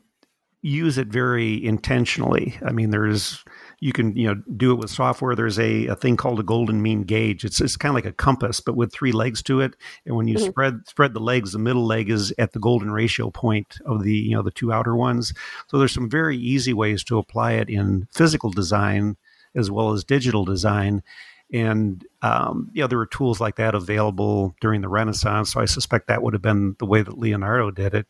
use 0.63 0.97
it 0.97 1.09
very 1.09 1.65
intentionally. 1.65 2.57
I 2.65 2.71
mean, 2.71 2.91
there's 2.91 3.45
you 3.81 3.93
can 3.93 4.17
you 4.17 4.29
know 4.29 4.41
do 4.57 4.71
it 4.71 4.77
with 4.77 4.91
software. 4.91 5.35
There's 5.35 5.59
a, 5.59 5.89
a 5.89 5.97
thing 5.97 6.17
called 6.17 6.39
a 6.39 6.45
golden 6.45 6.81
mean 6.81 7.03
gauge. 7.03 7.45
It's 7.45 7.61
it's 7.61 7.77
kind 7.77 7.91
of 7.91 7.97
like 7.97 8.07
a 8.07 8.13
compass, 8.13 8.61
but 8.61 8.77
with 8.77 8.93
three 8.93 9.11
legs 9.13 9.43
to 9.43 9.61
it. 9.61 9.75
And 10.07 10.15
when 10.15 10.29
you 10.29 10.37
Mhm. 10.37 10.49
spread 10.51 10.75
spread 10.87 11.15
the 11.15 11.21
legs, 11.21 11.51
the 11.51 11.59
middle 11.59 11.85
leg 11.85 12.11
is 12.11 12.33
at 12.39 12.53
the 12.53 12.61
golden 12.61 12.93
ratio 12.93 13.31
point 13.31 13.79
of 13.85 14.05
the 14.05 14.15
you 14.15 14.37
know 14.37 14.43
the 14.43 14.53
two 14.53 14.73
outer 14.73 14.95
ones. 14.95 15.35
So 15.67 15.79
there's 15.79 15.93
some 15.93 16.09
very 16.09 16.37
easy 16.37 16.73
ways 16.73 17.03
to 17.05 17.19
apply 17.19 17.55
it 17.55 17.69
in 17.69 18.07
physical 18.13 18.51
design 18.51 19.17
as 19.57 19.69
well 19.69 19.93
as 19.93 20.05
digital 20.05 20.45
design. 20.45 21.03
And 21.53 22.05
um, 22.23 22.71
know, 22.83 22.87
there 22.87 22.99
were 22.99 23.07
tools 23.07 23.41
like 23.41 23.57
that 23.57 23.75
available 23.75 24.55
during 24.61 24.81
the 24.81 24.89
Renaissance. 24.89 25.53
So 25.53 25.61
I 25.61 25.67
suspect 25.67 26.09
that 26.09 26.23
would 26.23 26.33
have 26.33 26.43
been 26.43 26.77
the 26.79 26.87
way 26.87 27.03
that 27.03 27.19
Leonardo 27.19 27.71
did 27.71 27.95
it. 27.95 28.07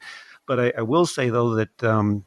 But 0.46 0.60
I, 0.60 0.72
I 0.78 0.82
will 0.82 1.06
say 1.06 1.30
though 1.30 1.54
that 1.54 1.82
um, 1.82 2.24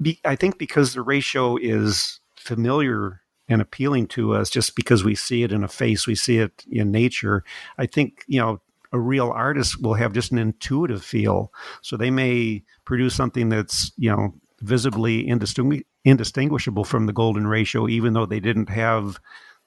be, 0.00 0.20
I 0.24 0.36
think 0.36 0.58
because 0.58 0.94
the 0.94 1.02
ratio 1.02 1.56
is 1.56 2.20
familiar 2.36 3.22
and 3.48 3.62
appealing 3.62 4.06
to 4.08 4.34
us, 4.34 4.50
just 4.50 4.76
because 4.76 5.04
we 5.04 5.14
see 5.14 5.42
it 5.42 5.52
in 5.52 5.64
a 5.64 5.68
face, 5.68 6.06
we 6.06 6.14
see 6.14 6.38
it 6.38 6.64
in 6.70 6.90
nature. 6.90 7.44
I 7.78 7.86
think 7.86 8.24
you 8.26 8.40
know 8.40 8.60
a 8.92 8.98
real 8.98 9.30
artist 9.30 9.82
will 9.82 9.94
have 9.94 10.12
just 10.12 10.32
an 10.32 10.38
intuitive 10.38 11.04
feel. 11.04 11.52
So 11.82 11.96
they 11.96 12.10
may 12.10 12.62
produce 12.84 13.14
something 13.14 13.48
that's 13.48 13.92
you 13.96 14.10
know 14.10 14.34
visibly 14.60 15.24
indistingu- 15.24 15.84
indistinguishable 16.04 16.84
from 16.84 17.06
the 17.06 17.12
golden 17.12 17.46
ratio, 17.46 17.88
even 17.88 18.12
though 18.12 18.26
they 18.26 18.40
didn't 18.40 18.68
have 18.68 19.20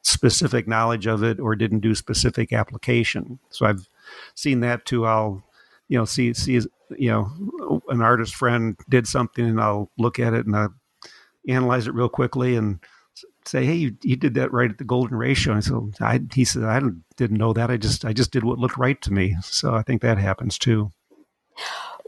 specific 0.04 0.68
knowledge 0.68 1.08
of 1.08 1.24
it 1.24 1.40
or 1.40 1.56
didn't 1.56 1.80
do 1.80 1.96
specific 1.96 2.54
application. 2.54 3.40
So 3.50 3.66
I've 3.66 3.88
seen 4.36 4.62
that 4.62 4.86
too. 4.86 5.06
I'll, 5.06 5.44
you 5.88 5.98
know, 5.98 6.06
see 6.06 6.34
see 6.34 6.60
you 6.98 7.10
know 7.10 7.82
an 7.90 8.02
artist 8.02 8.36
friend 8.36 8.78
did 8.90 9.08
something, 9.08 9.46
and 9.46 9.62
I'll 9.62 9.92
look 9.98 10.20
at 10.20 10.34
it 10.34 10.46
and 10.46 10.56
I 10.56 10.68
analyze 11.48 11.88
it 11.88 11.94
real 11.94 12.10
quickly 12.10 12.56
and 12.56 12.80
say, 13.46 13.66
"Hey, 13.66 13.76
you, 13.76 13.98
you 14.04 14.16
did 14.16 14.34
that 14.36 14.52
right 14.52 14.72
at 14.72 14.78
the 14.78 14.84
golden 14.84 15.18
ratio." 15.18 15.54
And 15.54 15.64
so 15.64 15.92
I, 16.00 16.22
he 16.34 16.46
said, 16.46 16.64
"I 16.64 16.80
didn't, 17.18 17.38
know 17.38 17.54
that. 17.54 17.72
I 17.72 17.78
just 17.78 18.06
I 18.06 18.14
just 18.14 18.32
did 18.32 18.44
what 18.44 18.60
looked 18.60 18.78
right 18.78 19.02
to 19.02 19.14
me." 19.14 19.36
So 19.44 19.74
I 19.74 19.84
think 19.84 20.02
that 20.02 20.18
happens 20.18 20.58
too. 20.58 20.92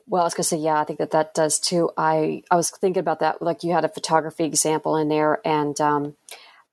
Well, 0.08 0.24
I 0.24 0.26
was 0.26 0.34
going 0.34 0.44
to 0.44 0.50
say, 0.50 0.58
yeah, 0.58 0.80
I 0.80 0.84
think 0.84 1.00
that 1.00 1.12
that 1.12 1.34
does 1.34 1.60
too. 1.60 1.90
I 1.98 2.44
I 2.52 2.56
was 2.56 2.70
thinking 2.70 3.00
about 3.00 3.20
that. 3.20 3.42
Like 3.42 3.64
you 3.64 3.74
had 3.74 3.86
a 3.86 3.90
photography 3.90 4.44
example 4.44 4.96
in 4.98 5.10
there, 5.10 5.40
and 5.46 5.80
um, 5.80 6.16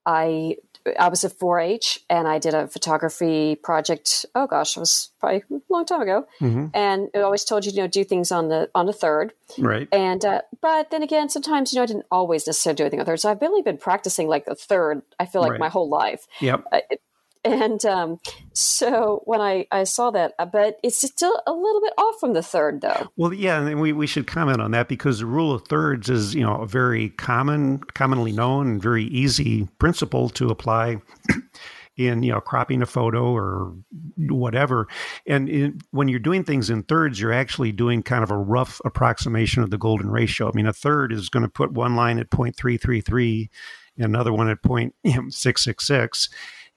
I 0.04 0.56
I 0.98 1.08
was 1.08 1.24
at 1.24 1.32
4-H 1.38 2.00
and 2.08 2.26
I 2.26 2.38
did 2.38 2.54
a 2.54 2.66
photography 2.68 3.56
project. 3.56 4.24
Oh 4.34 4.46
gosh, 4.46 4.76
it 4.76 4.80
was 4.80 5.10
probably 5.20 5.42
a 5.50 5.60
long 5.68 5.84
time 5.84 6.00
ago. 6.02 6.26
Mm-hmm. 6.40 6.66
And 6.74 7.08
it 7.14 7.20
always 7.20 7.44
told 7.44 7.64
you, 7.66 7.72
you 7.72 7.78
know, 7.82 7.86
do 7.86 8.04
things 8.04 8.32
on 8.32 8.48
the 8.48 8.70
on 8.74 8.86
the 8.86 8.92
third. 8.92 9.32
Right. 9.58 9.88
And 9.92 10.24
uh, 10.24 10.42
but 10.60 10.90
then 10.90 11.02
again, 11.02 11.28
sometimes 11.28 11.72
you 11.72 11.78
know 11.78 11.82
I 11.82 11.86
didn't 11.86 12.06
always 12.10 12.46
necessarily 12.46 12.76
do 12.76 12.82
anything 12.84 13.00
on 13.00 13.06
third. 13.06 13.20
So 13.20 13.30
I've 13.30 13.40
really 13.40 13.62
been 13.62 13.78
practicing 13.78 14.28
like 14.28 14.46
the 14.46 14.54
third. 14.54 15.02
I 15.18 15.26
feel 15.26 15.42
like 15.42 15.52
Right. 15.52 15.60
my 15.60 15.68
whole 15.68 15.88
life. 15.88 16.26
Yep. 16.40 16.64
Uh, 16.72 16.80
it- 16.90 17.02
and 17.44 17.84
um, 17.84 18.20
so 18.52 19.22
when 19.24 19.40
I 19.40 19.66
I 19.70 19.84
saw 19.84 20.10
that, 20.10 20.34
uh, 20.38 20.46
but 20.46 20.78
it's 20.82 21.00
still 21.00 21.40
a 21.46 21.52
little 21.52 21.80
bit 21.80 21.92
off 21.96 22.20
from 22.20 22.34
the 22.34 22.42
third 22.42 22.80
though. 22.80 23.08
Well, 23.16 23.32
yeah, 23.32 23.60
and 23.60 23.80
we, 23.80 23.92
we 23.92 24.06
should 24.06 24.26
comment 24.26 24.60
on 24.60 24.72
that 24.72 24.88
because 24.88 25.20
the 25.20 25.26
rule 25.26 25.52
of 25.54 25.66
thirds 25.66 26.10
is 26.10 26.34
you 26.34 26.42
know 26.42 26.56
a 26.56 26.66
very 26.66 27.10
common, 27.10 27.78
commonly 27.94 28.32
known, 28.32 28.68
and 28.68 28.82
very 28.82 29.04
easy 29.04 29.68
principle 29.78 30.28
to 30.30 30.50
apply 30.50 30.98
in 31.96 32.22
you 32.22 32.32
know 32.32 32.40
cropping 32.40 32.82
a 32.82 32.86
photo 32.86 33.34
or 33.34 33.74
whatever. 34.16 34.86
And 35.26 35.48
in, 35.48 35.80
when 35.92 36.08
you're 36.08 36.18
doing 36.18 36.44
things 36.44 36.68
in 36.68 36.82
thirds, 36.82 37.20
you're 37.20 37.32
actually 37.32 37.72
doing 37.72 38.02
kind 38.02 38.22
of 38.22 38.30
a 38.30 38.36
rough 38.36 38.80
approximation 38.84 39.62
of 39.62 39.70
the 39.70 39.78
golden 39.78 40.10
ratio. 40.10 40.48
I 40.48 40.52
mean, 40.54 40.66
a 40.66 40.72
third 40.72 41.12
is 41.12 41.30
going 41.30 41.44
to 41.44 41.48
put 41.48 41.72
one 41.72 41.96
line 41.96 42.18
at 42.18 42.30
0.333 42.30 43.48
and 43.96 44.04
another 44.04 44.32
one 44.32 44.48
at 44.48 44.62
0.666. 44.62 46.28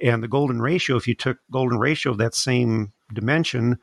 And 0.03 0.21
the 0.21 0.27
golden 0.27 0.61
ratio, 0.61 0.97
if 0.97 1.07
you 1.07 1.15
took 1.15 1.37
golden 1.49 1.79
ratio 1.79 2.11
of 2.11 2.17
that 2.17 2.35
same 2.35 2.91
dimension, 3.13 3.79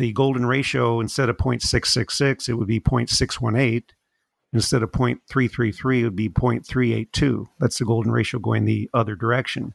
the 0.00 0.12
golden 0.12 0.46
ratio 0.46 1.00
instead 1.00 1.28
of 1.28 1.36
0.666 1.36 2.48
it 2.48 2.54
would 2.54 2.66
be 2.66 2.80
0.618 2.80 3.84
instead 4.52 4.82
of 4.82 4.90
0.333 4.90 6.00
it 6.00 6.04
would 6.04 6.16
be 6.16 6.30
0.382 6.30 7.46
that's 7.60 7.78
the 7.78 7.84
golden 7.84 8.10
ratio 8.10 8.40
going 8.40 8.64
the 8.64 8.88
other 8.94 9.14
direction. 9.14 9.74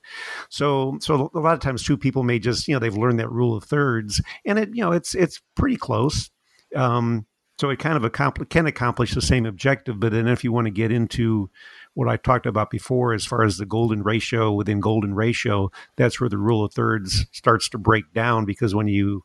So 0.50 0.98
so 1.00 1.32
a 1.34 1.40
lot 1.40 1.54
of 1.54 1.60
times 1.60 1.84
two 1.84 1.98
people 1.98 2.24
may 2.24 2.40
just 2.40 2.68
you 2.68 2.74
know 2.74 2.80
they've 2.80 2.98
learned 2.98 3.20
that 3.20 3.32
rule 3.32 3.56
of 3.56 3.64
thirds 3.64 4.22
and 4.46 4.58
it 4.60 4.70
you 4.74 4.84
know 4.84 4.92
it's 4.92 5.16
it's 5.16 5.42
pretty 5.56 5.78
close. 5.78 6.30
Um, 6.76 7.28
so 7.58 7.70
it 7.70 7.80
kind 7.80 7.96
of 7.96 8.04
accompli- 8.04 8.48
can 8.48 8.66
accomplish 8.66 9.14
the 9.14 9.22
same 9.22 9.46
objective 9.46 10.00
but 10.00 10.12
then 10.12 10.28
if 10.28 10.44
you 10.44 10.52
want 10.52 10.66
to 10.66 10.72
get 10.72 10.92
into 10.92 11.50
what 11.96 12.08
I 12.08 12.18
talked 12.18 12.46
about 12.46 12.70
before 12.70 13.14
as 13.14 13.26
far 13.26 13.44
as 13.44 13.58
the 13.58 13.66
golden 13.66 14.04
ratio 14.04 14.52
within 14.52 14.80
golden 14.80 15.16
ratio 15.16 15.72
that's 15.96 16.20
where 16.20 16.30
the 16.30 16.38
rule 16.38 16.64
of 16.64 16.74
thirds 16.74 17.26
starts 17.32 17.68
to 17.70 17.78
break 17.78 18.14
down 18.14 18.46
because 18.46 18.76
when 18.76 18.88
you 18.88 19.24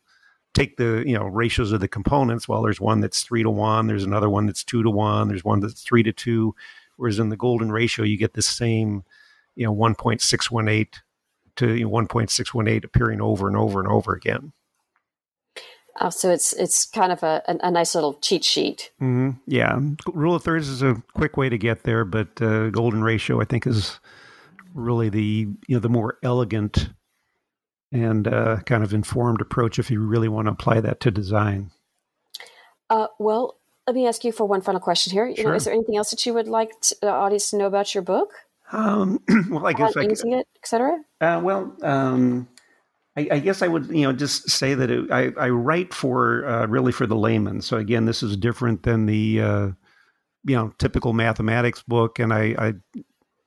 take 0.55 0.77
the 0.79 1.05
you 1.07 1.17
know 1.17 1.27
ratios 1.27 1.73
of 1.73 1.81
the 1.81 1.89
components 1.89 2.49
well 2.49 2.63
there's 2.63 2.81
one 2.81 3.01
that's 3.01 3.23
three 3.23 3.43
to 3.43 3.51
one 3.51 3.87
there's 3.87 4.05
another 4.05 4.31
one 4.31 4.47
that's 4.47 4.65
two 4.65 4.83
to 4.83 4.91
one 4.91 5.29
there's 5.29 5.45
one 5.45 5.61
that's 5.61 5.83
three 5.83 6.03
to 6.03 6.13
two 6.13 6.55
whereas 6.97 7.19
in 7.19 7.29
the 7.29 7.37
golden 7.37 7.71
ratio 7.71 8.05
you 8.05 8.17
get 8.17 8.35
the 8.35 8.43
same 8.43 9.05
you 9.57 9.65
know 9.65 9.75
1.618 9.75 10.95
to 11.57 11.75
you 11.75 11.85
know, 11.85 11.91
1.618 11.91 12.85
appearing 12.85 13.21
over 13.21 13.47
and 13.47 13.57
over 13.57 13.81
and 13.81 13.89
over 13.89 14.13
again 14.13 14.53
Uh, 15.97 16.11
so 16.11 16.31
it's 16.31 16.53
it's 16.55 16.85
kind 16.85 17.13
of 17.13 17.23
a, 17.23 17.43
a, 17.47 17.71
nice 17.71 17.95
little 17.95 18.15
cheat 18.15 18.45
sheet. 18.45 18.91
hmm 18.99 19.31
yeah 19.47 19.79
rule 20.13 20.35
of 20.35 20.43
thirds 20.43 20.69
is 20.69 20.83
a 20.83 21.03
quick 21.15 21.37
way 21.37 21.49
to 21.49 21.59
get 21.59 21.83
there 21.83 22.05
but 22.05 22.41
uh, 22.41 22.71
golden 22.71 23.03
ratio 23.03 23.41
i 23.41 23.45
think 23.45 23.67
is 23.67 24.01
really 24.75 25.09
the 25.09 25.49
you 25.67 25.77
know 25.77 25.79
the 25.81 25.89
more 25.89 26.19
elegant 26.23 26.91
and 27.93 28.29
uh, 28.29 28.59
kind 28.67 28.85
of 28.85 28.95
informed 28.95 29.41
approach 29.41 29.79
if 29.79 29.91
you 29.91 30.01
really 30.01 30.29
want 30.29 30.47
to 30.47 30.53
apply 30.53 30.81
that 30.81 31.01
to 31.01 31.11
design 31.11 31.71
Uh, 32.89 33.07
well, 33.19 33.57
let 33.87 33.95
me 33.95 34.07
ask 34.07 34.25
you 34.25 34.33
for 34.33 34.45
one 34.47 34.61
final 34.61 34.81
question 34.81 35.13
here. 35.13 35.27
You 35.27 35.45
know, 35.45 35.55
is 35.55 35.65
there 35.65 35.75
anything 35.75 35.97
else 35.97 36.11
that 36.11 36.25
you 36.27 36.35
would 36.35 36.49
like 36.49 36.71
to, 36.83 36.97
the 37.01 37.11
audience 37.11 37.51
to 37.51 37.57
know 37.57 37.67
about 37.67 37.95
your 37.95 38.03
book, 38.03 38.31
um, 38.73 39.21
well 39.51 39.67
i 39.67 39.73
guess 39.73 39.97
I, 39.97 40.03
could- 40.03 40.11
using 40.11 40.33
it, 40.33 40.47
etc.? 40.57 40.99
Uh, 41.21 41.41
well, 41.43 41.77
um, 41.83 42.49
I, 43.17 43.29
I 43.33 43.39
guess 43.41 43.63
I 43.63 43.69
would, 43.69 43.87
you 43.89 44.03
know, 44.03 44.13
just 44.13 44.49
say 44.51 44.75
that 44.75 44.91
it, 44.91 45.11
I, 45.11 45.33
I 45.37 45.49
write 45.49 45.93
for 45.93 46.47
uh, 46.47 46.67
really 46.67 46.93
for 46.93 47.07
the 47.07 47.17
layman. 47.17 47.61
So 47.61 47.77
again, 47.77 48.05
this 48.05 48.23
is 48.23 48.37
different 48.37 48.85
than 48.85 49.07
the, 49.07 49.41
uh, 49.41 49.69
you 50.45 50.57
know, 50.57 50.73
typical 50.79 51.13
mathematics 51.13 51.83
book. 51.83 52.19
And 52.19 52.33
I, 52.33 52.55
I, 52.57 52.75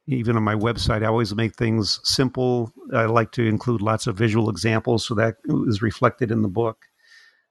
even 0.08 0.36
on 0.36 0.44
my 0.44 0.56
website, 0.56 1.04
I 1.04 1.08
always 1.08 1.34
make 1.34 1.56
things 1.56 2.00
simple. 2.04 2.74
I 2.94 3.06
like 3.06 3.32
to 3.34 3.48
include 3.48 3.82
lots 3.82 4.06
of 4.06 4.18
visual 4.18 4.50
examples, 4.50 5.06
so 5.06 5.16
that 5.16 5.36
is 5.68 5.82
reflected 5.82 6.30
in 6.30 6.42
the 6.42 6.50
book. 6.50 6.86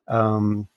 Um, 0.07 0.69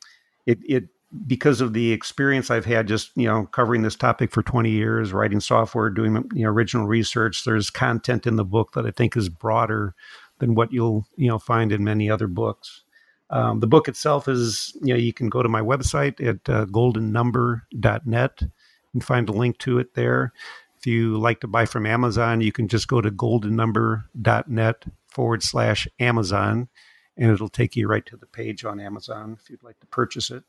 it, 0.45 0.59
it 0.63 0.83
because 1.27 1.61
of 1.61 1.73
the 1.73 1.91
experience 1.91 2.49
I've 2.49 2.65
had 2.65 2.87
just 2.87 3.11
you 3.15 3.27
know 3.27 3.45
covering 3.45 3.81
this 3.81 3.95
topic 3.95 4.31
for 4.31 4.41
20 4.41 4.69
years, 4.69 5.11
writing 5.11 5.41
software, 5.41 5.89
doing 5.89 6.29
you 6.33 6.43
know 6.43 6.49
original 6.49 6.87
research. 6.87 7.43
There's 7.43 7.69
content 7.69 8.25
in 8.25 8.37
the 8.37 8.45
book 8.45 8.71
that 8.73 8.85
I 8.85 8.91
think 8.91 9.17
is 9.17 9.27
broader 9.27 9.95
than 10.39 10.55
what 10.55 10.71
you'll 10.71 11.05
you 11.15 11.27
know 11.27 11.39
find 11.39 11.71
in 11.71 11.83
many 11.83 12.09
other 12.09 12.27
books. 12.27 12.83
Um, 13.29 13.59
the 13.59 13.67
book 13.67 13.87
itself 13.87 14.27
is 14.27 14.77
you 14.81 14.93
know 14.93 14.99
you 14.99 15.13
can 15.13 15.29
go 15.29 15.41
to 15.41 15.49
my 15.49 15.61
website 15.61 16.21
at 16.25 16.47
uh, 16.49 16.65
goldennumber.net 16.65 18.41
and 18.93 19.03
find 19.03 19.29
a 19.29 19.33
link 19.33 19.57
to 19.59 19.79
it 19.79 19.93
there. 19.95 20.33
If 20.77 20.85
you 20.85 21.17
like 21.17 21.39
to 21.41 21.47
buy 21.47 21.65
from 21.65 21.85
Amazon, 21.85 22.41
you 22.41 22.51
can 22.51 22.67
just 22.67 22.87
go 22.87 23.01
to 23.01 23.09
goldennumber.net 23.09 24.85
forward 25.07 25.41
slash 25.41 25.87
Amazon, 25.99 26.67
and 27.17 27.31
it'll 27.31 27.49
take 27.49 27.75
you 27.75 27.87
right 27.87 28.05
to 28.05 28.17
the 28.17 28.27
page 28.27 28.63
on 28.65 28.79
Amazon 28.79 29.37
if 29.39 29.49
you'd 29.49 29.63
like 29.63 29.79
to 29.79 29.87
purchase 29.87 30.29
it. 30.29 30.43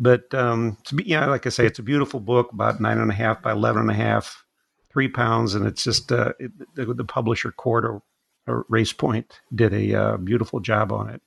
But 0.00 0.34
um, 0.34 0.78
yeah, 1.04 1.26
like 1.26 1.46
I 1.46 1.50
say, 1.50 1.66
it's 1.66 1.78
a 1.78 1.84
beautiful 1.84 2.18
book, 2.18 2.52
about 2.52 2.80
nine 2.80 2.98
and 2.98 3.10
a 3.10 3.14
half 3.14 3.42
by 3.42 3.52
eleven 3.52 3.82
and 3.82 3.90
a 3.90 3.94
half, 3.94 4.44
three 4.90 5.08
pounds, 5.08 5.54
and 5.54 5.66
it's 5.66 5.84
just 5.84 6.10
uh, 6.10 6.32
it, 6.40 6.50
the, 6.74 6.92
the 6.92 7.04
publisher 7.04 7.54
or 7.56 8.02
Race 8.46 8.92
Point 8.92 9.40
did 9.54 9.72
a 9.72 9.94
uh, 9.94 10.16
beautiful 10.16 10.60
job 10.60 10.92
on 10.92 11.08
it. 11.10 11.22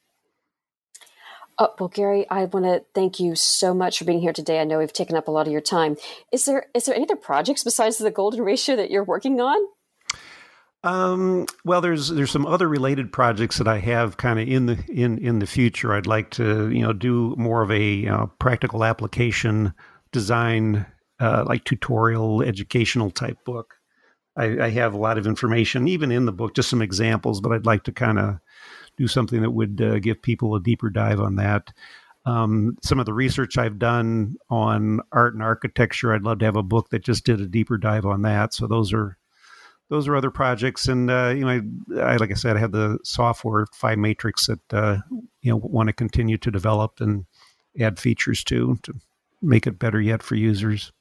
Oh, 1.58 1.74
well, 1.80 1.88
Gary, 1.88 2.30
I 2.30 2.46
want 2.46 2.66
to 2.66 2.84
thank 2.94 3.20
you 3.20 3.36
so 3.36 3.74
much 3.74 3.98
for 3.98 4.04
being 4.04 4.20
here 4.20 4.34
today. 4.34 4.60
I 4.60 4.66
know 4.66 4.80
we've 4.80 4.92
taken 4.92 5.16
up 5.16 5.30
a 5.30 5.32
lot 5.32 5.48
of 5.48 5.54
your 5.54 5.62
time. 5.62 5.96
Is 6.32 6.46
there 6.46 6.66
is 6.74 6.86
there 6.86 6.96
any 6.96 7.06
other 7.06 7.16
projects 7.16 7.64
besides 7.64 7.98
the 7.98 8.12
Golden 8.12 8.42
Ratio 8.42 8.76
that 8.76 8.92
you're 8.92 9.06
working 9.06 9.40
on? 9.40 9.58
Um, 10.84 11.46
well, 11.64 11.80
there's 11.80 12.10
there's 12.10 12.30
some 12.30 12.46
other 12.46 12.68
related 12.68 13.12
projects 13.14 13.58
that 13.58 13.70
I 13.70 13.80
have 13.80 14.18
kind 14.18 14.38
of 14.38 14.48
in 14.48 14.66
the 14.66 14.84
in 14.90 15.18
in 15.18 15.40
the 15.40 15.48
future. 15.48 15.94
I'd 15.94 16.08
like 16.08 16.30
to 16.32 16.70
you 16.70 16.82
know 16.82 16.94
do 16.94 17.34
more 17.38 17.62
of 17.62 17.72
a 17.72 18.06
uh, 18.06 18.26
practical 18.38 18.84
application 18.84 19.74
design, 20.12 20.86
uh, 21.22 21.46
like 21.48 21.64
tutorial 21.64 22.42
educational 22.44 23.12
type 23.12 23.44
book. 23.46 23.75
I, 24.38 24.66
I 24.66 24.70
have 24.70 24.94
a 24.94 25.00
lot 25.00 25.18
of 25.18 25.28
information, 25.28 25.88
even 25.88 26.12
in 26.12 26.26
the 26.26 26.32
book, 26.32 26.56
just 26.56 26.70
some 26.70 26.82
examples, 26.82 27.42
but 27.42 27.52
I'd 27.52 27.66
like 27.66 27.84
to 27.84 27.92
kind 27.92 28.20
of 28.20 28.40
do 28.98 29.08
something 29.08 29.42
that 29.42 29.52
would 29.52 29.82
uh, 29.82 30.00
give 30.00 30.22
people 30.22 30.56
a 30.56 30.62
deeper 30.62 30.90
dive 30.90 31.20
on 31.20 31.36
that. 31.36 31.74
Um, 32.26 32.78
some 32.82 33.00
of 33.00 33.06
the 33.06 33.14
research 33.14 33.58
I've 33.58 33.78
done 33.78 34.36
on 34.50 35.00
art 35.12 35.34
and 35.34 35.44
architecture, 35.44 36.14
I'd 36.14 36.24
love 36.24 36.40
to 36.40 36.46
have 36.46 36.56
a 36.56 36.64
book 36.64 36.90
that 36.90 37.04
just 37.04 37.26
did 37.26 37.40
a 37.40 37.48
deeper 37.48 37.78
dive 37.78 38.06
on 38.06 38.24
that. 38.24 38.54
So 38.54 38.68
those 38.68 38.94
are 38.94 39.18
those 39.90 40.08
are 40.08 40.16
other 40.16 40.32
projects, 40.32 40.88
and 40.88 41.12
uh, 41.12 41.32
you 41.36 41.46
know, 41.46 41.62
I, 41.98 42.14
I 42.14 42.16
like 42.16 42.32
I 42.32 42.34
said, 42.34 42.58
I 42.58 42.60
have 42.60 42.72
the 42.72 42.98
software 43.04 43.68
Phi 43.72 43.96
Matrix 43.96 44.48
that 44.48 44.74
uh, 44.74 44.98
you 45.42 45.52
know 45.52 45.58
want 45.58 45.88
to 45.88 45.94
continue 45.94 46.38
to 46.40 46.50
develop 46.50 47.00
and 47.00 47.26
add 47.80 48.00
features 48.00 48.44
to 48.46 48.80
to 48.82 48.94
make 49.44 49.68
it 49.68 49.78
better 49.78 50.02
yet 50.02 50.24
for 50.24 50.34
users. 50.34 50.92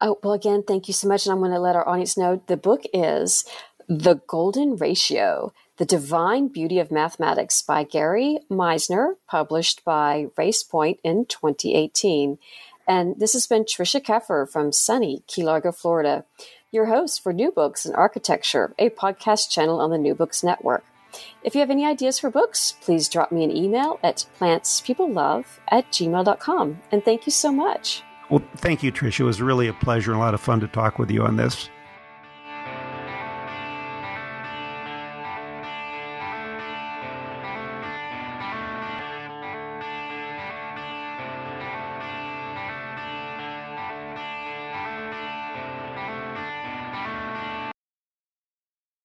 Oh, 0.00 0.18
well, 0.22 0.32
again, 0.32 0.62
thank 0.66 0.88
you 0.88 0.94
so 0.94 1.08
much. 1.08 1.26
And 1.26 1.32
I'm 1.32 1.40
going 1.40 1.50
to 1.52 1.58
let 1.58 1.76
our 1.76 1.86
audience 1.86 2.16
know 2.16 2.42
the 2.46 2.56
book 2.56 2.82
is 2.94 3.44
The 3.86 4.20
Golden 4.26 4.76
Ratio 4.76 5.52
The 5.76 5.84
Divine 5.84 6.48
Beauty 6.48 6.78
of 6.78 6.90
Mathematics 6.90 7.60
by 7.60 7.84
Gary 7.84 8.38
Meisner, 8.50 9.14
published 9.28 9.84
by 9.84 10.28
Race 10.38 10.62
Point 10.62 11.00
in 11.04 11.26
2018. 11.26 12.38
And 12.88 13.14
this 13.18 13.34
has 13.34 13.46
been 13.46 13.64
Trisha 13.64 14.00
Keffer 14.00 14.50
from 14.50 14.72
sunny 14.72 15.22
Key 15.26 15.42
Largo, 15.42 15.70
Florida, 15.70 16.24
your 16.72 16.86
host 16.86 17.22
for 17.22 17.32
New 17.32 17.52
Books 17.52 17.84
in 17.84 17.94
Architecture, 17.94 18.74
a 18.78 18.90
podcast 18.90 19.50
channel 19.50 19.80
on 19.80 19.90
the 19.90 19.98
New 19.98 20.14
Books 20.14 20.42
Network. 20.42 20.84
If 21.42 21.54
you 21.54 21.60
have 21.60 21.70
any 21.70 21.84
ideas 21.84 22.18
for 22.18 22.30
books, 22.30 22.76
please 22.80 23.08
drop 23.08 23.32
me 23.32 23.44
an 23.44 23.54
email 23.54 23.98
at 24.02 24.26
plantspeoplelove 24.38 25.46
at 25.68 25.90
gmail.com. 25.90 26.80
And 26.90 27.04
thank 27.04 27.26
you 27.26 27.32
so 27.32 27.52
much. 27.52 28.02
Well, 28.30 28.42
thank 28.56 28.82
you, 28.82 28.92
Tricia. 28.92 29.20
It 29.20 29.24
was 29.24 29.42
really 29.42 29.66
a 29.66 29.72
pleasure 29.72 30.12
and 30.12 30.20
a 30.20 30.22
lot 30.22 30.34
of 30.34 30.40
fun 30.40 30.60
to 30.60 30.68
talk 30.68 30.98
with 30.98 31.10
you 31.10 31.24
on 31.24 31.36
this. 31.36 31.68